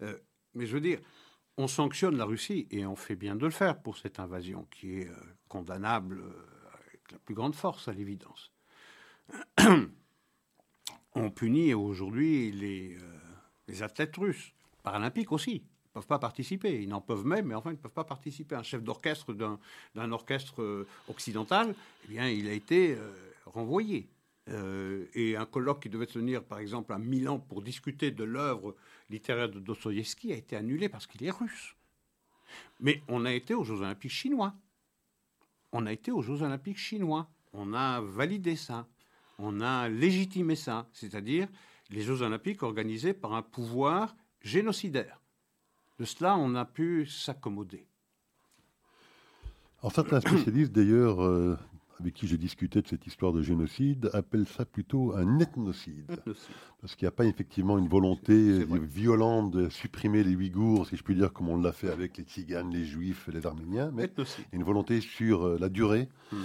Euh, 0.03 0.17
mais 0.55 0.67
je 0.67 0.75
veux 0.75 0.81
dire, 0.81 1.01
on 1.57 1.67
sanctionne 1.67 2.17
la 2.17 2.25
Russie 2.25 2.69
et 2.71 2.87
on 2.87 2.95
fait 2.95 3.17
bien 3.17 3.35
de 3.35 3.45
le 3.45 3.51
faire 3.51 3.83
pour 3.83 3.99
cette 3.99 4.21
invasion 4.21 4.67
qui 4.71 5.01
est 5.01 5.11
condamnable 5.49 6.23
avec 6.75 7.11
la 7.11 7.19
plus 7.19 7.35
grande 7.35 7.55
force 7.57 7.89
à 7.89 7.93
l'évidence. 7.93 8.53
on 11.15 11.31
punit 11.31 11.75
aujourd'hui 11.75 12.53
les, 12.53 12.97
les 13.67 13.83
athlètes 13.83 14.17
russes, 14.17 14.53
paralympiques 14.91 15.31
aussi 15.31 15.63
ne 15.91 15.93
peuvent 15.95 16.07
pas 16.07 16.19
participer. 16.19 16.83
Ils 16.83 16.89
n'en 16.89 17.01
peuvent 17.01 17.25
même, 17.25 17.47
mais 17.47 17.55
enfin, 17.55 17.71
ils 17.71 17.75
ne 17.75 17.79
peuvent 17.79 17.93
pas 17.93 18.05
participer. 18.05 18.57
Un 18.57 18.63
chef 18.65 18.83
d'orchestre 18.83 19.33
d'un 19.35 20.13
orchestre 20.13 20.63
euh, 20.63 20.87
occidental, 21.09 21.75
eh 22.05 22.09
bien, 22.09 22.29
il 22.29 22.49
a 22.49 22.53
été 22.53 22.95
euh, 22.95 23.13
renvoyé. 23.47 24.09
Euh, 24.49 25.07
et 25.15 25.37
un 25.37 25.47
colloque 25.47 25.83
qui 25.83 25.89
devait 25.89 26.07
se 26.07 26.15
tenir, 26.15 26.43
par 26.43 26.59
exemple, 26.59 26.93
à 26.93 26.99
Milan 26.99 27.39
pour 27.39 27.63
discuter 27.63 28.11
de 28.11 28.25
l'œuvre 28.25 28.75
littéraire 29.11 29.49
de 29.49 29.61
Dostoïevski 29.61 30.33
a 30.33 30.37
été 30.37 30.57
annulé 30.57 30.89
parce 30.89 31.07
qu'il 31.07 31.25
est 31.25 31.31
russe. 31.31 31.77
Mais 32.81 33.03
on 33.07 33.25
a 33.25 33.33
été 33.33 33.55
aux 33.55 33.63
Jeux 33.63 33.81
Olympiques 33.81 34.11
chinois. 34.11 34.55
On 35.73 35.87
a 35.87 35.93
été 35.93 36.11
aux 36.11 36.23
Jeux 36.23 36.43
Olympiques 36.43 36.79
chinois. 36.79 37.29
On 37.53 37.75
a 37.75 38.01
validé 38.01 38.57
ça. 38.57 38.89
On 39.39 39.61
a 39.61 39.89
légitimé 39.89 40.57
ça. 40.57 40.89
C'est-à-dire 40.93 41.49
les 41.91 42.03
Jeux 42.03 42.23
Olympiques 42.23 42.65
organisés 42.65 43.13
par 43.13 43.35
un 43.35 43.43
pouvoir 43.43 44.17
génocidaire. 44.43 45.21
De 45.99 46.05
cela, 46.05 46.37
on 46.37 46.55
a 46.55 46.65
pu 46.65 47.07
s'accommoder. 47.07 47.87
Alors 49.81 49.93
certains 49.93 50.21
spécialistes, 50.21 50.73
d'ailleurs, 50.73 51.23
euh, 51.23 51.57
avec 52.01 52.15
qui 52.15 52.27
j'ai 52.27 52.39
discuté 52.39 52.81
de 52.81 52.89
cette 52.89 53.07
histoire 53.07 53.33
de 53.33 53.43
génocide, 53.43 54.11
appellent 54.13 54.47
ça 54.47 54.65
plutôt 54.65 55.15
un 55.15 55.39
ethnocide. 55.39 56.07
Parce 56.81 56.97
qu'il 56.97 57.05
n'y 57.05 57.09
a 57.09 57.13
pas 57.13 57.27
effectivement 57.27 57.79
une 57.79 57.89
volonté 57.89 58.65
violente 58.65 59.51
de 59.51 59.69
supprimer 59.69 60.25
les 60.25 60.35
Ouïghours, 60.35 60.87
si 60.87 60.97
je 60.97 61.03
puis 61.03 61.15
dire, 61.15 61.33
comme 61.33 61.49
on 61.49 61.61
l'a 61.61 61.73
fait 61.73 61.91
avec 61.91 62.17
les 62.17 62.25
Tziganes, 62.25 62.71
les 62.71 62.85
Juifs, 62.85 63.29
les 63.33 63.47
Arméniens, 63.47 63.91
mais 63.95 64.11
une 64.53 64.65
volonté 64.65 65.01
sur 65.01 65.45
euh, 65.45 65.59
la 65.59 65.69
durée 65.69 66.09
hmm. 66.33 66.37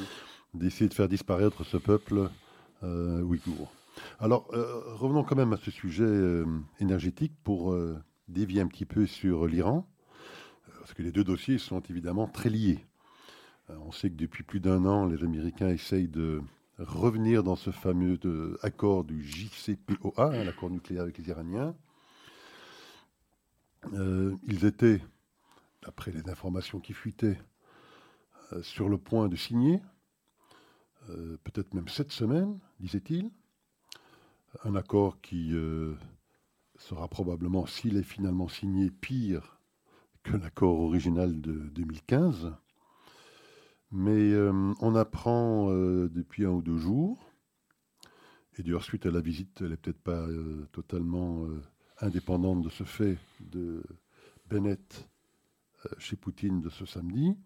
d'essayer 0.54 0.90
de 0.90 0.94
faire 0.94 1.08
disparaître 1.08 1.64
ce 1.64 1.78
peuple 1.78 2.30
euh, 2.84 3.22
ouïghour. 3.22 3.72
Alors, 4.20 4.48
revenons 4.48 5.24
quand 5.24 5.36
même 5.36 5.54
à 5.54 5.58
ce 5.58 5.72
sujet 5.72 6.44
énergétique 6.80 7.34
pour 7.44 7.76
dévier 8.28 8.62
un 8.62 8.68
petit 8.68 8.86
peu 8.86 9.06
sur 9.06 9.48
l'Iran, 9.48 9.88
parce 10.80 10.94
que 10.94 11.02
les 11.02 11.12
deux 11.12 11.24
dossiers 11.24 11.58
sont 11.58 11.82
évidemment 11.82 12.28
très 12.28 12.50
liés. 12.50 12.86
Euh, 13.70 13.78
on 13.86 13.92
sait 13.92 14.10
que 14.10 14.16
depuis 14.16 14.44
plus 14.44 14.60
d'un 14.60 14.86
an, 14.86 15.06
les 15.06 15.24
Américains 15.24 15.70
essayent 15.70 16.08
de 16.08 16.42
revenir 16.78 17.44
dans 17.44 17.56
ce 17.56 17.72
fameux 17.72 18.20
euh, 18.26 18.58
accord 18.62 19.04
du 19.04 19.24
JCPOA, 19.24 20.14
hein, 20.18 20.44
l'accord 20.44 20.70
nucléaire 20.70 21.04
avec 21.04 21.18
les 21.18 21.30
Iraniens. 21.30 21.76
Euh, 23.94 24.36
ils 24.44 24.66
étaient, 24.66 25.02
d'après 25.84 26.12
les 26.12 26.30
informations 26.30 26.80
qui 26.80 26.94
fuitaient, 26.94 27.40
sur 28.62 28.90
le 28.90 29.00
point 29.00 29.28
de 29.28 29.36
signer, 29.36 29.82
peut-être 31.08 31.74
même 31.74 31.88
cette 31.88 32.12
semaine, 32.12 32.60
disait-il, 32.80 33.32
un 34.64 34.76
accord 34.76 35.20
qui 35.22 35.54
sera 36.78 37.08
probablement, 37.08 37.66
s'il 37.66 37.98
est 37.98 38.04
finalement 38.04 38.48
signé, 38.48 38.92
pire 38.92 39.60
que 40.24 40.36
l'accord 40.38 40.80
original 40.80 41.40
de 41.40 41.54
2015. 41.54 42.54
Mais 43.92 44.32
euh, 44.32 44.74
on 44.82 44.96
apprend 44.96 45.70
euh, 45.72 46.10
depuis 46.10 46.46
un 46.46 46.50
ou 46.50 46.62
deux 46.62 46.78
jours, 46.78 47.32
et 48.58 48.64
d'ailleurs 48.64 48.84
suite 48.84 49.06
à 49.06 49.12
la 49.12 49.22
visite, 49.22 49.62
elle 49.62 49.70
n'est 49.70 49.78
peut-être 49.78 50.02
pas 50.02 50.28
euh, 50.28 50.68
totalement 50.72 51.48
indépendante 52.00 52.62
de 52.62 52.70
ce 52.70 52.84
fait 52.84 53.18
de 53.40 53.84
Bennett 54.50 55.08
chez 56.00 56.16
Poutine 56.16 56.62
de 56.62 56.70
ce 56.70 56.86
samedi, 56.86 57.38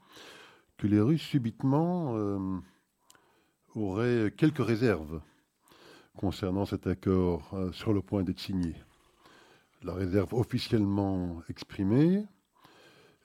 que 0.77 0.87
les 0.87 1.01
Russes 1.01 1.21
subitement 1.21 2.15
auraient 3.75 4.33
quelques 4.35 4.65
réserves 4.65 5.21
concernant 6.19 6.65
cet 6.65 6.85
accord 6.85 7.55
sur 7.71 7.93
le 7.93 8.01
point 8.01 8.23
d'être 8.23 8.41
signé. 8.41 8.75
La 9.81 9.93
réserve 9.93 10.33
officiellement 10.33 11.41
exprimée 11.47 12.25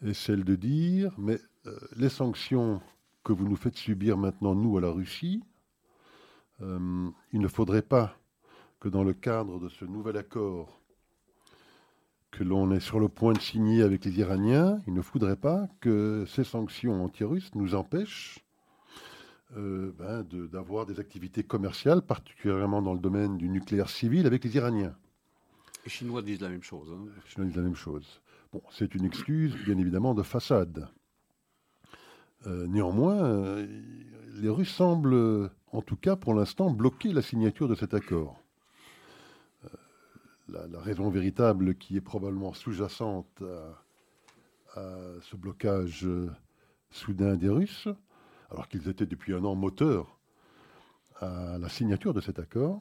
est 0.05 0.14
celle 0.14 0.45
de 0.45 0.55
dire, 0.55 1.12
mais 1.18 1.40
euh, 1.66 1.76
les 1.97 2.09
sanctions 2.09 2.80
que 3.24 3.32
vous 3.32 3.49
nous 3.49 3.57
faites 3.57 3.76
subir 3.76 4.16
maintenant, 4.16 4.55
nous, 4.55 4.78
à 4.78 4.80
la 4.80 4.90
Russie, 4.90 5.42
euh, 6.62 7.09
il 7.32 7.40
ne 7.40 7.49
faudrait 7.49 7.82
pas 7.82 8.16
que 8.78 8.88
dans 8.88 9.03
le 9.03 9.14
cadre 9.14 9.59
de 9.59 9.68
ce 9.68 9.84
nouvel 9.84 10.16
accord 10.16 10.80
que 12.30 12.45
l'on 12.45 12.70
est 12.70 12.80
sur 12.80 13.01
le 13.01 13.09
point 13.09 13.32
de 13.32 13.40
signer 13.40 13.82
avec 13.82 14.05
les 14.05 14.20
Iraniens, 14.20 14.80
il 14.86 14.95
ne 14.95 15.03
faudrait 15.03 15.36
pas 15.36 15.68
que 15.80 16.24
ces 16.28 16.45
sanctions 16.45 17.03
anti-russes 17.03 17.53
nous 17.57 17.74
empêchent 17.74 18.43
euh, 19.57 19.92
ben, 19.98 20.22
d'avoir 20.52 20.86
des 20.86 20.98
activités 21.00 21.42
commerciales, 21.42 22.02
particulièrement 22.02 22.82
dans 22.82 22.92
le 22.92 22.98
domaine 22.98 23.36
du 23.36 23.48
nucléaire 23.48 23.88
civil, 23.88 24.26
avec 24.26 24.44
les 24.44 24.57
Iraniens. 24.57 24.94
Les 25.84 25.90
Chinois 25.90 26.22
disent 26.22 26.40
la 26.40 26.48
même 26.48 26.62
chose. 26.62 26.88
Hein. 26.90 27.07
Les 27.07 27.30
Chinois 27.30 27.46
disent 27.46 27.57
la 27.57 27.62
même 27.62 27.76
chose. 27.76 28.20
Bon, 28.52 28.62
c'est 28.70 28.94
une 28.94 29.05
excuse, 29.05 29.55
bien 29.64 29.76
évidemment, 29.78 30.14
de 30.14 30.22
façade. 30.22 30.88
Euh, 32.46 32.66
néanmoins, 32.66 33.24
euh, 33.24 33.66
les 34.34 34.48
Russes 34.48 34.74
semblent, 34.74 35.50
en 35.72 35.82
tout 35.82 35.96
cas 35.96 36.16
pour 36.16 36.34
l'instant, 36.34 36.70
bloquer 36.70 37.12
la 37.12 37.22
signature 37.22 37.68
de 37.68 37.74
cet 37.74 37.94
accord. 37.94 38.38
Euh, 39.64 40.66
la, 40.68 40.80
raison 40.80 41.09
véritable 41.09 41.74
qui 41.74 41.96
est 41.96 42.02
probablement 42.02 42.52
sous-jacente 42.52 43.42
à, 44.76 44.80
à, 44.80 44.86
ce 45.22 45.36
blocage 45.36 46.07
soudain 46.90 47.36
des 47.36 47.48
Russes, 47.48 47.88
alors 48.55 48.68
qu'ils 48.68 48.88
étaient 48.88 49.07
depuis 49.07 49.34
un 49.34 49.44
an 49.44 49.57
moteurs 49.57 50.16
à 51.16 51.59
la 51.59 51.68
signature 51.68 52.14
de 52.14 52.20
cet 52.20 52.38
accord, 52.38 52.80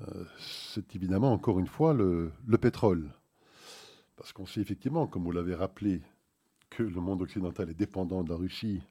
euh, 0.00 0.24
c'est 0.38 0.96
évidemment 0.96 1.32
encore 1.32 1.60
une 1.60 1.68
fois 1.68 1.94
le, 1.94 2.32
pétrole. 2.60 3.12
Parce 4.16 4.32
qu'on 4.32 4.46
sait 4.46 4.60
effectivement, 4.60 5.06
comme 5.06 5.22
vous 5.22 5.30
l'avez 5.30 5.54
rappelé, 5.54 6.02
que 6.68 6.82
le 6.82 7.00
monde 7.00 7.22
occidental 7.22 7.70
est 7.70 7.74
dépendant 7.74 8.24
de 8.24 8.30
la 8.30 8.34
Russie 8.34 8.82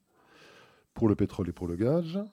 pour 0.94 1.10
le 1.10 1.16
pétrole 1.16 1.50
et 1.50 1.54
pour 1.54 1.68
le 1.68 1.76
gaz. 1.76 2.24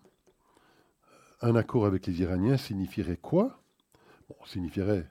Un 1.42 1.56
accord 1.56 1.86
avec 1.86 2.06
les 2.06 2.20
Iraniens 2.20 2.56
signifierait 2.56 3.16
quoi? 3.16 3.60
Bon, 4.28 4.36
Signifierait 4.46 5.10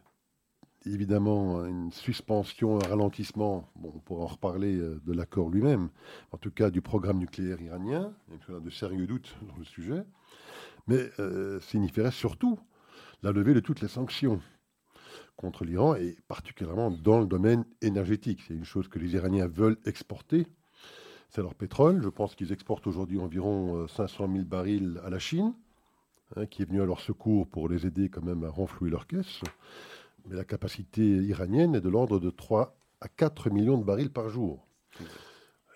évidemment 0.85 1.65
une 1.65 1.91
suspension, 1.91 2.77
un 2.77 2.87
ralentissement, 2.87 3.69
bon, 3.75 3.91
on 3.95 3.99
pourra 3.99 4.23
en 4.23 4.27
reparler 4.27 4.77
euh, 4.77 4.99
de 5.05 5.13
l'accord 5.13 5.49
lui-même, 5.49 5.89
en 6.31 6.37
tout 6.37 6.51
cas 6.51 6.69
du 6.69 6.81
programme 6.81 7.19
nucléaire 7.19 7.61
iranien, 7.61 8.13
même 8.29 8.39
si 8.45 8.51
on 8.51 8.57
a 8.57 8.59
de 8.59 8.69
sérieux 8.69 9.07
doutes 9.07 9.27
sur 9.27 9.57
le 9.57 9.65
sujet, 9.65 10.03
mais 10.87 11.11
signifierait 11.61 12.11
surtout 12.11 12.59
la 13.21 13.31
levée 13.31 13.53
de 13.53 13.59
toutes 13.59 13.81
les 13.81 13.87
sanctions 13.87 14.41
contre 15.35 15.63
l'Iran, 15.63 15.95
et 15.95 16.17
particulièrement 16.27 16.91
dans 16.91 17.19
le 17.19 17.25
domaine 17.25 17.63
énergétique. 17.81 18.43
C'est 18.47 18.53
une 18.53 18.65
chose 18.65 18.89
que 18.89 18.99
les 18.99 19.15
Iraniens 19.15 19.47
veulent 19.47 19.77
exporter, 19.85 20.47
c'est 21.29 21.41
leur 21.41 21.55
pétrole. 21.55 22.01
Je 22.03 22.09
pense 22.09 22.35
qu'ils 22.35 22.51
exportent 22.51 22.87
aujourd'hui 22.87 23.19
environ 23.19 23.87
500 23.87 24.25
euh, 24.25 24.33
000 24.33 24.43
barils 24.45 24.99
à 25.05 25.09
la 25.09 25.19
Chine, 25.19 25.53
hein, 26.35 26.45
qui 26.45 26.61
est 26.61 26.65
venue 26.65 26.81
à 26.81 26.85
leur 26.85 26.99
secours 26.99 27.47
pour 27.47 27.69
les 27.69 27.85
aider 27.85 28.09
quand 28.09 28.23
même 28.23 28.43
à 28.43 28.49
renflouer 28.49 28.89
leurs 28.89 29.07
caisses. 29.07 29.41
Mais 30.29 30.35
la 30.35 30.43
capacité 30.43 31.01
iranienne 31.03 31.73
est 31.73 31.81
de 31.81 31.89
l'ordre 31.89 32.19
de 32.19 32.29
3 32.29 32.77
à 33.01 33.07
4 33.07 33.49
millions 33.49 33.79
de 33.79 33.83
barils 33.83 34.11
par 34.11 34.29
jour. 34.29 34.67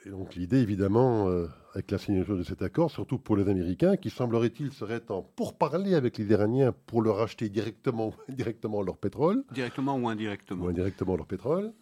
Et 0.05 0.09
donc 0.09 0.35
l'idée, 0.35 0.59
évidemment, 0.59 1.27
euh, 1.27 1.47
avec 1.73 1.89
la 1.89 1.97
signature 1.97 2.37
de 2.37 2.43
cet 2.43 2.61
accord, 2.61 2.91
surtout 2.91 3.17
pour 3.17 3.35
les 3.35 3.49
Américains, 3.49 3.95
qui 3.95 4.11
semblerait-il 4.11 4.71
seraient 4.71 5.09
en 5.09 5.23
pourparler 5.23 5.95
avec 5.95 6.19
les 6.19 6.25
Iraniens 6.25 6.73
pour 6.85 7.01
leur 7.01 7.19
acheter 7.19 7.49
directement, 7.49 8.13
directement 8.29 8.83
leur 8.83 8.97
pétrole. 8.97 9.43
Directement 9.51 9.95
ou 9.95 10.07
indirectement. 10.07 10.65
Ou 10.65 10.67
indirectement 10.67 11.15
leur 11.15 11.25
pétrole. 11.25 11.73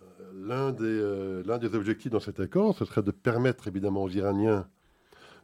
Euh, 0.00 0.32
l'un 0.34 0.72
des, 0.72 0.84
euh, 0.84 1.58
des 1.58 1.74
objectifs 1.74 2.12
dans 2.12 2.20
cet 2.20 2.40
accord, 2.40 2.74
ce 2.74 2.86
serait 2.86 3.02
de 3.02 3.10
permettre 3.10 3.68
évidemment 3.68 4.04
aux 4.04 4.10
Iraniens 4.10 4.66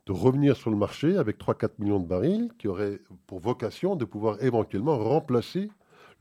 de 0.07 0.13
revenir 0.13 0.57
sur 0.57 0.71
le 0.71 0.77
marché 0.77 1.17
avec 1.19 1.39
3-4 1.39 1.73
millions 1.81 2.01
de 2.01 2.07
barils, 2.07 2.51
qui 2.59 2.67
auraient 2.67 3.01
pour 3.27 3.41
vocation 3.41 3.95
de 3.95 4.05
pouvoir 4.05 4.43
éventuellement 4.43 4.97
remplacer 4.97 5.71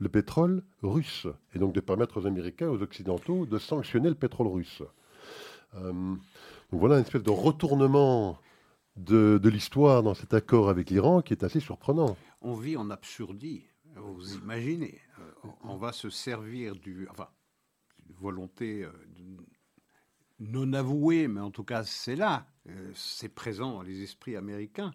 le 0.02 0.08
pétrole 0.08 0.64
russe, 0.82 1.28
et 1.54 1.60
donc 1.60 1.72
de 1.72 1.80
permettre 1.80 2.20
aux 2.20 2.26
Américains, 2.26 2.68
aux 2.68 2.82
Occidentaux, 2.82 3.46
de 3.46 3.58
sanctionner 3.58 4.08
le 4.08 4.16
pétrole 4.16 4.48
russe. 4.48 4.82
Euh, 5.76 5.92
donc 5.92 6.80
voilà 6.80 6.96
une 6.96 7.02
espèce 7.02 7.22
de 7.22 7.30
retournement 7.30 8.36
de, 8.96 9.40
l'histoire 9.44 10.02
dans 10.02 10.14
cet 10.14 10.34
accord 10.34 10.68
avec 10.68 10.90
l'Iran 10.90 11.22
qui 11.22 11.32
est 11.32 11.44
assez 11.44 11.60
surprenant. 11.60 12.16
On 12.40 12.54
vit 12.54 12.76
en 12.76 12.90
absurdie, 12.90 13.64
vous 13.94 14.34
imaginez. 14.34 15.00
Euh, 15.20 15.48
on 15.62 15.76
va 15.76 15.92
se 15.92 16.10
servir 16.10 16.74
du... 16.74 17.06
Enfin, 17.08 17.28
volonté 18.18 18.82
euh, 18.82 18.90
non 20.40 20.72
avouée, 20.72 21.28
mais 21.28 21.40
en 21.40 21.52
tout 21.52 21.64
cas 21.64 21.84
c'est 21.84 22.16
là, 22.16 22.48
c'est 22.94 23.32
présent 23.32 23.74
dans 23.74 23.82
les 23.82 24.02
esprits 24.02 24.34
américains, 24.34 24.92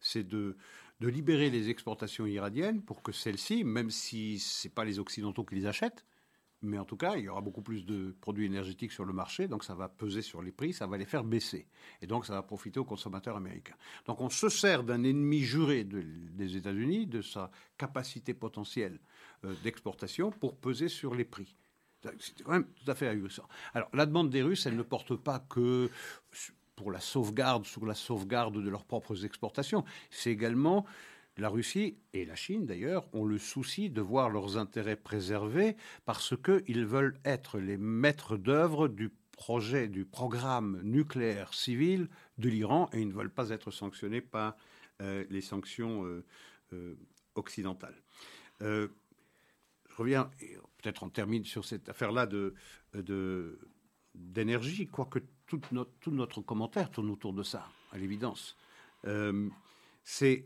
c'est 0.00 0.26
de, 0.26 0.56
de 1.00 1.08
libérer 1.08 1.50
les 1.50 1.70
exportations 1.70 2.26
iraniennes 2.26 2.82
pour 2.82 3.02
que 3.02 3.12
celles-ci, 3.12 3.64
même 3.64 3.90
si 3.90 4.38
ce 4.38 4.66
n'est 4.66 4.74
pas 4.74 4.84
les 4.84 4.98
Occidentaux 4.98 5.44
qui 5.44 5.54
les 5.54 5.66
achètent, 5.66 6.04
mais 6.60 6.78
en 6.78 6.84
tout 6.84 6.96
cas, 6.96 7.16
il 7.16 7.24
y 7.24 7.28
aura 7.28 7.40
beaucoup 7.40 7.62
plus 7.62 7.86
de 7.86 8.16
produits 8.20 8.46
énergétiques 8.46 8.90
sur 8.90 9.04
le 9.04 9.12
marché, 9.12 9.46
donc 9.46 9.62
ça 9.62 9.74
va 9.74 9.88
peser 9.88 10.22
sur 10.22 10.42
les 10.42 10.50
prix, 10.50 10.72
ça 10.72 10.88
va 10.88 10.98
les 10.98 11.04
faire 11.04 11.22
baisser. 11.22 11.68
Et 12.02 12.08
donc 12.08 12.26
ça 12.26 12.32
va 12.32 12.42
profiter 12.42 12.80
aux 12.80 12.84
consommateurs 12.84 13.36
américains. 13.36 13.76
Donc 14.06 14.20
on 14.20 14.28
se 14.28 14.48
sert 14.48 14.82
d'un 14.82 15.04
ennemi 15.04 15.40
juré 15.40 15.84
des 15.84 16.56
États-Unis, 16.56 17.06
de 17.06 17.22
sa 17.22 17.52
capacité 17.76 18.34
potentielle 18.34 18.98
euh, 19.44 19.54
d'exportation, 19.62 20.30
pour 20.32 20.56
peser 20.56 20.88
sur 20.88 21.14
les 21.14 21.24
prix. 21.24 21.56
C'est 22.18 22.42
quand 22.42 22.52
même 22.52 22.66
tout 22.66 22.90
à 22.90 22.94
fait 22.94 23.08
ahurissant. 23.08 23.46
Alors 23.74 23.88
la 23.92 24.06
demande 24.06 24.30
des 24.30 24.42
Russes, 24.42 24.66
elle 24.66 24.76
ne 24.76 24.82
porte 24.82 25.14
pas 25.14 25.38
que 25.38 25.90
pour 26.78 26.92
la 26.92 27.00
sauvegarde, 27.00 27.66
sur 27.66 27.84
la 27.84 27.94
sauvegarde 27.94 28.62
de 28.62 28.70
leurs 28.70 28.84
propres 28.84 29.24
exportations. 29.24 29.84
C'est 30.10 30.30
également 30.30 30.86
la 31.36 31.48
Russie 31.48 31.96
et 32.12 32.24
la 32.24 32.36
Chine, 32.36 32.66
d'ailleurs, 32.66 33.08
ont 33.12 33.24
le 33.24 33.38
souci 33.38 33.90
de 33.90 34.00
voir 34.00 34.30
leurs 34.30 34.56
intérêts 34.58 34.96
préservés 34.96 35.76
parce 36.04 36.34
qu'ils 36.36 36.86
veulent 36.86 37.18
être 37.24 37.58
les 37.58 37.76
maîtres 37.76 38.36
d'œuvre 38.36 38.86
du 38.86 39.10
projet, 39.32 39.88
du 39.88 40.04
programme 40.04 40.80
nucléaire 40.84 41.52
civil 41.52 42.08
de 42.38 42.48
l'Iran 42.48 42.88
et 42.92 43.00
ils 43.00 43.08
ne 43.08 43.12
veulent 43.12 43.28
pas 43.30 43.50
être 43.50 43.72
sanctionnés 43.72 44.20
par 44.20 44.56
euh, 45.00 45.24
les 45.30 45.40
sanctions 45.40 46.04
euh, 46.04 46.24
euh, 46.72 46.94
occidentales. 47.34 48.00
je 48.60 48.88
reviens, 49.96 50.30
peut-être 50.78 51.02
on 51.02 51.10
termine 51.10 51.44
sur 51.44 51.64
cette 51.64 51.88
affaire-là 51.88 52.26
de, 52.26 52.54
d'énergie, 54.14 54.86
quoique 54.86 55.20
tout 55.48 55.60
notre, 55.72 56.40
commentaire 56.42 56.90
tourne 56.90 57.10
autour 57.10 57.32
de 57.32 57.42
ça, 57.42 57.66
à 57.92 57.98
l'évidence. 57.98 58.56
c'est 60.04 60.44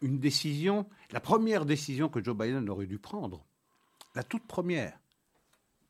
une 0.00 0.18
décision, 0.18 0.86
la 1.12 1.20
première 1.20 1.64
décision 1.64 2.08
que 2.08 2.22
Joe 2.22 2.36
Biden 2.36 2.68
aurait 2.68 2.86
dû 2.86 2.98
prendre, 2.98 3.44
la 4.14 4.22
toute 4.22 4.46
première, 4.46 4.98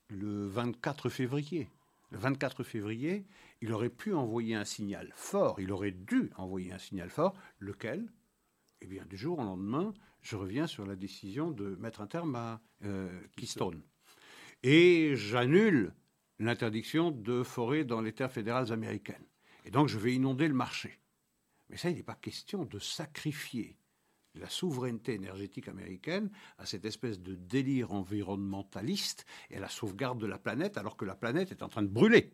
le 0.08 0.46
24 0.46 1.08
février. 1.08 1.68
Le 2.10 2.18
24 2.18 2.62
février, 2.62 3.26
il 3.60 3.72
aurait 3.72 3.90
pu 3.90 4.14
envoyer 4.14 4.54
un 4.54 4.64
signal 4.64 5.10
fort, 5.14 5.60
il 5.60 5.72
aurait 5.72 5.90
dû 5.90 6.30
envoyer 6.36 6.72
un 6.72 6.78
signal 6.78 7.10
fort, 7.10 7.34
lequel? 7.58 8.06
Eh 8.82 8.86
bien, 8.86 9.04
du 9.06 9.16
jour 9.16 9.38
au 9.38 9.42
lendemain, 9.42 9.92
je 10.22 10.36
reviens 10.36 10.66
sur 10.66 10.86
la 10.86 10.94
décision 10.94 11.50
de 11.50 11.74
mettre 11.76 12.00
un 12.00 12.06
terme 12.06 12.36
à 12.36 12.60
euh, 12.84 13.10
Keystone. 13.36 13.82
Et 14.62 15.16
j'annule 15.16 15.92
l'interdiction 16.38 17.10
de 17.10 17.42
forer 17.42 17.84
dans 17.84 18.00
les 18.00 18.12
terres 18.12 18.32
fédérales 18.32 18.72
américaines. 18.72 19.26
Et 19.64 19.70
donc, 19.70 19.88
je 19.88 19.98
vais 19.98 20.14
inonder 20.14 20.48
le 20.48 20.54
marché. 20.54 20.98
Mais 21.70 21.76
ça, 21.76 21.90
il 21.90 21.96
n'est 21.96 22.02
pas 22.02 22.14
question 22.14 22.64
de 22.64 22.78
sacrifier 22.78 23.76
la 24.34 24.48
souveraineté 24.48 25.14
énergétique 25.14 25.68
américaine 25.68 26.30
à 26.58 26.66
cette 26.66 26.84
espèce 26.84 27.20
de 27.20 27.34
délire 27.34 27.92
environnementaliste 27.92 29.26
et 29.50 29.56
à 29.56 29.60
la 29.60 29.68
sauvegarde 29.68 30.18
de 30.18 30.26
la 30.26 30.38
planète 30.38 30.76
alors 30.76 30.96
que 30.96 31.04
la 31.04 31.14
planète 31.14 31.52
est 31.52 31.62
en 31.62 31.68
train 31.68 31.82
de 31.82 31.88
brûler 31.88 32.32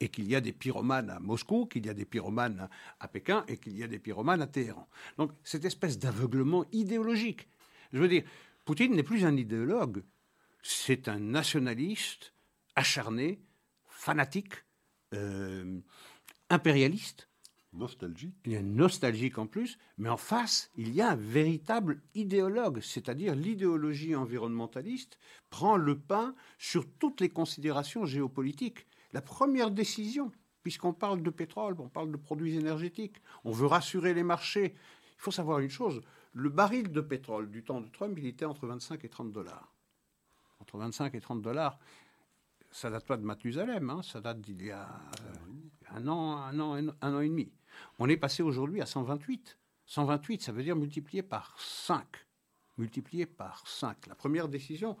et 0.00 0.08
qu'il 0.08 0.28
y 0.28 0.34
a 0.34 0.40
des 0.40 0.52
pyromanes 0.52 1.08
à 1.08 1.20
Moscou, 1.20 1.66
qu'il 1.66 1.86
y 1.86 1.88
a 1.88 1.94
des 1.94 2.04
pyromanes 2.04 2.68
à 3.00 3.08
Pékin 3.08 3.44
et 3.48 3.56
qu'il 3.56 3.76
y 3.76 3.82
a 3.82 3.86
des 3.86 3.98
pyromanes 3.98 4.42
à 4.42 4.46
Téhéran. 4.46 4.86
Donc 5.16 5.32
cette 5.44 5.64
espèce 5.64 5.98
d'aveuglement 5.98 6.66
idéologique. 6.72 7.48
Je 7.92 7.98
veux 8.00 8.08
dire, 8.08 8.24
Poutine 8.64 8.94
n'est 8.94 9.02
plus 9.02 9.24
un 9.24 9.36
idéologue, 9.36 10.02
c'est 10.62 11.08
un 11.08 11.20
nationaliste 11.20 12.33
acharné, 12.76 13.40
fanatique, 13.86 14.64
euh, 15.14 15.80
impérialiste, 16.50 17.28
Nostalgique. 17.74 18.36
Il 18.44 18.52
y 18.52 18.56
a 18.56 18.62
nostalgique 18.62 19.36
en 19.36 19.48
plus, 19.48 19.78
mais 19.98 20.08
en 20.08 20.16
face, 20.16 20.70
il 20.76 20.94
y 20.94 21.00
a 21.00 21.10
un 21.10 21.16
véritable 21.16 22.02
idéologue, 22.14 22.80
c'est-à-dire 22.80 23.34
l'idéologie 23.34 24.14
environnementaliste 24.14 25.18
prend 25.50 25.76
le 25.76 25.98
pas 25.98 26.34
sur 26.56 26.88
toutes 26.88 27.20
les 27.20 27.30
considérations 27.30 28.06
géopolitiques. 28.06 28.86
La 29.12 29.22
première 29.22 29.72
décision, 29.72 30.30
puisqu'on 30.62 30.92
parle 30.92 31.22
de 31.22 31.30
pétrole, 31.30 31.74
on 31.80 31.88
parle 31.88 32.12
de 32.12 32.16
produits 32.16 32.56
énergétiques, 32.56 33.16
on 33.42 33.50
veut 33.50 33.66
rassurer 33.66 34.14
les 34.14 34.22
marchés. 34.22 34.76
Il 35.16 35.20
faut 35.20 35.32
savoir 35.32 35.58
une 35.58 35.70
chose, 35.70 36.00
le 36.32 36.50
baril 36.50 36.92
de 36.92 37.00
pétrole 37.00 37.50
du 37.50 37.64
temps 37.64 37.80
de 37.80 37.88
Trump, 37.88 38.16
il 38.18 38.26
était 38.26 38.44
entre 38.44 38.68
25 38.68 39.04
et 39.04 39.08
30 39.08 39.32
dollars. 39.32 39.74
Entre 40.60 40.78
25 40.78 41.12
et 41.14 41.20
30 41.20 41.42
dollars 41.42 41.80
ça 42.74 42.90
date 42.90 43.06
pas 43.06 43.16
de 43.16 43.22
Mathusalem, 43.22 43.88
hein, 43.88 44.02
ça 44.02 44.20
date 44.20 44.40
d'il 44.40 44.60
y 44.64 44.72
a 44.72 44.88
un 45.92 46.08
an, 46.08 46.38
un 46.38 46.58
an, 46.58 46.74
un 46.74 47.14
an 47.14 47.20
et 47.20 47.28
demi. 47.28 47.52
On 48.00 48.08
est 48.08 48.16
passé 48.16 48.42
aujourd'hui 48.42 48.82
à 48.82 48.86
128. 48.86 49.56
128, 49.86 50.42
ça 50.42 50.50
veut 50.50 50.64
dire 50.64 50.74
multiplié 50.74 51.22
par 51.22 51.56
5. 51.60 52.04
Multiplié 52.76 53.26
par 53.26 53.66
5. 53.68 54.08
La 54.08 54.16
première 54.16 54.48
décision 54.48 54.96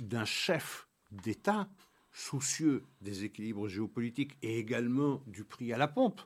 d'un 0.00 0.24
chef 0.24 0.88
d'État 1.12 1.68
soucieux 2.12 2.82
des 3.02 3.22
équilibres 3.24 3.68
géopolitiques 3.68 4.36
et 4.42 4.58
également 4.58 5.22
du 5.28 5.44
prix 5.44 5.72
à 5.72 5.78
la 5.78 5.86
pompe, 5.86 6.20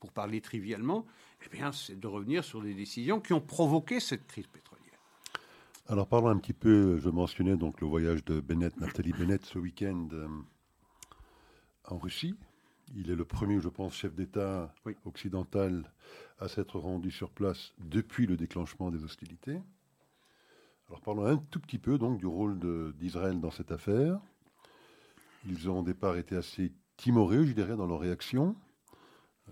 pour 0.00 0.12
parler 0.12 0.42
trivialement, 0.42 1.06
eh 1.46 1.48
bien, 1.48 1.72
c'est 1.72 1.98
de 1.98 2.06
revenir 2.06 2.44
sur 2.44 2.60
des 2.60 2.74
décisions 2.74 3.20
qui 3.20 3.32
ont 3.32 3.40
provoqué 3.40 4.00
cette 4.00 4.26
crise 4.26 4.46
pétrolière. 4.48 4.65
Alors 5.88 6.08
parlons 6.08 6.30
un 6.30 6.38
petit 6.38 6.52
peu, 6.52 6.98
je 6.98 7.08
mentionnais 7.08 7.56
donc 7.56 7.80
le 7.80 7.86
voyage 7.86 8.24
de 8.24 8.40
Bennett, 8.40 8.76
Nathalie 8.80 9.12
Bennett 9.12 9.44
ce 9.44 9.56
week-end 9.56 10.08
euh, 10.14 10.26
en 11.84 11.96
Russie. 11.96 12.34
Il 12.96 13.08
est 13.08 13.14
le 13.14 13.24
premier, 13.24 13.60
je 13.60 13.68
pense, 13.68 13.94
chef 13.94 14.12
d'État 14.12 14.74
occidental 15.04 15.92
à 16.40 16.48
s'être 16.48 16.80
rendu 16.80 17.12
sur 17.12 17.30
place 17.30 17.72
depuis 17.78 18.26
le 18.26 18.36
déclenchement 18.36 18.90
des 18.90 19.04
hostilités. 19.04 19.60
Alors 20.88 21.00
parlons 21.02 21.24
un 21.24 21.36
tout 21.36 21.60
petit 21.60 21.78
peu 21.78 21.98
donc 21.98 22.18
du 22.18 22.26
rôle 22.26 22.58
d'Israël 22.96 23.40
dans 23.40 23.52
cette 23.52 23.70
affaire. 23.70 24.18
Ils 25.46 25.70
ont 25.70 25.78
au 25.78 25.84
départ 25.84 26.16
été 26.16 26.34
assez 26.34 26.72
timorés, 26.96 27.46
je 27.46 27.52
dirais, 27.52 27.76
dans 27.76 27.86
leur 27.86 28.00
réaction. 28.00 28.56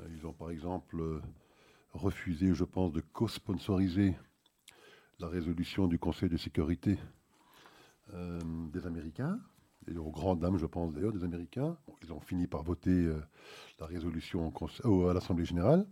Euh, 0.00 0.08
ils 0.10 0.26
ont 0.26 0.32
par 0.32 0.50
exemple 0.50 0.98
euh, 0.98 1.22
refusé, 1.92 2.54
je 2.54 2.64
pense, 2.64 2.90
de 2.90 3.02
co-sponsoriser 3.12 4.16
la 5.18 5.28
résolution 5.28 5.86
du 5.86 5.98
Conseil 5.98 6.28
de 6.28 6.36
sécurité 6.36 6.98
euh, 8.12 8.40
des 8.72 8.86
Américains 8.86 9.40
et 9.88 9.96
aux 9.96 10.10
grandes 10.10 10.40
dames, 10.40 10.58
je 10.58 10.66
pense 10.66 10.92
d'ailleurs, 10.92 11.12
des 11.12 11.24
Américains. 11.24 11.76
ils 12.02 12.12
ont 12.12 12.20
fini 12.20 12.46
par 12.46 12.62
voter 12.62 12.90
euh, 12.90 13.20
la 13.80 13.86
résolution 13.86 14.52
à 15.08 15.12
l'Assemblée 15.12 15.44
générale. 15.44 15.86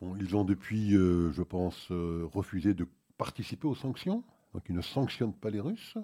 ils 0.00 0.36
ont 0.36 0.44
depuis, 0.44 0.96
euh, 0.96 1.30
je 1.32 1.42
pense, 1.42 1.90
euh, 1.90 2.26
refusé 2.32 2.74
de 2.74 2.86
participer 3.16 3.66
aux 3.66 3.74
sanctions. 3.74 4.24
Donc 4.54 4.64
ils 4.68 4.74
ne 4.74 4.80
sanctionnent 4.80 5.34
pas 5.34 5.50
les 5.50 5.60
Russes. 5.60 5.98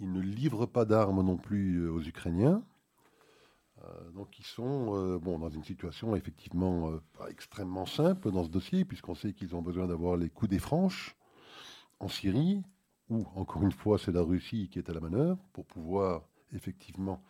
ils 0.00 0.12
ne 0.12 0.20
livrent 0.20 0.66
pas 0.66 0.84
d'armes 0.84 1.22
non 1.22 1.36
plus 1.36 1.88
aux 1.88 2.02
Ukrainiens. 2.02 2.62
Donc 4.14 4.38
ils 4.38 4.44
sont 4.44 5.18
bon, 5.18 5.38
dans 5.38 5.50
une 5.50 5.64
situation 5.64 6.16
effectivement 6.16 6.92
pas 7.18 7.28
extrêmement 7.28 7.86
simple 7.86 8.30
dans 8.30 8.44
ce 8.44 8.50
dossier, 8.50 8.84
puisqu'on 8.84 9.14
sait 9.14 9.32
qu'ils 9.32 9.54
ont 9.54 9.62
besoin 9.62 9.86
d'avoir 9.86 10.16
les 10.16 10.30
coups 10.30 10.50
des 10.50 10.58
franches 10.58 11.16
en 12.00 12.08
Syrie, 12.08 12.62
où, 13.08 13.24
encore 13.34 13.62
une 13.62 13.72
fois, 13.72 13.98
c'est 13.98 14.12
la 14.12 14.22
Russie 14.22 14.68
qui 14.70 14.78
est 14.78 14.90
à 14.90 14.92
la 14.92 15.00
manœuvre 15.00 15.38
pour 15.52 15.64
pouvoir 15.66 16.22
effectivement 16.52 17.22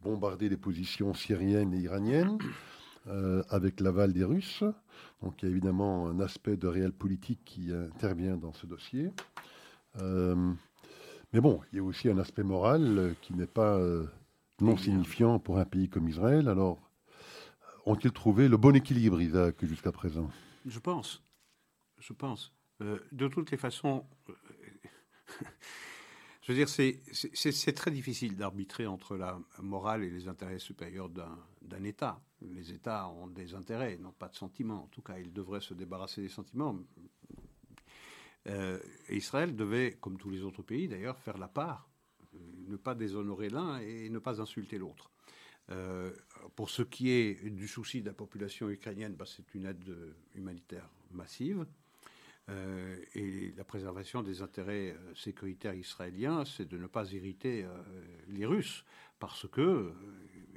bombarder 0.00 0.48
les 0.48 0.56
positions 0.56 1.14
syriennes 1.14 1.72
et 1.74 1.78
iraniennes 1.78 2.38
euh, 3.08 3.42
avec 3.48 3.80
l'aval 3.80 4.12
des 4.12 4.24
Russes. 4.24 4.64
Donc 5.22 5.42
il 5.42 5.46
y 5.46 5.48
a 5.48 5.50
évidemment 5.50 6.08
un 6.08 6.20
aspect 6.20 6.56
de 6.56 6.66
réel 6.66 6.92
politique 6.92 7.40
qui 7.44 7.72
intervient 7.72 8.36
dans 8.36 8.52
ce 8.52 8.66
dossier. 8.66 9.12
Euh, 10.00 10.52
mais 11.32 11.40
bon, 11.40 11.60
il 11.72 11.76
y 11.76 11.78
a 11.80 11.82
aussi 11.82 12.08
un 12.08 12.18
aspect 12.18 12.42
moral 12.42 13.14
qui 13.22 13.34
n'est 13.34 13.46
pas 13.46 13.76
euh, 13.78 14.06
non 14.60 14.76
signifiant 14.76 15.38
pour 15.38 15.58
un 15.58 15.64
pays 15.64 15.88
comme 15.88 16.08
Israël. 16.08 16.48
Alors, 16.48 16.78
ont-ils 17.84 18.12
trouvé 18.12 18.48
le 18.48 18.56
bon 18.56 18.74
équilibre, 18.74 19.20
Isaac, 19.20 19.64
jusqu'à 19.64 19.92
présent? 19.92 20.30
Je 20.64 20.78
pense. 20.78 21.22
Je 21.98 22.12
pense. 22.12 22.52
de 22.80 23.28
toutes 23.28 23.50
les 23.50 23.56
façons, 23.56 24.04
Je 26.46 26.52
veux 26.52 26.58
dire, 26.58 26.68
c'est 26.68 27.72
très 27.72 27.90
difficile 27.90 28.36
d'arbitrer 28.36 28.86
entre 28.86 29.16
la 29.16 29.36
morale 29.58 30.04
et 30.04 30.10
les 30.10 30.28
intérêts 30.28 30.60
supérieurs 30.60 31.08
d'un 31.08 31.82
État. 31.82 32.20
Les 32.40 32.72
États 32.72 33.08
ont 33.08 33.26
des 33.26 33.54
intérêts, 33.54 33.96
n'ont 33.96 34.12
pas 34.12 34.28
de 34.28 34.36
sentiments. 34.36 34.84
En 34.84 34.86
tout 34.86 35.02
cas, 35.02 35.18
ils 35.18 35.32
devraient 35.32 35.60
se 35.60 35.74
débarrasser 35.74 36.22
des 36.22 36.28
sentiments. 36.28 36.78
Euh, 38.46 38.78
Israël 39.08 39.56
devait, 39.56 39.96
comme 40.00 40.18
tous 40.18 40.30
les 40.30 40.42
autres 40.42 40.62
pays 40.62 40.86
d'ailleurs, 40.86 41.18
faire 41.18 41.36
la 41.36 41.48
part, 41.48 41.88
ne 42.66 42.76
pas 42.76 42.94
déshonorer 42.94 43.48
l'un 43.48 43.78
et 43.78 44.08
ne 44.08 44.18
pas 44.18 44.40
insulter 44.40 44.78
l'autre. 44.78 45.10
Euh, 45.70 46.12
pour 46.54 46.70
ce 46.70 46.82
qui 46.82 47.10
est 47.10 47.50
du 47.50 47.66
souci 47.66 48.00
de 48.00 48.06
la 48.06 48.12
population 48.12 48.68
ukrainienne, 48.68 49.14
bah, 49.14 49.24
c'est 49.26 49.54
une 49.54 49.66
aide 49.66 50.14
humanitaire 50.34 50.88
massive. 51.10 51.66
Euh, 52.48 52.96
et 53.14 53.52
la 53.56 53.64
préservation 53.64 54.22
des 54.22 54.40
intérêts 54.40 54.92
euh, 54.92 55.14
sécuritaires 55.16 55.74
israéliens, 55.74 56.44
c'est 56.44 56.68
de 56.68 56.78
ne 56.78 56.86
pas 56.86 57.10
irriter 57.10 57.66
les 58.28 58.46
Russes, 58.46 58.84
parce 59.18 59.48
que 59.48 59.92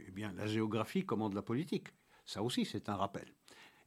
eh 0.07 0.11
bien, 0.11 0.31
la 0.33 0.45
géographie 0.45 1.05
commande 1.05 1.33
la 1.33 1.41
politique. 1.41 1.87
Ça 2.25 2.43
aussi, 2.43 2.65
c'est 2.65 2.89
un 2.89 2.95
rappel. 2.95 3.33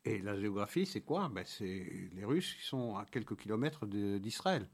Et 0.04 0.18
la 0.18 0.36
géographie, 0.36 0.84
c'est 0.84 1.02
quoi? 1.02 1.28
Ben, 1.28 1.44
C'est 1.46 2.10
les 2.12 2.24
Russes 2.24 2.54
qui 2.54 2.64
sont 2.64 2.96
à 2.96 3.04
quelques 3.04 3.36
kilomètres 3.36 3.86
d'Israël. 3.86 4.68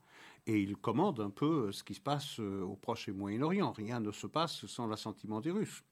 Et 0.49 0.61
ils 0.61 0.77
commandent 0.77 1.21
un 1.21 1.31
peu 1.31 1.71
ce 1.71 1.85
qui 1.85 1.95
se 1.95 2.01
passe 2.01 2.41
au 2.41 2.75
Proche 2.75 3.09
et 3.09 3.13
Moyen-Orient. 3.13 3.71
Rien 3.71 4.01
ne 4.01 4.11
se 4.11 4.27
passe 4.27 4.67
sans 4.67 4.87
l'assentiment 4.87 5.41
des 5.41 5.51
Russes. 5.51 5.85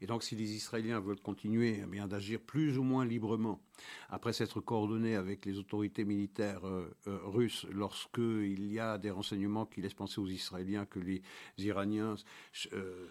Et 0.00 0.06
donc, 0.06 0.22
si 0.22 0.36
les 0.36 0.52
Israéliens 0.54 1.00
veulent 1.00 1.20
continuer 1.20 1.82
eh 1.92 2.06
d'agir 2.06 2.40
plus 2.40 2.78
ou 2.78 2.82
moins 2.82 3.04
librement, 3.04 3.60
après 4.08 4.32
s'être 4.32 4.60
coordonnés 4.60 5.16
avec 5.16 5.44
les 5.44 5.58
autorités 5.58 6.04
militaires 6.04 6.64
euh, 6.64 6.88
euh, 7.08 7.18
russes, 7.24 7.66
lorsqu'il 7.70 8.72
y 8.72 8.78
a 8.78 8.98
des 8.98 9.10
renseignements 9.10 9.66
qui 9.66 9.80
laissent 9.80 9.94
penser 9.94 10.20
aux 10.20 10.28
Israéliens 10.28 10.86
que 10.86 11.00
les 11.00 11.22
Iraniens 11.58 12.14
euh, 12.72 13.08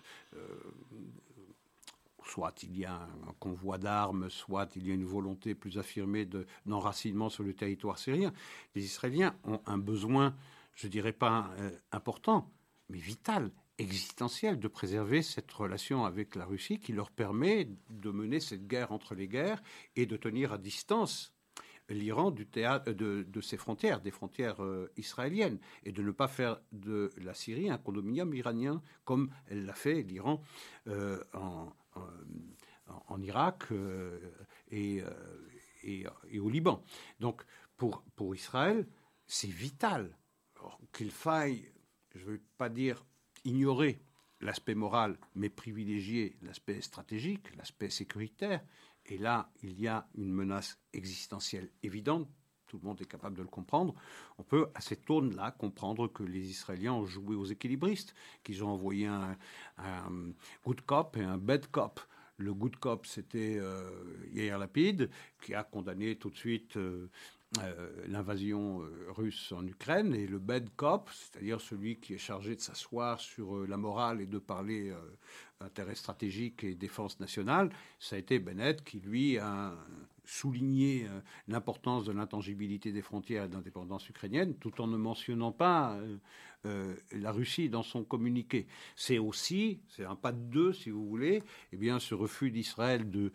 soit 2.24 2.64
il 2.64 2.78
y 2.78 2.86
a 2.86 2.94
un 2.94 3.34
convoi 3.40 3.78
d'armes, 3.78 4.30
soit 4.30 4.76
il 4.76 4.88
y 4.88 4.92
a 4.92 4.94
une 4.94 5.06
volonté 5.06 5.56
plus 5.56 5.78
affirmée 5.78 6.28
d'enracinement 6.66 7.30
sur 7.30 7.44
le 7.44 7.54
territoire 7.54 7.98
syrien. 7.98 8.34
Les 8.76 8.84
Israéliens 8.84 9.36
ont 9.46 9.62
un 9.66 9.78
besoin, 9.78 10.36
je 10.78 10.88
dirais 10.88 11.12
pas 11.12 11.52
important, 11.92 12.50
mais 12.88 13.00
vital 13.00 13.52
existentielle 13.78 14.60
de 14.60 14.68
préserver 14.68 15.22
cette 15.22 15.52
relation 15.52 16.06
avec 16.06 16.36
la 16.36 16.46
Russie 16.46 16.80
qui 16.80 16.94
leur 16.94 17.12
permet 17.12 17.70
de 17.90 18.12
mener 18.12 18.40
cette 18.40 18.68
guerre 18.68 18.92
entre 18.92 19.16
les 19.16 19.28
guerres 19.28 19.62
et 19.96 20.06
de 20.06 20.18
tenir 20.18 20.54
à 20.54 20.58
distance 20.58 21.34
l'Iran 21.90 22.32
théâtre 22.32 22.92
de, 22.92 23.42
ses 23.42 23.58
frontières, 23.58 24.02
des 24.02 24.12
frontières 24.12 24.62
euh, 24.62 24.92
israéliennes, 24.98 25.60
et 25.84 25.92
de 25.92 26.02
ne 26.02 26.12
pas 26.12 26.28
faire 26.28 26.60
de 26.72 27.12
la 27.18 27.34
Syrie 27.34 27.70
un 27.70 27.78
condominium 27.78 28.34
iranien 28.34 28.82
comme 29.06 29.32
l'a 29.50 29.74
fait 29.74 30.02
l'Iran 30.02 30.42
euh, 30.88 31.24
en, 31.34 33.22
Irak 33.22 33.72
euh, 33.72 34.20
et, 34.70 35.02
et, 35.84 36.06
et, 36.30 36.40
au 36.40 36.50
Liban. 36.50 36.84
Donc 37.20 37.44
pour, 37.78 38.04
pour 38.16 38.36
Israël, 38.36 38.86
c'est 39.26 39.48
vital 39.48 40.16
qu'il 40.94 41.12
faille, 41.12 41.72
je 42.16 42.26
ne 42.26 42.32
veux 42.32 42.42
pas 42.58 42.70
dire 42.70 43.06
ignorer 43.46 44.00
l'aspect 44.42 44.76
moral, 44.76 45.18
mais 45.36 45.50
privilégier 45.50 46.38
l'aspect 46.42 46.82
stratégique, 46.82 47.56
l'aspect 47.56 47.90
sécuritaire. 47.90 48.64
Et 49.06 49.18
là, 49.18 49.50
il 49.64 49.80
y 49.80 49.88
a 49.88 50.08
une 50.16 50.32
menace 50.32 50.78
existentielle 50.94 51.70
évidente. 51.82 52.28
Tout 52.68 52.78
le 52.78 52.84
monde 52.84 53.02
est 53.02 53.06
capable 53.06 53.38
de 53.38 53.42
le 53.42 53.48
comprendre. 53.48 53.96
On 54.38 54.44
peut, 54.44 54.68
à 54.76 54.82
cette 54.82 55.06
tourne-là, 55.06 55.52
comprendre 55.52 56.08
que 56.08 56.24
les 56.24 56.50
Israéliens 56.50 56.94
ont 56.94 57.06
joué 57.06 57.36
aux 57.36 57.46
équilibristes, 57.46 58.14
qu'ils 58.44 58.64
ont 58.64 58.70
envoyé 58.70 59.08
un, 59.08 59.38
good 60.66 60.82
cop 60.82 61.16
et 61.16 61.24
un 61.24 61.38
bad 61.38 61.66
cop. 61.68 62.02
Le 62.36 62.54
good 62.54 62.76
cop, 62.76 63.06
c'était 63.06 63.58
euh, 63.58 63.90
Yair 64.34 64.60
Lapid, 64.60 65.10
qui 65.42 65.56
a 65.56 65.64
condamné 65.64 66.18
tout 66.18 66.30
de 66.30 66.36
suite 66.36 66.76
euh, 66.78 67.10
euh, 67.60 67.90
l'invasion 68.10 68.82
euh, 68.82 69.06
russe 69.12 69.54
en 69.54 69.66
Ukraine 69.66 70.14
et 70.14 70.28
le 70.28 70.38
bad 70.38 70.70
cop, 70.76 71.10
c'est-à-dire 71.14 71.62
celui 71.62 71.96
qui 71.98 72.14
est 72.14 72.18
chargé 72.18 72.58
de 72.58 72.60
s'asseoir 72.60 73.22
sur 73.22 73.56
euh, 73.56 73.66
la 73.66 73.78
morale 73.78 74.20
et 74.20 74.26
de 74.26 74.38
parler 74.38 74.94
intérêt 75.62 75.96
stratégique 75.96 76.66
et 76.66 76.76
défense 76.76 77.22
nationale, 77.22 77.70
ça 78.00 78.18
a 78.18 78.20
été 78.20 78.38
Bennett 78.40 78.84
qui, 78.84 79.00
lui, 79.00 79.38
a 79.38 79.74
souligné 80.26 81.08
l'importance 81.48 82.04
de 82.04 82.12
l'intangibilité 82.12 82.92
des 82.92 83.02
frontières 83.02 83.46
et 83.46 83.48
de 83.48 83.54
l'indépendance 83.54 84.08
ukrainienne, 84.10 84.56
tout 84.56 84.82
en 84.82 84.88
ne 84.88 84.98
mentionnant 84.98 85.52
pas 85.52 85.98
la 86.64 87.32
Russie 87.32 87.70
dans 87.70 87.82
son 87.82 88.04
communiqué. 88.04 88.68
C'est 88.96 89.18
aussi, 89.18 89.80
c'est 89.88 90.06
un 90.06 90.16
pas 90.16 90.32
de 90.32 90.38
deux, 90.38 90.74
si 90.74 90.92
vous 90.92 91.08
voulez, 91.08 91.42
eh 91.72 91.78
bien, 91.78 91.98
ce 91.98 92.14
refus 92.14 92.52
d'Israël 92.52 93.10
de 93.10 93.32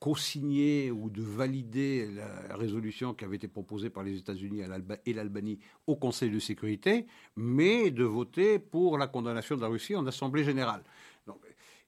co-signer 0.00 0.90
ou 0.90 1.10
de 1.10 1.22
valider 1.22 2.08
la 2.12 2.56
résolution 2.56 3.14
qui 3.14 3.24
avait 3.24 3.36
été 3.36 3.48
proposée 3.48 3.90
par 3.90 4.04
les 4.04 4.16
États-Unis 4.18 4.62
et 5.06 5.12
l'Albanie 5.12 5.58
au 5.86 5.96
Conseil 5.96 6.30
de 6.30 6.38
sécurité, 6.38 7.06
mais 7.36 7.90
de 7.90 8.04
voter 8.04 8.58
pour 8.58 8.96
la 8.96 9.08
condamnation 9.08 9.56
de 9.56 9.60
la 9.60 9.68
Russie 9.68 9.96
en 9.96 10.06
Assemblée 10.06 10.44
générale. 10.44 10.82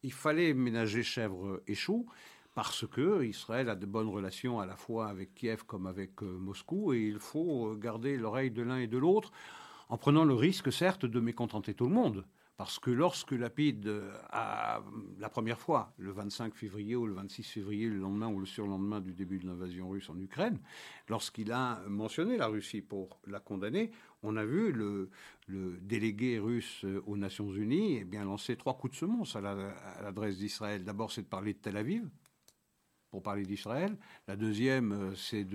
Il 0.02 0.12
fallait 0.12 0.54
ménager 0.54 1.02
chèvre 1.02 1.60
et 1.66 1.74
chou 1.74 2.06
parce 2.54 2.86
que 2.86 3.22
Israël 3.22 3.68
a 3.68 3.76
de 3.76 3.86
bonnes 3.86 4.08
relations 4.08 4.58
à 4.58 4.66
la 4.66 4.76
fois 4.76 5.08
avec 5.08 5.34
Kiev 5.34 5.64
comme 5.66 5.86
avec 5.86 6.22
euh, 6.22 6.26
Moscou 6.26 6.92
et 6.92 7.00
il 7.00 7.20
faut 7.20 7.76
garder 7.76 8.16
l'oreille 8.16 8.50
de 8.50 8.62
l'un 8.62 8.78
et 8.78 8.88
de 8.88 8.98
l'autre 8.98 9.30
en 9.88 9.96
prenant 9.96 10.24
le 10.24 10.34
risque, 10.34 10.72
certes, 10.72 11.04
de 11.06 11.20
mécontenter 11.20 11.74
tout 11.74 11.86
le 11.86 11.94
monde. 11.94 12.24
Parce 12.60 12.78
que 12.78 12.90
lorsque 12.90 13.32
Lapide 13.32 13.90
a, 14.28 14.82
la 15.18 15.30
première 15.30 15.58
fois, 15.58 15.94
le 15.96 16.12
25 16.12 16.54
février 16.54 16.94
ou 16.94 17.06
le 17.06 17.14
26 17.14 17.42
février, 17.42 17.88
le 17.88 17.96
lendemain 17.96 18.28
ou 18.28 18.38
le 18.38 18.44
surlendemain 18.44 19.00
du 19.00 19.14
début 19.14 19.38
de 19.38 19.46
l'invasion 19.46 19.88
russe 19.88 20.10
en 20.10 20.20
Ukraine, 20.20 20.58
lorsqu'il 21.08 21.52
a 21.52 21.80
mentionné 21.88 22.36
la 22.36 22.48
Russie 22.48 22.82
pour 22.82 23.18
la 23.26 23.40
condamner, 23.40 23.92
on 24.22 24.36
a 24.36 24.44
vu 24.44 24.72
le, 24.72 25.08
délégué 25.48 26.38
russe 26.38 26.84
aux 27.06 27.16
Nations 27.16 27.50
Unies 27.50 27.96
eh 28.02 28.04
bien, 28.04 28.24
lancer 28.24 28.56
trois 28.56 28.76
coups 28.76 28.92
de 28.92 28.98
semonce 28.98 29.36
à 29.36 29.40
l'adresse 29.40 30.36
d'Israël. 30.36 30.84
D'abord, 30.84 31.12
c'est 31.12 31.22
de 31.22 31.28
parler 31.28 31.54
de 31.54 31.58
Tel 31.60 31.78
Aviv, 31.78 32.10
pour 33.10 33.22
parler 33.22 33.44
d'Israël. 33.44 33.96
La 34.28 34.36
deuxième, 34.36 34.92
euh, 34.92 35.14
c'est 35.16 35.46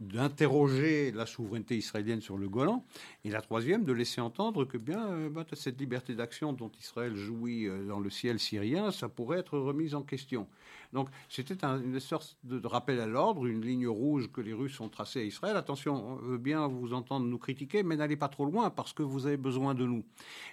d'interroger 0.00 1.12
la 1.12 1.26
souveraineté 1.26 1.76
israélienne 1.76 2.20
sur 2.20 2.38
le 2.38 2.48
Golan. 2.48 2.84
Et 3.24 3.30
la 3.30 3.42
troisième, 3.42 3.84
de 3.84 3.92
laisser 3.92 4.20
entendre 4.20 4.64
que 4.64 4.78
bien 4.78 5.06
euh, 5.08 5.28
bah, 5.28 5.44
cette 5.52 5.78
liberté 5.78 6.14
d'action 6.14 6.52
dont 6.52 6.70
Israël 6.80 7.14
jouit 7.14 7.66
euh, 7.66 7.86
dans 7.86 8.00
le 8.00 8.10
ciel 8.10 8.38
syrien, 8.38 8.90
ça 8.90 9.08
pourrait 9.08 9.38
être 9.38 9.58
remise 9.58 9.94
en 9.94 10.02
question. 10.02 10.48
Donc 10.94 11.08
c'était 11.28 11.62
une 11.66 12.00
sorte 12.00 12.38
de, 12.44 12.66
rappel 12.66 12.98
à 13.00 13.06
l'ordre, 13.06 13.44
une 13.46 13.60
ligne 13.60 13.86
rouge 13.86 14.30
que 14.32 14.40
les 14.40 14.54
Russes 14.54 14.80
ont 14.80 14.88
tracée 14.88 15.20
à 15.20 15.24
Israël. 15.24 15.56
Attention, 15.56 16.12
on 16.12 16.16
veut 16.16 16.38
bien 16.38 16.66
vous 16.66 16.94
entendre 16.94 17.26
nous 17.26 17.38
critiquer, 17.38 17.82
mais 17.82 17.96
n'allez 17.96 18.16
pas 18.16 18.28
trop 18.28 18.46
loin 18.46 18.70
parce 18.70 18.94
que 18.94 19.02
vous 19.02 19.26
avez 19.26 19.36
besoin 19.36 19.74
de 19.74 19.84
nous. 19.84 20.02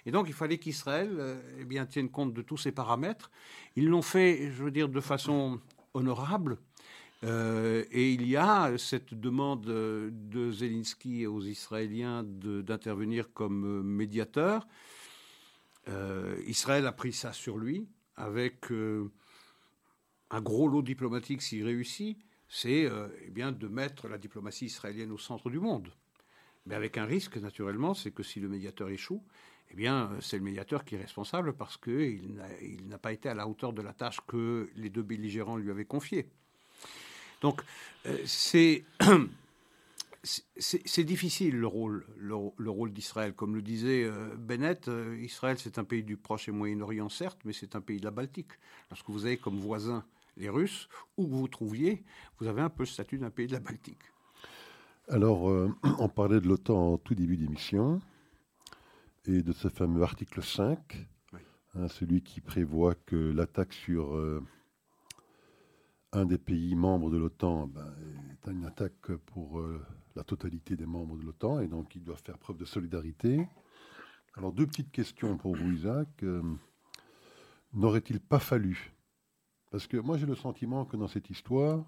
Et 0.04 0.10
donc 0.10 0.26
il 0.28 0.34
fallait 0.34 0.58
qu'Israël 0.58 1.38
eh 1.58 1.64
bien, 1.64 1.86
tienne 1.86 2.10
compte 2.10 2.34
de 2.34 2.42
tous 2.42 2.58
ces 2.58 2.72
paramètres. 2.72 3.30
Ils 3.76 3.86
l'ont 3.86 4.02
fait, 4.02 4.50
je 4.50 4.62
veux 4.62 4.70
dire, 4.70 4.90
de 4.90 5.00
façon 5.00 5.58
honorable. 5.96 6.58
Euh, 7.24 7.84
et 7.90 8.12
il 8.12 8.26
y 8.26 8.36
a 8.36 8.76
cette 8.78 9.14
demande 9.14 9.64
de 9.64 10.52
Zelensky 10.52 11.26
aux 11.26 11.42
Israéliens 11.42 12.22
d'intervenir 12.24 13.32
comme 13.32 13.82
médiateur. 13.82 14.66
Euh, 15.88 16.36
Israël 16.46 16.86
a 16.86 16.92
pris 16.92 17.12
ça 17.12 17.32
sur 17.32 17.56
lui 17.58 17.88
avec 18.16 18.70
euh, 18.70 19.10
un 20.30 20.40
gros 20.40 20.68
lot 20.68 20.82
diplomatique 20.82 21.42
s'il 21.42 21.64
réussit, 21.64 22.18
c'est 22.48 22.88
eh 23.24 23.30
bien 23.30 23.50
de 23.50 23.66
mettre 23.66 24.08
la 24.08 24.18
diplomatie 24.18 24.66
israélienne 24.66 25.10
au 25.10 25.18
centre 25.18 25.50
du 25.50 25.58
monde. 25.58 25.88
Mais 26.66 26.74
avec 26.74 26.98
un 26.98 27.04
risque, 27.04 27.36
naturellement, 27.36 27.94
c'est 27.94 28.10
que 28.10 28.22
si 28.22 28.40
le 28.40 28.48
médiateur 28.48 28.88
échoue, 28.88 29.22
eh 29.70 29.74
bien, 29.74 30.10
c'est 30.20 30.38
le 30.38 30.44
médiateur 30.44 30.84
qui 30.84 30.94
est 30.94 30.98
responsable 30.98 31.52
parce 31.52 31.76
qu'il 31.76 32.36
n'a 32.88 32.98
pas 32.98 33.12
été 33.12 33.28
à 33.28 33.34
la 33.34 33.48
hauteur 33.48 33.72
de 33.72 33.82
la 33.82 33.92
tâche 33.92 34.20
que 34.26 34.70
les 34.76 34.90
deux 34.90 35.02
belligérants 35.02 35.56
lui 35.56 35.70
avaient 35.70 35.84
confiée. 35.84 36.28
Donc, 37.40 37.62
euh, 38.06 38.18
c'est. 38.24 38.84
Difficile 41.04 41.56
le 41.56 41.68
rôle, 41.68 42.04
le, 42.16 42.34
rôle 42.68 42.92
d'Israël. 42.92 43.32
Comme 43.32 43.54
le 43.54 43.62
disait 43.62 44.02
euh, 44.02 44.34
Bennett, 44.36 44.88
euh, 44.88 45.16
Israël 45.20 45.56
c'est 45.56 45.78
un 45.78 45.84
pays 45.84 46.02
du 46.02 46.16
Proche 46.16 46.48
et 46.48 46.52
Moyen-Orient 46.52 47.08
certes, 47.08 47.38
mais 47.44 47.52
c'est 47.52 47.76
un 47.76 47.80
pays 47.80 48.00
de 48.00 48.04
la 48.04 48.10
Baltique. 48.10 48.50
Lorsque 48.90 49.08
vous 49.08 49.24
avez 49.24 49.36
comme 49.36 49.58
voisins 49.60 50.04
les 50.36 50.48
Russes, 50.48 50.88
où 51.16 51.28
vous 51.28 51.46
trouviez, 51.46 52.02
vous 52.40 52.48
avez 52.48 52.60
un 52.60 52.70
peu 52.70 52.82
le 52.82 52.88
statut 52.88 53.18
d'un 53.18 53.30
pays 53.30 53.46
de 53.46 53.52
la 53.52 53.60
Baltique. 53.60 54.02
Alors, 55.08 55.44
on 56.00 56.08
parlait 56.08 56.40
de 56.40 56.48
l'OTAN 56.48 56.94
en 56.94 56.98
tout 56.98 57.14
début 57.14 57.36
d'émission 57.36 58.00
et 59.28 59.42
de 59.42 59.52
ce 59.52 59.68
fameux 59.68 60.02
article 60.02 60.42
5, 60.42 61.08
hein, 61.74 61.88
celui 61.88 62.22
qui 62.22 62.40
prévoit 62.40 62.94
que 62.94 63.16
l'attaque 63.16 63.72
sur 63.72 64.14
euh, 64.14 64.42
un 66.12 66.24
des 66.24 66.38
pays 66.38 66.74
membres 66.74 67.10
de 67.10 67.16
l'OTAN 67.16 67.66
ben, 67.66 67.94
est 68.32 68.50
une 68.50 68.64
attaque 68.64 69.12
pour 69.26 69.58
euh, 69.58 69.84
la 70.14 70.22
totalité 70.22 70.76
des 70.76 70.86
membres 70.86 71.16
de 71.16 71.24
l'OTAN 71.24 71.60
et 71.60 71.66
donc 71.66 71.94
ils 71.96 72.04
doivent 72.04 72.22
faire 72.22 72.38
preuve 72.38 72.56
de 72.56 72.64
solidarité. 72.64 73.48
Alors 74.34 74.52
deux 74.52 74.66
petites 74.66 74.92
questions 74.92 75.36
pour 75.36 75.56
vous 75.56 75.72
Isaac. 75.72 76.08
Euh, 76.22 76.42
n'aurait-il 77.72 78.20
pas 78.20 78.38
fallu 78.38 78.94
Parce 79.70 79.86
que 79.86 79.96
moi 79.96 80.18
j'ai 80.18 80.26
le 80.26 80.36
sentiment 80.36 80.84
que 80.84 80.96
dans 80.96 81.08
cette 81.08 81.30
histoire, 81.30 81.84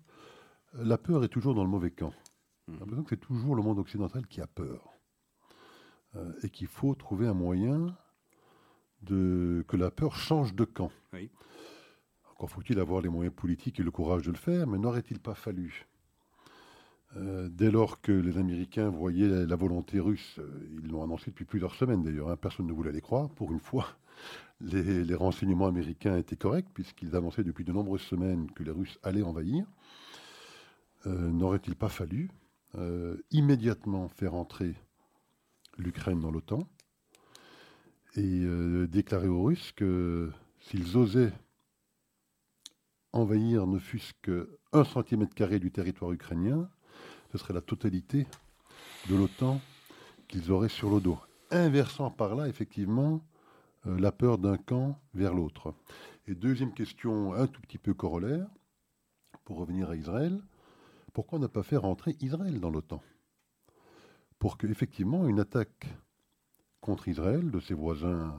la 0.75 0.99
peur 0.99 1.23
est 1.23 1.29
toujours 1.29 1.55
dans 1.55 1.65
le 1.65 1.71
mauvais 1.71 1.93
camp. 1.93 2.13
J'ai 2.67 2.79
l'impression 2.79 3.05
que 3.05 3.11
c'est 3.11 3.17
toujours 3.17 3.55
le 3.55 3.63
monde 3.63 3.79
occidental 3.79 4.27
qui 4.27 4.41
a 4.41 4.47
peur. 4.47 4.98
Euh, 6.17 6.33
et 6.43 6.49
qu'il 6.49 6.69
faut 6.69 6.95
trouver 6.95 7.27
un 7.27 7.35
moyen 7.35 7.95
de, 9.03 9.63
que 9.69 9.77
la 9.77 9.91
peur 9.91 10.17
change 10.17 10.55
de 10.55 10.65
camp. 10.65 10.91
Encore 12.33 12.51
faut-il 12.51 12.79
avoir 12.79 13.03
les 13.03 13.09
moyens 13.09 13.35
politiques 13.35 13.81
et 13.81 13.83
le 13.83 13.91
courage 13.91 14.23
de 14.23 14.31
le 14.31 14.37
faire, 14.37 14.67
mais 14.67 14.79
n'aurait-il 14.79 15.19
pas 15.19 15.35
fallu? 15.35 15.87
Euh, 17.17 17.49
dès 17.51 17.71
lors 17.71 18.01
que 18.01 18.13
les 18.13 18.39
Américains 18.39 18.89
voyaient 18.89 19.47
la, 19.47 19.57
volonté 19.57 19.99
russe, 19.99 20.39
euh, 20.39 20.79
ils 20.83 20.89
l'ont 20.89 21.03
annoncé 21.03 21.31
depuis 21.31 21.45
plusieurs 21.45 21.75
semaines 21.75 22.03
d'ailleurs, 22.03 22.31
hein, 22.31 22.37
personne 22.37 22.67
ne 22.67 22.73
voulait 22.73 22.93
les 22.93 23.01
croire. 23.01 23.29
Pour 23.31 23.53
une 23.53 23.61
fois, 23.61 23.87
les, 24.61 25.05
les 25.05 25.15
renseignements 25.15 25.67
américains 25.67 26.17
étaient 26.17 26.37
corrects, 26.37 26.69
puisqu'ils 26.73 27.17
annonçaient 27.17 27.45
depuis 27.45 27.65
de 27.65 27.73
nombreuses 27.73 28.03
semaines 28.03 28.51
que 28.53 28.63
les 28.63 28.71
Russes 28.71 28.99
allaient 29.03 29.23
envahir. 29.23 29.67
n'aurait-il 31.07 31.75
pas 31.77 31.89
fallu 31.89 32.31
immédiatement 33.31 34.09
faire 34.09 34.35
entrer 34.35 34.75
l'Ukraine 35.79 36.21
dans 36.21 36.31
l'OTAN 36.31 36.69
et 38.17 38.45
déclarer 38.89 39.29
aux 39.29 39.45
Russes 39.45 39.73
que 39.73 40.31
s'ils 40.61 40.97
osaient 40.97 41.33
envahir 43.13 43.67
ne 43.67 43.79
fût-ce 43.79 44.13
qu'un 44.23 44.85
centimètre 44.85 45.35
carré 45.35 45.59
du 45.59 45.71
territoire 45.71 46.13
ukrainien, 46.13 46.69
ce 47.33 47.39
serait 47.39 47.55
la 47.55 47.61
totalité 47.61 48.27
de 49.09 49.17
l'OTAN 49.17 49.61
qu'ils 50.29 50.51
auraient 50.51 50.69
sur 50.69 50.91
le 50.91 51.01
dos, 51.01 51.19
inversant 51.51 52.11
par 52.11 52.35
là 52.35 52.49
effectivement 52.49 53.25
euh, 53.87 53.99
la 53.99 54.13
peur 54.13 54.39
d'un 54.39 54.57
camp 54.57 54.99
vers 55.15 55.35
l'autre. 55.35 55.75
Et 56.27 56.35
deuxième 56.35 56.75
question 56.75 57.33
un 57.33 57.47
tout 57.47 57.61
petit 57.63 57.79
peu 57.79 57.95
corollaire, 57.95 58.47
pour 59.45 59.59
revenir 59.59 59.89
à 59.91 59.97
Israël, 59.97 60.43
pourquoi 61.15 61.39
ne 61.39 61.47
pas 61.47 61.63
faire 61.63 61.85
entrer 61.85 62.17
Israël 62.21 62.61
dans 62.61 62.71
l'OTAN? 62.71 63.03
Pour 64.39 64.57
qu'effectivement 64.57 65.27
une 65.29 65.41
attaque 65.41 65.87
contre 66.81 67.09
Israël 67.09 67.51
de 67.51 67.61
ses 67.61 67.75
voisins 67.75 68.35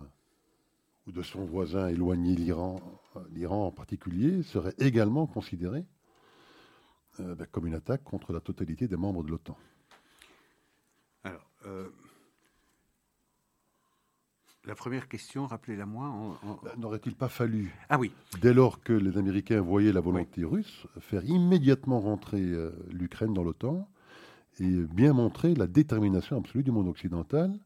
ou 1.07 1.11
de 1.11 1.21
son 1.21 1.43
voisin 1.45 1.87
éloigné, 1.87 2.35
l'Iran, 2.35 2.79
l'Iran 3.31 3.67
en 3.67 3.71
particulier, 3.71 4.43
serait 4.43 4.75
également 4.79 5.27
considérée 5.27 5.85
euh, 7.19 7.35
ben, 7.35 7.47
comme 7.51 7.67
une 7.67 7.73
attaque 7.73 8.03
contre 8.03 8.31
la 8.31 8.39
totalité 8.39 8.87
des 8.87 8.95
membres 8.95 9.23
de 9.23 9.31
l'OTAN. 9.31 9.57
Alors, 11.23 11.49
euh, 11.65 11.89
la 14.65 14.75
première 14.75 15.07
question, 15.07 15.47
rappelez-la 15.47 15.85
moi. 15.85 16.39
Ben, 16.63 16.71
n'aurait-il 16.77 17.15
pas 17.15 17.27
fallu, 17.27 17.73
ah, 17.89 17.99
oui. 17.99 18.13
dès 18.41 18.53
lors 18.53 18.81
que 18.81 18.93
les 18.93 19.17
Américains 19.17 19.61
voyaient 19.61 19.91
la 19.91 20.01
volonté 20.01 20.43
russe, 20.45 20.87
faire 20.99 21.25
immédiatement 21.25 21.99
rentrer 21.99 22.41
euh, 22.41 22.71
l'Ukraine 22.89 23.33
dans 23.33 23.43
l'OTAN 23.43 23.89
et 24.59 24.85
bien 24.93 25.13
montrer 25.13 25.53
la 25.55 25.67
détermination 25.67 26.37
absolue 26.37 26.63
du 26.63 26.71
monde 26.71 26.87
occidental 26.87 27.57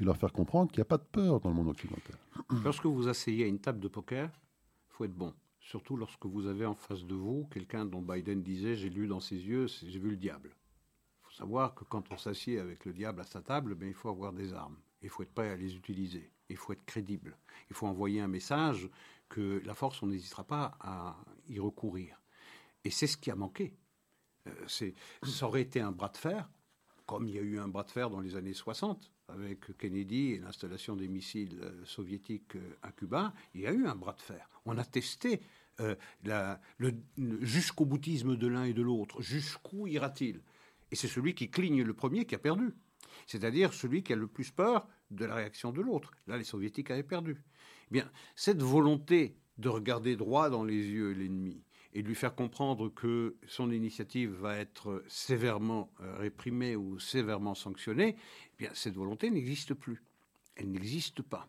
et 0.00 0.04
leur 0.04 0.16
faire 0.16 0.32
comprendre 0.32 0.70
qu'il 0.70 0.78
n'y 0.78 0.82
a 0.82 0.86
pas 0.86 0.98
de 0.98 1.04
peur 1.04 1.40
dans 1.40 1.48
le 1.48 1.54
monde 1.54 1.68
occidental. 1.68 2.16
Lorsque 2.64 2.86
vous 2.86 3.08
asseyez 3.08 3.44
à 3.44 3.48
une 3.48 3.58
table 3.58 3.80
de 3.80 3.88
poker, 3.88 4.30
il 4.30 4.92
faut 4.94 5.04
être 5.04 5.14
bon. 5.14 5.34
Surtout 5.60 5.96
lorsque 5.96 6.24
vous 6.24 6.46
avez 6.46 6.64
en 6.64 6.74
face 6.74 7.04
de 7.04 7.14
vous 7.14 7.46
quelqu'un 7.50 7.84
dont 7.84 8.00
Biden 8.00 8.42
disait 8.42 8.76
J'ai 8.76 8.90
lu 8.90 9.06
dans 9.06 9.20
ses 9.20 9.36
yeux, 9.36 9.66
j'ai 9.66 9.98
vu 9.98 10.10
le 10.10 10.16
diable. 10.16 10.50
Il 10.50 11.24
faut 11.24 11.36
savoir 11.36 11.74
que 11.74 11.84
quand 11.84 12.10
on 12.10 12.16
s'assied 12.16 12.58
avec 12.58 12.84
le 12.84 12.92
diable 12.92 13.20
à 13.20 13.24
sa 13.24 13.42
table, 13.42 13.74
ben, 13.74 13.88
il 13.88 13.94
faut 13.94 14.08
avoir 14.08 14.32
des 14.32 14.54
armes. 14.54 14.78
Il 15.02 15.10
faut 15.10 15.22
être 15.22 15.34
prêt 15.34 15.50
à 15.50 15.56
les 15.56 15.76
utiliser. 15.76 16.30
Il 16.48 16.56
faut 16.56 16.72
être 16.72 16.84
crédible. 16.84 17.36
Il 17.70 17.76
faut 17.76 17.86
envoyer 17.86 18.20
un 18.20 18.28
message 18.28 18.88
que 19.28 19.60
la 19.64 19.74
force, 19.74 20.02
on 20.02 20.06
n'hésitera 20.06 20.44
pas 20.44 20.78
à 20.80 21.16
y 21.48 21.58
recourir. 21.58 22.20
Et 22.84 22.90
c'est 22.90 23.06
ce 23.06 23.16
qui 23.16 23.30
a 23.30 23.34
manqué. 23.34 23.74
Euh, 24.46 24.90
ça 25.22 25.46
aurait 25.46 25.62
été 25.62 25.80
un 25.80 25.92
bras 25.92 26.08
de 26.08 26.16
fer, 26.16 26.48
comme 27.06 27.26
il 27.28 27.34
y 27.34 27.38
a 27.38 27.42
eu 27.42 27.58
un 27.58 27.68
bras 27.68 27.84
de 27.84 27.90
fer 27.90 28.10
dans 28.10 28.20
les 28.20 28.36
années 28.36 28.54
60 28.54 29.10
avec 29.28 29.76
Kennedy 29.76 30.32
et 30.32 30.38
l'installation 30.38 30.96
des 30.96 31.08
missiles 31.08 31.58
euh, 31.62 31.84
soviétiques 31.84 32.56
euh, 32.56 32.78
à 32.82 32.92
Cuba, 32.92 33.34
il 33.54 33.60
y 33.60 33.66
a 33.66 33.72
eu 33.72 33.86
un 33.86 33.94
bras 33.94 34.14
de 34.14 34.22
fer. 34.22 34.48
On 34.64 34.78
a 34.78 34.84
testé 34.84 35.40
le, 36.24 36.92
jusqu'au 37.40 37.84
boutisme 37.84 38.36
de 38.36 38.46
l'un 38.48 38.64
et 38.64 38.72
de 38.72 38.82
l'autre. 38.82 39.22
Jusqu'où 39.22 39.86
ira-t-il? 39.86 40.42
Et 40.90 40.96
c'est 40.96 41.06
celui 41.06 41.34
qui 41.34 41.50
cligne 41.50 41.82
le 41.82 41.94
premier 41.94 42.24
qui 42.24 42.34
a 42.34 42.38
perdu. 42.38 42.74
C'est-à-dire 43.26 43.72
celui 43.72 44.02
qui 44.02 44.12
a 44.12 44.16
le 44.16 44.26
plus 44.26 44.50
peur 44.50 44.88
de 45.10 45.24
la 45.24 45.36
réaction 45.36 45.70
de 45.70 45.80
l'autre. 45.80 46.10
Là, 46.26 46.36
les 46.36 46.44
soviétiques 46.44 46.90
avaient 46.90 47.04
perdu. 47.04 47.42
Eh 47.90 47.92
bien, 47.92 48.10
cette 48.34 48.62
volonté 48.62 49.36
de 49.58 49.68
regarder 49.68 50.16
droit 50.16 50.50
dans 50.50 50.64
les 50.64 50.76
yeux 50.76 51.10
l'ennemi, 51.12 51.62
et 51.94 52.02
de 52.02 52.08
lui 52.08 52.14
faire 52.14 52.34
comprendre 52.34 52.88
que 52.88 53.36
son 53.46 53.70
initiative 53.70 54.32
va 54.32 54.56
être 54.56 55.02
sévèrement 55.08 55.90
euh, 56.00 56.16
réprimée 56.16 56.76
ou 56.76 56.98
sévèrement 56.98 57.54
sanctionnée, 57.54 58.16
eh 58.16 58.56
bien, 58.58 58.70
cette 58.74 58.94
volonté 58.94 59.30
n'existe 59.30 59.74
plus. 59.74 60.02
Elle 60.56 60.70
n'existe 60.70 61.22
pas. 61.22 61.48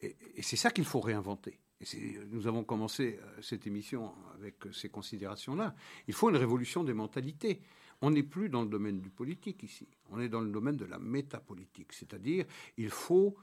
Et, 0.00 0.16
c'est 0.42 0.56
ça 0.56 0.70
qu'il 0.70 0.84
faut 0.84 1.00
réinventer. 1.00 1.58
Et 1.80 2.18
nous 2.30 2.46
avons 2.46 2.62
commencé 2.62 3.18
euh, 3.20 3.42
cette 3.42 3.66
émission 3.66 4.12
avec 4.34 4.56
ces 4.72 4.88
considérations-là. 4.88 5.74
Il 6.06 6.14
faut 6.14 6.30
une 6.30 6.36
révolution 6.36 6.84
des 6.84 6.94
mentalités. 6.94 7.60
On 8.00 8.10
n'est 8.10 8.22
plus 8.22 8.48
dans 8.48 8.62
le 8.62 8.68
domaine 8.68 9.00
du 9.00 9.10
politique 9.10 9.62
ici. 9.62 9.88
On 10.10 10.20
est 10.20 10.28
dans 10.28 10.40
le 10.40 10.50
domaine 10.50 10.76
de 10.76 10.84
la 10.84 10.98
métapolitique. 10.98 11.92
C'est-à-dire, 11.92 12.44
il 12.76 12.90
faut 12.90 13.36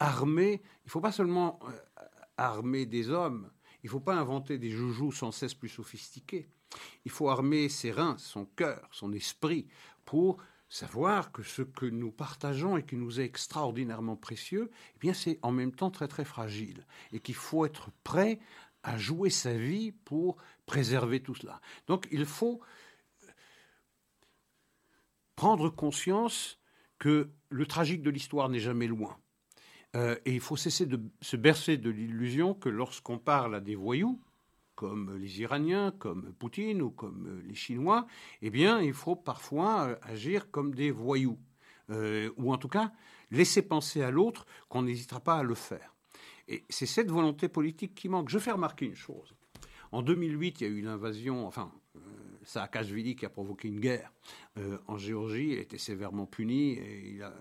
armer, 0.00 0.60
il 0.84 0.86
ne 0.86 0.90
faut 0.90 1.00
pas 1.00 1.12
seulement 1.12 1.60
euh, 1.64 2.02
armer 2.36 2.86
des 2.86 3.10
hommes, 3.10 3.50
il 3.82 3.86
ne 3.86 3.90
faut 3.90 4.00
pas 4.00 4.16
inventer 4.16 4.58
des 4.58 4.70
joujoux 4.70 5.12
sans 5.12 5.32
cesse 5.32 5.54
plus 5.54 5.68
sophistiqués. 5.68 6.48
Il 7.04 7.10
faut 7.10 7.28
armer 7.28 7.68
ses 7.68 7.92
reins, 7.92 8.16
son 8.18 8.44
cœur, 8.44 8.88
son 8.92 9.12
esprit 9.12 9.66
pour 10.04 10.38
savoir 10.68 11.32
que 11.32 11.42
ce 11.42 11.62
que 11.62 11.86
nous 11.86 12.12
partageons 12.12 12.76
et 12.76 12.84
qui 12.84 12.96
nous 12.96 13.20
est 13.20 13.24
extraordinairement 13.24 14.16
précieux, 14.16 14.70
eh 14.96 14.98
bien 14.98 15.14
c'est 15.14 15.38
en 15.42 15.52
même 15.52 15.72
temps 15.72 15.90
très 15.90 16.08
très 16.08 16.24
fragile 16.24 16.86
et 17.12 17.20
qu'il 17.20 17.34
faut 17.34 17.64
être 17.64 17.90
prêt 18.04 18.38
à 18.82 18.98
jouer 18.98 19.30
sa 19.30 19.54
vie 19.54 19.92
pour 19.92 20.36
préserver 20.66 21.22
tout 21.22 21.34
cela. 21.34 21.60
Donc 21.86 22.06
il 22.10 22.26
faut 22.26 22.60
prendre 25.36 25.70
conscience 25.70 26.58
que 26.98 27.30
le 27.48 27.66
tragique 27.66 28.02
de 28.02 28.10
l'histoire 28.10 28.48
n'est 28.48 28.60
jamais 28.60 28.86
loin. 28.86 29.16
Euh, 29.96 30.16
et 30.24 30.34
il 30.34 30.40
faut 30.40 30.56
cesser 30.56 30.86
de 30.86 31.00
se 31.20 31.36
bercer 31.36 31.76
de 31.76 31.90
l'illusion 31.90 32.54
que 32.54 32.68
lorsqu'on 32.68 33.18
parle 33.18 33.54
à 33.54 33.60
des 33.60 33.74
voyous, 33.74 34.20
comme 34.74 35.16
les 35.16 35.40
Iraniens, 35.40 35.92
comme 35.98 36.32
Poutine 36.38 36.82
ou 36.82 36.90
comme 36.90 37.42
les 37.46 37.54
Chinois, 37.54 38.06
eh 38.42 38.50
bien, 38.50 38.80
il 38.80 38.92
faut 38.92 39.16
parfois 39.16 39.88
euh, 39.88 39.96
agir 40.02 40.50
comme 40.50 40.74
des 40.74 40.90
voyous. 40.90 41.38
Euh, 41.90 42.30
ou 42.36 42.52
en 42.52 42.58
tout 42.58 42.68
cas, 42.68 42.92
laisser 43.30 43.62
penser 43.62 44.02
à 44.02 44.10
l'autre 44.10 44.46
qu'on 44.68 44.82
n'hésitera 44.82 45.20
pas 45.20 45.38
à 45.38 45.42
le 45.42 45.54
faire. 45.54 45.94
Et 46.46 46.64
c'est 46.68 46.86
cette 46.86 47.10
volonté 47.10 47.48
politique 47.48 47.94
qui 47.94 48.08
manque. 48.08 48.28
Je 48.28 48.38
fais 48.38 48.52
remarquer 48.52 48.86
une 48.86 48.94
chose. 48.94 49.34
En 49.90 50.02
2008, 50.02 50.60
il 50.60 50.64
y 50.64 50.66
a 50.66 50.70
eu 50.70 50.82
l'invasion, 50.82 51.46
enfin, 51.46 51.72
Saakashvili 52.44 53.16
qui 53.16 53.24
a 53.24 53.30
provoqué 53.30 53.68
une 53.68 53.80
guerre 53.80 54.12
en 54.86 54.98
Géorgie. 54.98 55.52
Il 55.52 55.58
a 55.58 55.62
été 55.62 55.78
sévèrement 55.78 56.26
puni 56.26 56.72
et 56.72 57.14
il 57.14 57.22
a, 57.22 57.32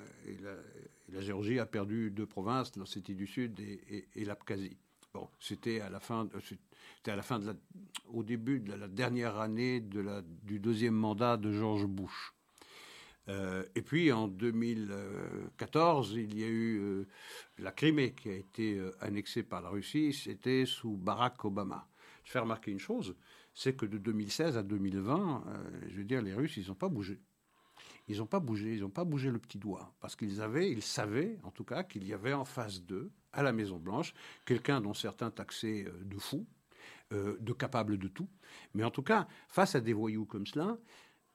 la 1.09 1.21
Géorgie 1.21 1.59
a 1.59 1.65
perdu 1.65 2.11
deux 2.11 2.25
provinces, 2.25 2.75
l'Ossétie 2.75 3.15
du 3.15 3.27
Sud 3.27 3.59
et, 3.59 4.25
l'Abkhazie. 4.25 4.77
Bon, 5.13 5.29
c'était 5.39 5.79
à 5.79 5.89
la 5.89 5.99
fin, 5.99 6.29
c'était 6.43 7.11
à 7.11 7.15
la 7.15 7.21
fin 7.21 7.39
de 7.39 7.55
au 8.09 8.23
début 8.23 8.59
de 8.59 8.73
la, 8.73 8.87
dernière 8.87 9.37
année 9.39 9.79
de 9.79 10.23
du 10.43 10.59
deuxième 10.59 10.95
mandat 10.95 11.37
de 11.37 11.51
George 11.51 11.85
Bush. 11.85 12.33
Euh, 13.29 13.63
et 13.75 13.81
puis 13.81 14.11
en 14.11 14.27
2014, 14.27 16.13
il 16.13 16.37
y 16.37 16.43
a 16.43 16.47
eu 16.47 16.79
euh, 16.79 17.07
la 17.57 17.71
Crimée 17.71 18.13
qui 18.13 18.29
a 18.29 18.35
été 18.35 18.77
euh, 18.77 18.95
annexée 19.01 19.43
par 19.43 19.61
la 19.61 19.69
Russie. 19.69 20.13
C'était 20.13 20.65
sous 20.65 20.95
Barack 20.95 21.43
Obama. 21.43 21.87
Je 22.23 22.31
fais 22.31 22.39
remarquer 22.39 22.71
une 22.71 22.79
chose, 22.79 23.15
c'est 23.53 23.75
que 23.75 23.85
de 23.85 23.97
2016 23.97 24.57
à 24.57 24.63
2020, 24.63 25.45
je 25.87 25.95
veux 25.95 26.03
dire, 26.03 26.21
les 26.21 26.33
Russes, 26.33 26.57
ils 26.57 26.67
n'ont 26.67 26.75
pas 26.75 26.89
bougé 26.89 27.21
ils 28.07 28.19
n'ont 28.19 28.25
pas 28.25 28.39
bougé, 28.39 28.73
ils 28.73 28.81
n'ont 28.81 28.89
pas 28.89 29.03
bougé 29.03 29.31
le 29.31 29.39
petit 29.39 29.57
doigt, 29.57 29.93
parce 29.99 30.15
qu'ils 30.15 30.41
avaient, 30.41 30.71
ils 30.71 30.81
savaient 30.81 31.37
en 31.43 31.51
tout 31.51 31.63
cas 31.63 31.83
qu'il 31.83 32.05
y 32.07 32.13
avait 32.13 32.33
en 32.33 32.45
face 32.45 32.81
d'eux, 32.81 33.11
à 33.33 33.43
la 33.43 33.51
Maison 33.51 33.77
Blanche, 33.77 34.13
quelqu'un 34.45 34.81
dont 34.81 34.93
certains 34.93 35.29
taxaient 35.29 35.85
euh, 35.87 36.03
de 36.03 36.17
fou, 36.17 36.45
euh, 37.13 37.37
de 37.39 37.53
capable 37.53 37.97
de 37.97 38.07
tout, 38.07 38.27
mais 38.73 38.83
en 38.83 38.91
tout 38.91 39.03
cas 39.03 39.27
face 39.47 39.75
à 39.75 39.79
des 39.79 39.93
voyous 39.93 40.25
comme 40.25 40.47
cela, 40.47 40.77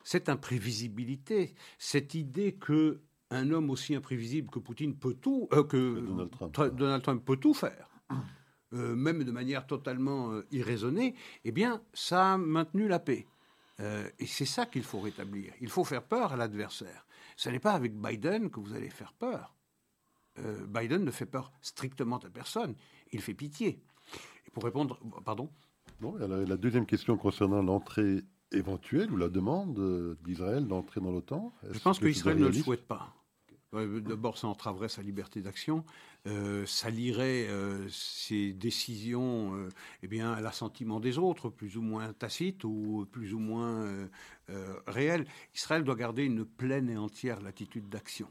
cette 0.02 0.28
imprévisibilité, 0.28 1.54
cette 1.78 2.14
idée 2.14 2.54
que 2.54 3.00
un 3.30 3.50
homme 3.50 3.70
aussi 3.70 3.94
imprévisible 3.94 4.50
que 4.50 4.58
Poutine 4.58 4.94
peut 4.94 5.14
tout, 5.14 5.48
euh, 5.52 5.64
que 5.64 6.00
Donald 6.70 7.02
Trump. 7.02 7.24
peut 7.24 7.36
tout 7.36 7.54
faire. 7.54 7.88
même 8.72 9.24
de 9.24 9.30
manière 9.30 9.66
totalement 9.66 10.32
irraisonnée, 10.50 11.14
eh 11.44 11.52
bien, 11.52 11.82
ça 11.94 12.34
a 12.34 12.36
maintenu 12.38 12.88
la 12.88 12.98
paix. 12.98 13.26
Euh, 13.80 14.08
et 14.18 14.26
c'est 14.26 14.46
ça 14.46 14.66
qu'il 14.66 14.84
faut 14.84 15.00
rétablir. 15.00 15.52
Il 15.60 15.68
faut 15.68 15.84
faire 15.84 16.02
peur 16.02 16.32
à 16.32 16.36
l'adversaire. 16.36 17.06
Ce 17.36 17.48
n'est 17.48 17.58
pas 17.58 17.72
avec 17.72 17.94
Biden 17.94 18.50
que 18.50 18.60
vous 18.60 18.74
allez 18.74 18.90
faire 18.90 19.12
peur. 19.12 19.56
Euh, 20.38 20.66
Biden 20.66 21.04
ne 21.04 21.10
fait 21.10 21.26
peur 21.26 21.52
strictement 21.62 22.18
à 22.18 22.30
personne. 22.30 22.74
Il 23.12 23.20
fait 23.20 23.34
pitié. 23.34 23.82
Et 24.46 24.50
pour 24.50 24.64
répondre, 24.64 24.98
pardon? 25.24 25.50
La 26.18 26.56
deuxième 26.56 26.86
question 26.86 27.16
concernant 27.16 27.62
l'entrée 27.62 28.22
éventuelle 28.50 29.12
ou 29.12 29.16
la 29.16 29.28
demande 29.28 30.16
d'Israël 30.24 30.66
d'entrer 30.66 31.00
dans 31.00 31.12
l'OTAN. 31.12 31.54
Je 31.70 31.78
pense 31.78 31.98
qu'Israël 31.98 32.38
ne 32.38 32.48
le 32.48 32.52
souhaite 32.52 32.86
pas. 32.86 33.14
D'abord, 33.72 34.36
ça 34.36 34.48
entraverait 34.48 34.90
sa 34.90 35.00
liberté 35.00 35.40
d'action, 35.40 35.82
euh, 36.26 36.66
ça 36.66 36.90
lirait 36.90 37.48
euh, 37.48 37.88
ses 37.88 38.52
décisions 38.52 39.56
euh, 39.56 39.70
eh 40.02 40.08
bien, 40.08 40.32
à 40.32 40.42
l'assentiment 40.42 41.00
des 41.00 41.16
autres, 41.16 41.48
plus 41.48 41.78
ou 41.78 41.82
moins 41.82 42.12
tacites 42.12 42.64
ou 42.64 43.08
plus 43.10 43.32
ou 43.32 43.38
moins 43.38 44.08
euh, 44.52 45.24
Israël 45.54 45.84
doit 45.84 45.94
garder 45.94 46.24
une 46.24 46.44
pleine 46.44 46.88
et 46.90 46.96
entière 46.96 47.40
latitude 47.40 47.88
d'action. 47.88 48.28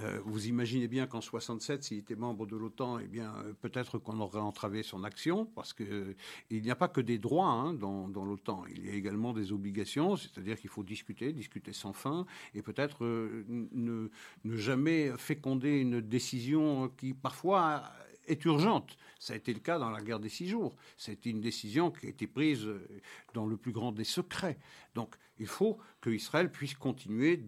Euh, 0.00 0.20
vous 0.24 0.46
imaginez 0.46 0.88
bien 0.88 1.06
qu'en 1.06 1.20
67, 1.20 1.82
s'il 1.82 1.98
était 1.98 2.16
membre 2.16 2.46
de 2.46 2.56
l'OTAN, 2.56 2.98
eh 2.98 3.06
bien, 3.06 3.32
peut-être 3.60 3.98
qu'on 3.98 4.20
aurait 4.20 4.40
entravé 4.40 4.82
son 4.82 5.04
action, 5.04 5.46
parce 5.46 5.72
qu'il 5.72 6.16
n'y 6.50 6.70
a 6.70 6.76
pas 6.76 6.88
que 6.88 7.00
des 7.00 7.18
droits 7.18 7.50
hein, 7.50 7.74
dans, 7.74 8.24
l'OTAN, 8.24 8.64
il 8.74 8.86
y 8.86 8.90
a 8.90 8.94
également 8.94 9.32
des 9.32 9.52
obligations, 9.52 10.16
c'est-à-dire 10.16 10.58
qu'il 10.58 10.70
faut 10.70 10.82
discuter, 10.82 11.32
discuter 11.32 11.72
sans 11.72 11.92
fin, 11.92 12.26
et 12.54 12.62
peut-être 12.62 13.04
ne, 13.04 14.08
ne 14.44 14.56
jamais 14.56 15.12
féconder 15.16 15.78
une 15.78 16.00
décision 16.00 16.88
qui 16.96 17.14
parfois 17.14 17.84
est 18.26 18.44
urgente. 18.44 18.96
Ça 19.18 19.32
a 19.32 19.36
été 19.36 19.52
le 19.52 19.60
cas 19.60 19.78
dans 19.78 19.90
la 19.90 20.02
guerre 20.02 20.20
des 20.20 20.28
six 20.28 20.48
jours. 20.48 20.76
C'était 20.96 21.30
une 21.30 21.40
décision 21.40 21.90
qui 21.90 22.06
a 22.06 22.08
été 22.10 22.26
prise 22.26 22.66
euh, 22.66 22.86
dans 23.32 23.46
le 23.46 23.56
plus 23.56 23.72
grand 23.72 23.92
des 23.92 24.04
secrets. 24.04 24.58
Donc 24.94 25.14
il 25.38 25.46
faut 25.46 25.78
que 26.00 26.10
Israël 26.10 26.50
puisse 26.52 26.74
continuer 26.74 27.42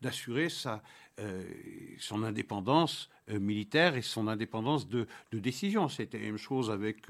d'assurer 0.00 0.48
euh, 1.18 1.42
son 1.98 2.22
indépendance 2.22 3.08
euh, 3.30 3.40
militaire 3.40 3.96
et 3.96 4.02
son 4.02 4.28
indépendance 4.28 4.88
de, 4.88 5.06
décision. 5.32 5.88
C'était 5.88 6.18
la 6.18 6.26
même 6.26 6.36
chose 6.36 6.70
avec, 6.70 7.06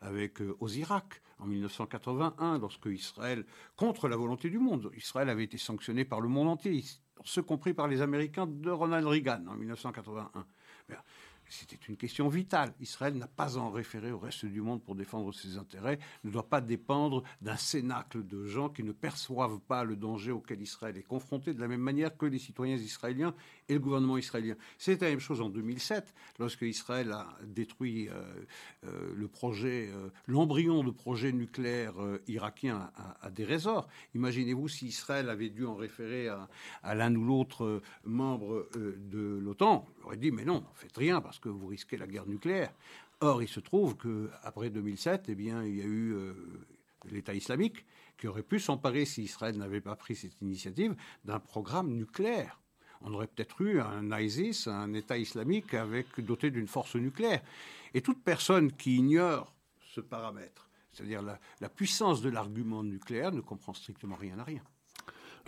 avec 0.00 0.40
aux 0.60 0.68
Irak 0.68 1.20
en 1.38 1.46
1981, 1.46 2.58
lorsque 2.58 2.86
Israël, 2.86 3.44
contre 3.76 4.08
la 4.08 4.16
volonté 4.16 4.48
du 4.48 4.58
monde, 4.58 4.90
Israël 4.96 5.28
avait 5.28 5.44
été 5.44 5.58
sanctionné 5.58 6.04
par 6.04 6.20
le 6.20 6.28
monde 6.28 6.48
entier, 6.48 6.82
ce 7.24 7.40
compris 7.40 7.74
par 7.74 7.88
les 7.88 8.00
Américains 8.00 8.46
de 8.46 8.70
Ronald 8.70 9.06
Reagan 9.06 9.44
en 9.48 9.54
1981. 9.54 10.46
C'était 11.48 11.78
une 11.88 11.96
question 11.96 12.28
vitale. 12.28 12.72
Israël 12.80 13.14
n'a 13.14 13.28
pas 13.28 13.56
en 13.56 13.70
référé 13.70 14.10
au 14.10 14.18
reste 14.18 14.46
du 14.46 14.60
monde 14.60 14.82
pour 14.82 14.94
défendre 14.94 15.32
ses 15.32 15.58
intérêts, 15.58 15.98
ne 16.24 16.30
doit 16.30 16.48
pas 16.48 16.60
dépendre 16.60 17.22
d'un 17.40 17.56
cénacle 17.56 18.26
de 18.26 18.44
gens 18.44 18.68
qui 18.68 18.82
ne 18.82 18.92
perçoivent 18.92 19.60
pas 19.60 19.84
le 19.84 19.96
danger 19.96 20.32
auquel 20.32 20.60
Israël 20.60 20.96
est 20.96 21.02
confronté 21.02 21.54
de 21.54 21.60
la 21.60 21.68
même 21.68 21.80
manière 21.80 22.16
que 22.16 22.26
les 22.26 22.38
citoyens 22.38 22.76
israéliens 22.76 23.34
et 23.68 23.74
le 23.74 23.80
gouvernement 23.80 24.16
israélien. 24.16 24.54
C'est 24.78 25.00
la 25.00 25.10
même 25.10 25.20
chose 25.20 25.40
en 25.40 25.48
2007, 25.48 26.14
lorsque 26.38 26.62
Israël 26.62 27.12
a 27.12 27.28
détruit 27.44 28.08
euh, 28.08 28.22
euh, 28.84 29.28
euh, 29.64 30.10
l'embryon 30.26 30.84
de 30.84 30.90
projet 30.90 31.32
nucléaire 31.32 31.94
irakien 32.28 32.90
à, 33.20 33.30
des 33.30 33.44
résorts. 33.44 33.88
Imaginez-vous 34.14 34.68
si 34.68 34.86
Israël 34.86 35.28
avait 35.28 35.50
dû 35.50 35.66
en 35.66 35.74
référer 35.74 36.28
à, 36.28 36.48
à 36.82 36.94
l'un 36.94 37.14
ou 37.14 37.24
l'autre 37.24 37.82
membre 38.04 38.68
de 38.74 39.38
l'OTAN. 39.38 39.86
Il 39.98 40.04
aurait 40.04 40.16
dit, 40.16 40.30
mais 40.30 40.44
non, 40.44 40.64
faites 40.74 40.96
rien 40.96 41.20
parce 41.20 41.38
que 41.38 41.48
vous 41.48 41.66
risquez 41.66 41.96
la 41.96 42.06
guerre 42.06 42.26
nucléaire. 42.26 42.72
Or, 43.20 43.42
il 43.42 43.48
se 43.48 43.60
trouve 43.60 43.96
qu'après 43.96 44.70
2007, 44.70 45.24
eh 45.28 45.34
bien, 45.34 45.64
il 45.64 45.76
y 45.76 45.82
a 45.82 45.86
eu 45.86 46.14
l'État 47.10 47.34
islamique 47.34 47.84
qui 48.18 48.28
aurait 48.28 48.42
pu 48.42 48.58
s'emparer, 48.58 49.04
si 49.04 49.22
Israël 49.22 49.56
n'avait 49.56 49.80
pas 49.80 49.96
pris 49.96 50.16
cette 50.16 50.40
initiative, 50.40 50.94
d'un 51.24 51.38
programme 51.38 51.92
nucléaire. 51.92 52.60
On 53.06 53.14
aurait 53.14 53.28
peut-être 53.28 53.60
eu 53.62 53.80
un 53.80 54.18
ISIS, 54.18 54.66
un 54.66 54.92
État 54.92 55.16
islamique 55.16 55.74
avec, 55.74 56.20
doté 56.20 56.50
d'une 56.50 56.66
force 56.66 56.96
nucléaire. 56.96 57.40
Et 57.94 58.02
toute 58.02 58.22
personne 58.22 58.72
qui 58.72 58.96
ignore 58.96 59.54
ce 59.80 60.00
paramètre, 60.00 60.68
c'est-à-dire 60.92 61.22
la 61.22 61.68
puissance 61.68 62.20
de 62.20 62.28
l'argument 62.28 62.82
nucléaire, 62.82 63.32
ne 63.32 63.40
comprend 63.40 63.72
strictement 63.72 64.16
rien 64.16 64.38
à 64.38 64.44
rien. 64.44 64.62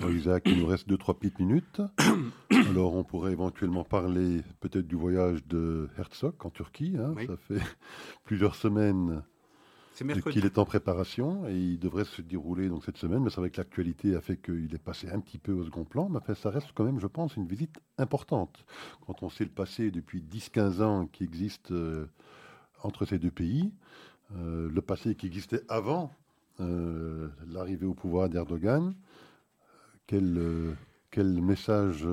Isaac, 0.06 0.44
il 0.46 0.61
nous 0.61 0.66
reste 0.66 0.88
deux, 0.88 0.96
trois 0.96 1.18
petites 1.18 1.38
minutes. 1.38 1.82
Alors, 2.70 2.94
on 2.94 3.04
pourrait 3.04 3.32
éventuellement 3.32 3.84
parler 3.84 4.42
peut-être 4.61 4.86
du 4.86 4.94
voyage 4.94 5.44
de 5.46 5.88
Herzog 5.98 6.34
en 6.40 6.50
Turquie. 6.50 6.94
Hein. 6.98 7.14
Ça 7.26 7.36
fait 7.36 7.61
plusieurs 8.24 8.54
semaines 8.54 9.22
qu'il 10.05 10.44
est 10.44 10.59
en 10.59 10.64
préparation 10.64 11.46
et 11.49 11.57
il 11.57 11.78
devrait 11.78 12.05
se 12.05 12.22
dérouler 12.22 12.68
donc 12.68 12.84
cette 12.84 12.99
semaine. 12.99 13.22
Mais 13.22 13.30
c'est 13.30 13.40
vrai 13.40 13.51
que 13.51 13.57
l'actualité 13.57 14.14
a 14.14 14.20
fait 14.20 14.36
qu'il 14.36 14.74
est 14.74 14.82
passé 14.82 15.09
un 15.11 15.20
petit 15.20 15.38
peu 15.38 15.53
au 15.53 15.64
second 15.64 15.84
plan. 15.84 16.09
Mais 16.09 16.34
ça 16.34 16.51
reste 16.51 16.68
quand 16.74 16.84
même, 16.84 17.01
je 17.01 17.07
pense, 17.07 17.36
une 17.36 17.46
visite 17.46 17.78
importante. 17.99 18.64
Quand 19.07 19.22
on 19.22 19.30
sait 19.30 19.44
le 19.44 19.51
passé 19.51 19.90
depuis 19.90 20.22
10-15 20.22 20.82
ans 20.82 21.07
qui 21.07 21.24
existe 21.24 21.72
euh, 21.72 22.07
entre 22.82 23.05
ces 23.05 23.18
deux 23.18 23.30
pays, 23.30 23.72
euh, 24.36 24.68
le 24.70 24.82
passé 24.82 25.14
qui 25.14 25.26
existait 25.26 25.62
avant 25.68 26.12
euh, 26.61 27.28
l'arrivée 27.49 27.86
au 27.86 27.94
pouvoir 27.94 28.28
d'Erdogan, 28.28 28.94
quel, 30.07 30.76
quel 31.11 31.42
message 31.42 32.07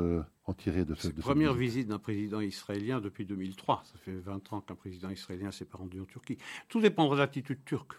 en 0.46 0.54
tirer 0.54 0.86
de 0.86 0.94
cette, 0.96 1.16
première 1.16 1.54
visite 1.54 1.88
d'un 1.88 2.00
président 2.00 2.40
israélien 2.40 3.02
depuis 3.02 3.26
2003 3.26 3.84
Ça 3.86 3.98
fait 3.98 4.14
20 4.14 4.54
ans 4.54 4.62
qu'un 4.62 4.76
président 4.76 5.10
israélien 5.10 5.52
s'est 5.52 5.66
pas 5.66 5.78
rendu 5.78 6.00
en 6.00 6.06
Turquie. 6.06 6.38
Tout 6.70 6.82
dépendra 6.82 7.16
de 7.16 7.22
l'attitude 7.22 7.64
turque. 7.66 7.94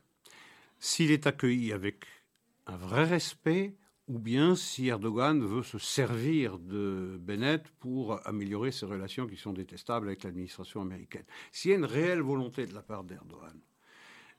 S'il 0.78 1.10
est 1.10 1.26
accueilli 1.26 1.72
avec 1.72 2.04
un 2.66 2.76
vrai 2.76 3.04
respect, 3.04 3.74
ou 4.08 4.20
bien 4.20 4.54
si 4.54 4.86
Erdogan 4.86 5.44
veut 5.44 5.64
se 5.64 5.78
servir 5.78 6.58
de 6.60 7.18
Bennett 7.20 7.68
pour 7.80 8.24
améliorer 8.26 8.70
ses 8.70 8.86
relations 8.86 9.26
qui 9.26 9.36
sont 9.36 9.52
détestables 9.52 10.06
avec 10.06 10.22
l'administration 10.22 10.80
américaine. 10.80 11.24
S'il 11.50 11.72
y 11.72 11.74
a 11.74 11.76
une 11.76 11.84
réelle 11.84 12.20
volonté 12.20 12.66
de 12.66 12.74
la 12.74 12.82
part 12.82 13.02
d'Erdogan 13.02 13.58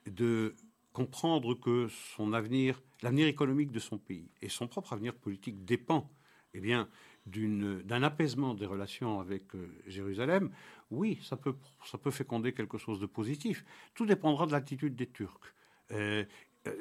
de 0.06 0.56
comprendre 0.94 1.54
que 1.54 1.90
son 1.90 2.32
avenir, 2.32 2.82
l'avenir 3.02 3.28
économique 3.28 3.72
de 3.72 3.80
son 3.80 3.98
pays 3.98 4.32
et 4.42 4.48
son 4.48 4.68
propre 4.68 4.94
avenir 4.94 5.14
politique 5.14 5.66
dépend 5.66 6.10
eh 6.54 6.60
bien, 6.60 6.90
d'un 7.28 8.04
apaisement 8.04 8.54
des 8.54 8.66
relations 8.66 9.20
avec 9.20 9.54
euh, 9.56 9.70
Jérusalem, 9.86 10.50
oui, 10.92 11.20
ça 11.22 11.36
peut, 11.36 11.56
ça 11.86 11.98
peut 11.98 12.12
féconder 12.12 12.54
quelque 12.54 12.78
chose 12.78 13.00
de 13.00 13.06
positif. 13.06 13.66
Tout 13.94 14.06
dépendra 14.06 14.46
de 14.46 14.52
l'attitude 14.52 14.96
des 14.96 15.08
Turcs. 15.08 15.54
Euh, 15.92 16.24
euh, 16.68 16.74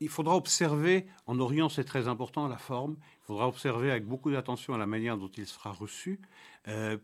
il 0.00 0.08
faudra 0.08 0.36
observer, 0.36 1.06
en 1.26 1.40
Orient 1.40 1.68
c'est 1.68 1.84
très 1.84 2.08
important 2.08 2.48
la 2.48 2.58
forme, 2.58 2.96
il 3.22 3.26
faudra 3.26 3.48
observer 3.48 3.90
avec 3.90 4.06
beaucoup 4.06 4.30
d'attention 4.30 4.76
la 4.76 4.86
manière 4.86 5.18
dont 5.18 5.30
il 5.36 5.46
sera 5.46 5.72
reçu 5.72 6.20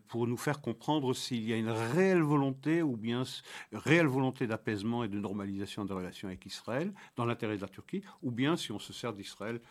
pour 0.09 0.27
nous 0.27 0.35
faire 0.35 0.59
comprendre 0.59 1.13
s'il 1.13 1.47
y 1.47 1.53
a 1.53 1.55
une 1.55 1.69
réelle 1.69 2.21
volonté 2.21 2.81
ou 2.81 2.97
bien 2.97 3.23
réelle 3.71 4.07
volonté 4.07 4.45
d'apaisement 4.45 5.05
et 5.05 5.07
de 5.07 5.17
normalisation 5.17 5.85
des 5.85 5.93
relations 5.93 6.27
avec 6.27 6.45
Israël 6.45 6.93
dans 7.15 7.23
l'intérêt 7.23 7.55
de 7.55 7.61
la 7.61 7.69
Turquie 7.69 8.03
ou 8.23 8.31
bien 8.31 8.57
si 8.57 8.73
on 8.73 8.79
se 8.79 8.91
sert 8.91 9.13
d'Israël 9.13 9.61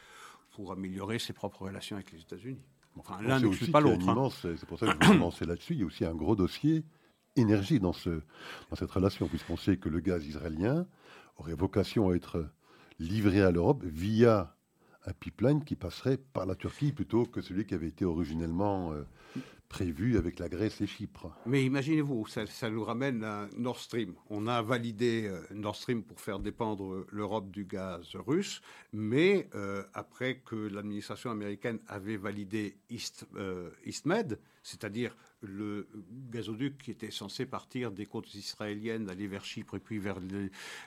pour 0.53 0.73
améliorer 0.73 1.19
ses 1.19 1.33
propres 1.33 1.63
relations 1.63 1.97
avec 1.97 2.13
les 2.13 2.21
États-Unis. 2.21 2.63
Enfin, 2.99 3.21
l'un 3.23 3.41
n'exclut 3.41 3.71
pas 3.71 3.81
l'autre. 3.81 4.09
Hein. 4.09 4.29
C'est 4.43 4.67
pour 4.67 4.79
ça 4.79 4.87
que 4.87 4.93
je 4.93 4.99
vais 4.99 5.15
commencer 5.15 5.45
là-dessus. 5.45 5.75
Il 5.75 5.81
y 5.81 5.83
a 5.83 5.87
aussi 5.87 6.05
un 6.05 6.15
gros 6.15 6.37
dossier 6.37 6.85
énergie 7.37 7.81
dans, 7.81 7.93
ce, 7.93 8.11
dans 8.71 8.77
cette 8.77 8.91
relation, 8.91 9.27
puisqu'on 9.29 9.57
sait 9.57 9.77
que 9.79 9.89
le 9.89 10.01
gaz 10.01 10.27
israélien 10.27 10.87
aurait 11.39 11.55
vocation 11.55 12.11
à 12.11 12.15
être 12.15 12.47
livré 12.99 13.41
à 13.43 13.51
l'Europe 13.51 13.83
via 13.85 14.55
un 15.07 15.13
pipeline 15.13 15.65
qui 15.65 15.75
passerait 15.75 16.19
par 16.19 16.47
la 16.47 16.55
Turquie 16.55 16.93
plutôt 16.93 17.25
que 17.25 17.41
celui 17.41 17.67
qui 17.67 17.75
avait 17.75 17.89
été 17.89 18.05
originellement 18.05 18.93
euh, 18.93 19.03
prévu 19.73 20.19
avec 20.19 20.39
la 20.39 20.51
Grèce 20.51 20.83
et 20.83 20.87
Chypre. 20.87 21.33
Mais 21.47 21.65
imaginez-vous, 21.65 22.27
ça, 22.27 22.69
nous 22.69 22.85
ramène 22.85 23.25
à 23.25 23.49
Nord 23.57 23.79
Stream. 23.79 24.13
On 24.29 24.47
a 24.47 24.61
validé 24.61 25.25
euh, 25.27 25.41
Nord 25.51 25.77
Stream 25.77 26.03
pour 26.03 26.21
faire 26.21 26.41
dépendre 26.41 27.07
l'Europe 27.11 27.51
du 27.51 27.65
gaz 27.65 28.15
russe, 28.15 28.61
mais 28.93 29.49
euh, 29.55 29.83
après 29.95 30.43
que 30.45 30.57
l'administration 30.57 31.31
américaine 31.31 31.79
avait 31.89 32.19
validé 32.19 32.77
East, 32.91 33.27
EastMed, 33.87 34.39
c'est-à-dire 34.63 35.17
le 35.43 35.89
gazoduc 36.31 36.79
qui 36.79 36.91
était 36.91 37.11
censé 37.11 37.47
partir 37.47 37.91
des 37.91 38.07
côtes 38.07 38.35
israéliennes, 38.35 39.09
aller 39.11 39.27
vers 39.27 39.45
Chypre 39.45 39.77
et 39.77 39.79
puis 39.79 39.99
vers 39.99 40.19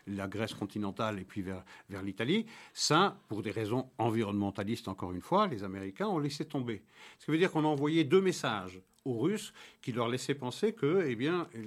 la 0.07 0.27
Grèce 0.27 0.53
continentale 0.53 1.19
et 1.19 1.25
puis 1.25 1.41
vers, 1.41 1.63
l'Italie, 2.03 2.45
ça, 2.73 3.19
pour 3.27 3.41
des 3.41 3.51
raisons 3.51 3.89
environnementalistes 3.97 4.87
encore 4.87 5.11
une 5.11 5.21
fois, 5.21 5.47
les 5.47 5.63
Américains 5.63 6.07
ont 6.07 6.19
laissé 6.19 6.45
tomber. 6.45 6.83
Ce 7.19 7.25
qui 7.25 7.31
veut 7.31 7.37
dire 7.37 7.51
qu'on 7.51 7.63
a 7.63 7.67
envoyé 7.67 8.03
deux 8.03 8.21
messages 8.21 8.81
aux 9.03 9.19
Russes 9.19 9.53
qui 9.81 9.91
leur 9.91 10.07
laissaient 10.07 10.35
penser 10.35 10.73
que, 10.73 11.05
eh 11.05 11.15
bien, 11.15 11.47
euh, 11.55 11.65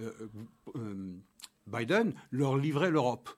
euh, 0.00 0.28
euh, 0.76 1.12
Biden 1.66 2.14
leur 2.30 2.56
livrait 2.56 2.90
l'Europe. 2.90 3.28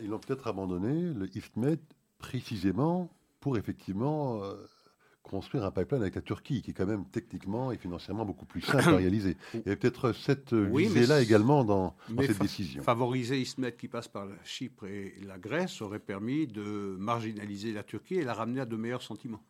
Ils 0.00 0.08
l'ont 0.08 0.20
peut-être 0.20 0.46
abandonné, 0.46 1.12
le 1.12 1.28
IFTMED, 1.36 1.80
précisément 2.18 3.10
pour 3.40 3.56
effectivement 3.56 4.40
construire 5.22 5.64
un 5.64 5.70
pipeline 5.70 6.02
avec 6.02 6.14
la 6.14 6.22
Turquie, 6.22 6.62
qui 6.62 6.70
est 6.70 6.74
quand 6.74 6.86
même 6.86 7.04
techniquement 7.06 7.72
et 7.72 7.76
financièrement 7.76 8.24
beaucoup 8.24 8.46
plus 8.46 8.60
simple 8.62 8.88
à 8.88 8.96
réaliser. 8.96 9.36
Il 9.54 9.68
y 9.68 9.70
a 9.70 9.76
peut-être 9.76 10.12
cette 10.12 10.54
visée-là 10.54 11.20
également 11.20 11.64
dans, 11.64 11.94
cette 12.26 12.40
décision. 12.40 12.82
Favoriser 12.82 13.40
Ismet 13.40 13.72
qui 13.72 13.88
passe 13.88 14.08
par 14.08 14.26
la 14.26 14.36
Chypre 14.44 14.86
et 14.86 15.14
la 15.26 15.38
Grèce 15.38 15.82
aurait 15.82 15.98
permis 15.98 16.46
de 16.46 16.96
marginaliser 16.98 17.72
la 17.72 17.82
Turquie 17.82 18.16
et 18.16 18.24
la 18.24 18.34
ramener 18.34 18.60
à 18.60 18.66
de 18.66 18.76
meilleurs 18.76 19.02
sentiments. 19.02 19.42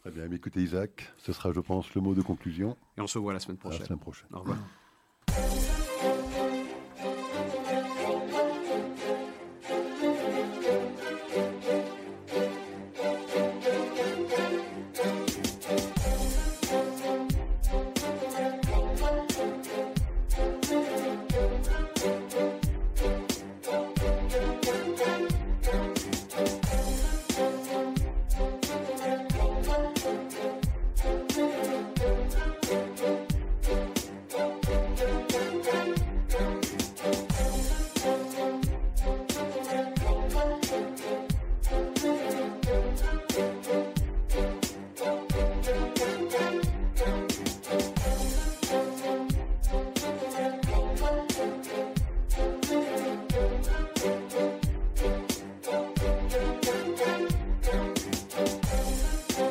Très 0.00 0.10
bien, 0.10 0.28
mais 0.28 0.36
écoutez 0.36 0.60
Isaac, 0.60 1.12
ce 1.16 1.32
sera 1.32 1.52
je 1.52 1.60
pense 1.60 1.94
le 1.94 2.00
mot 2.00 2.14
de 2.14 2.22
conclusion. 2.22 2.76
Et 2.98 3.00
on 3.00 3.06
se 3.06 3.18
voit 3.18 3.32
la 3.32 3.40
semaine 3.40 3.56
prochaine. 3.56 3.80
la 3.80 3.86
semaine 3.86 4.00
prochaine. 4.00 4.28
Au 4.32 4.40
revoir. 4.40 4.58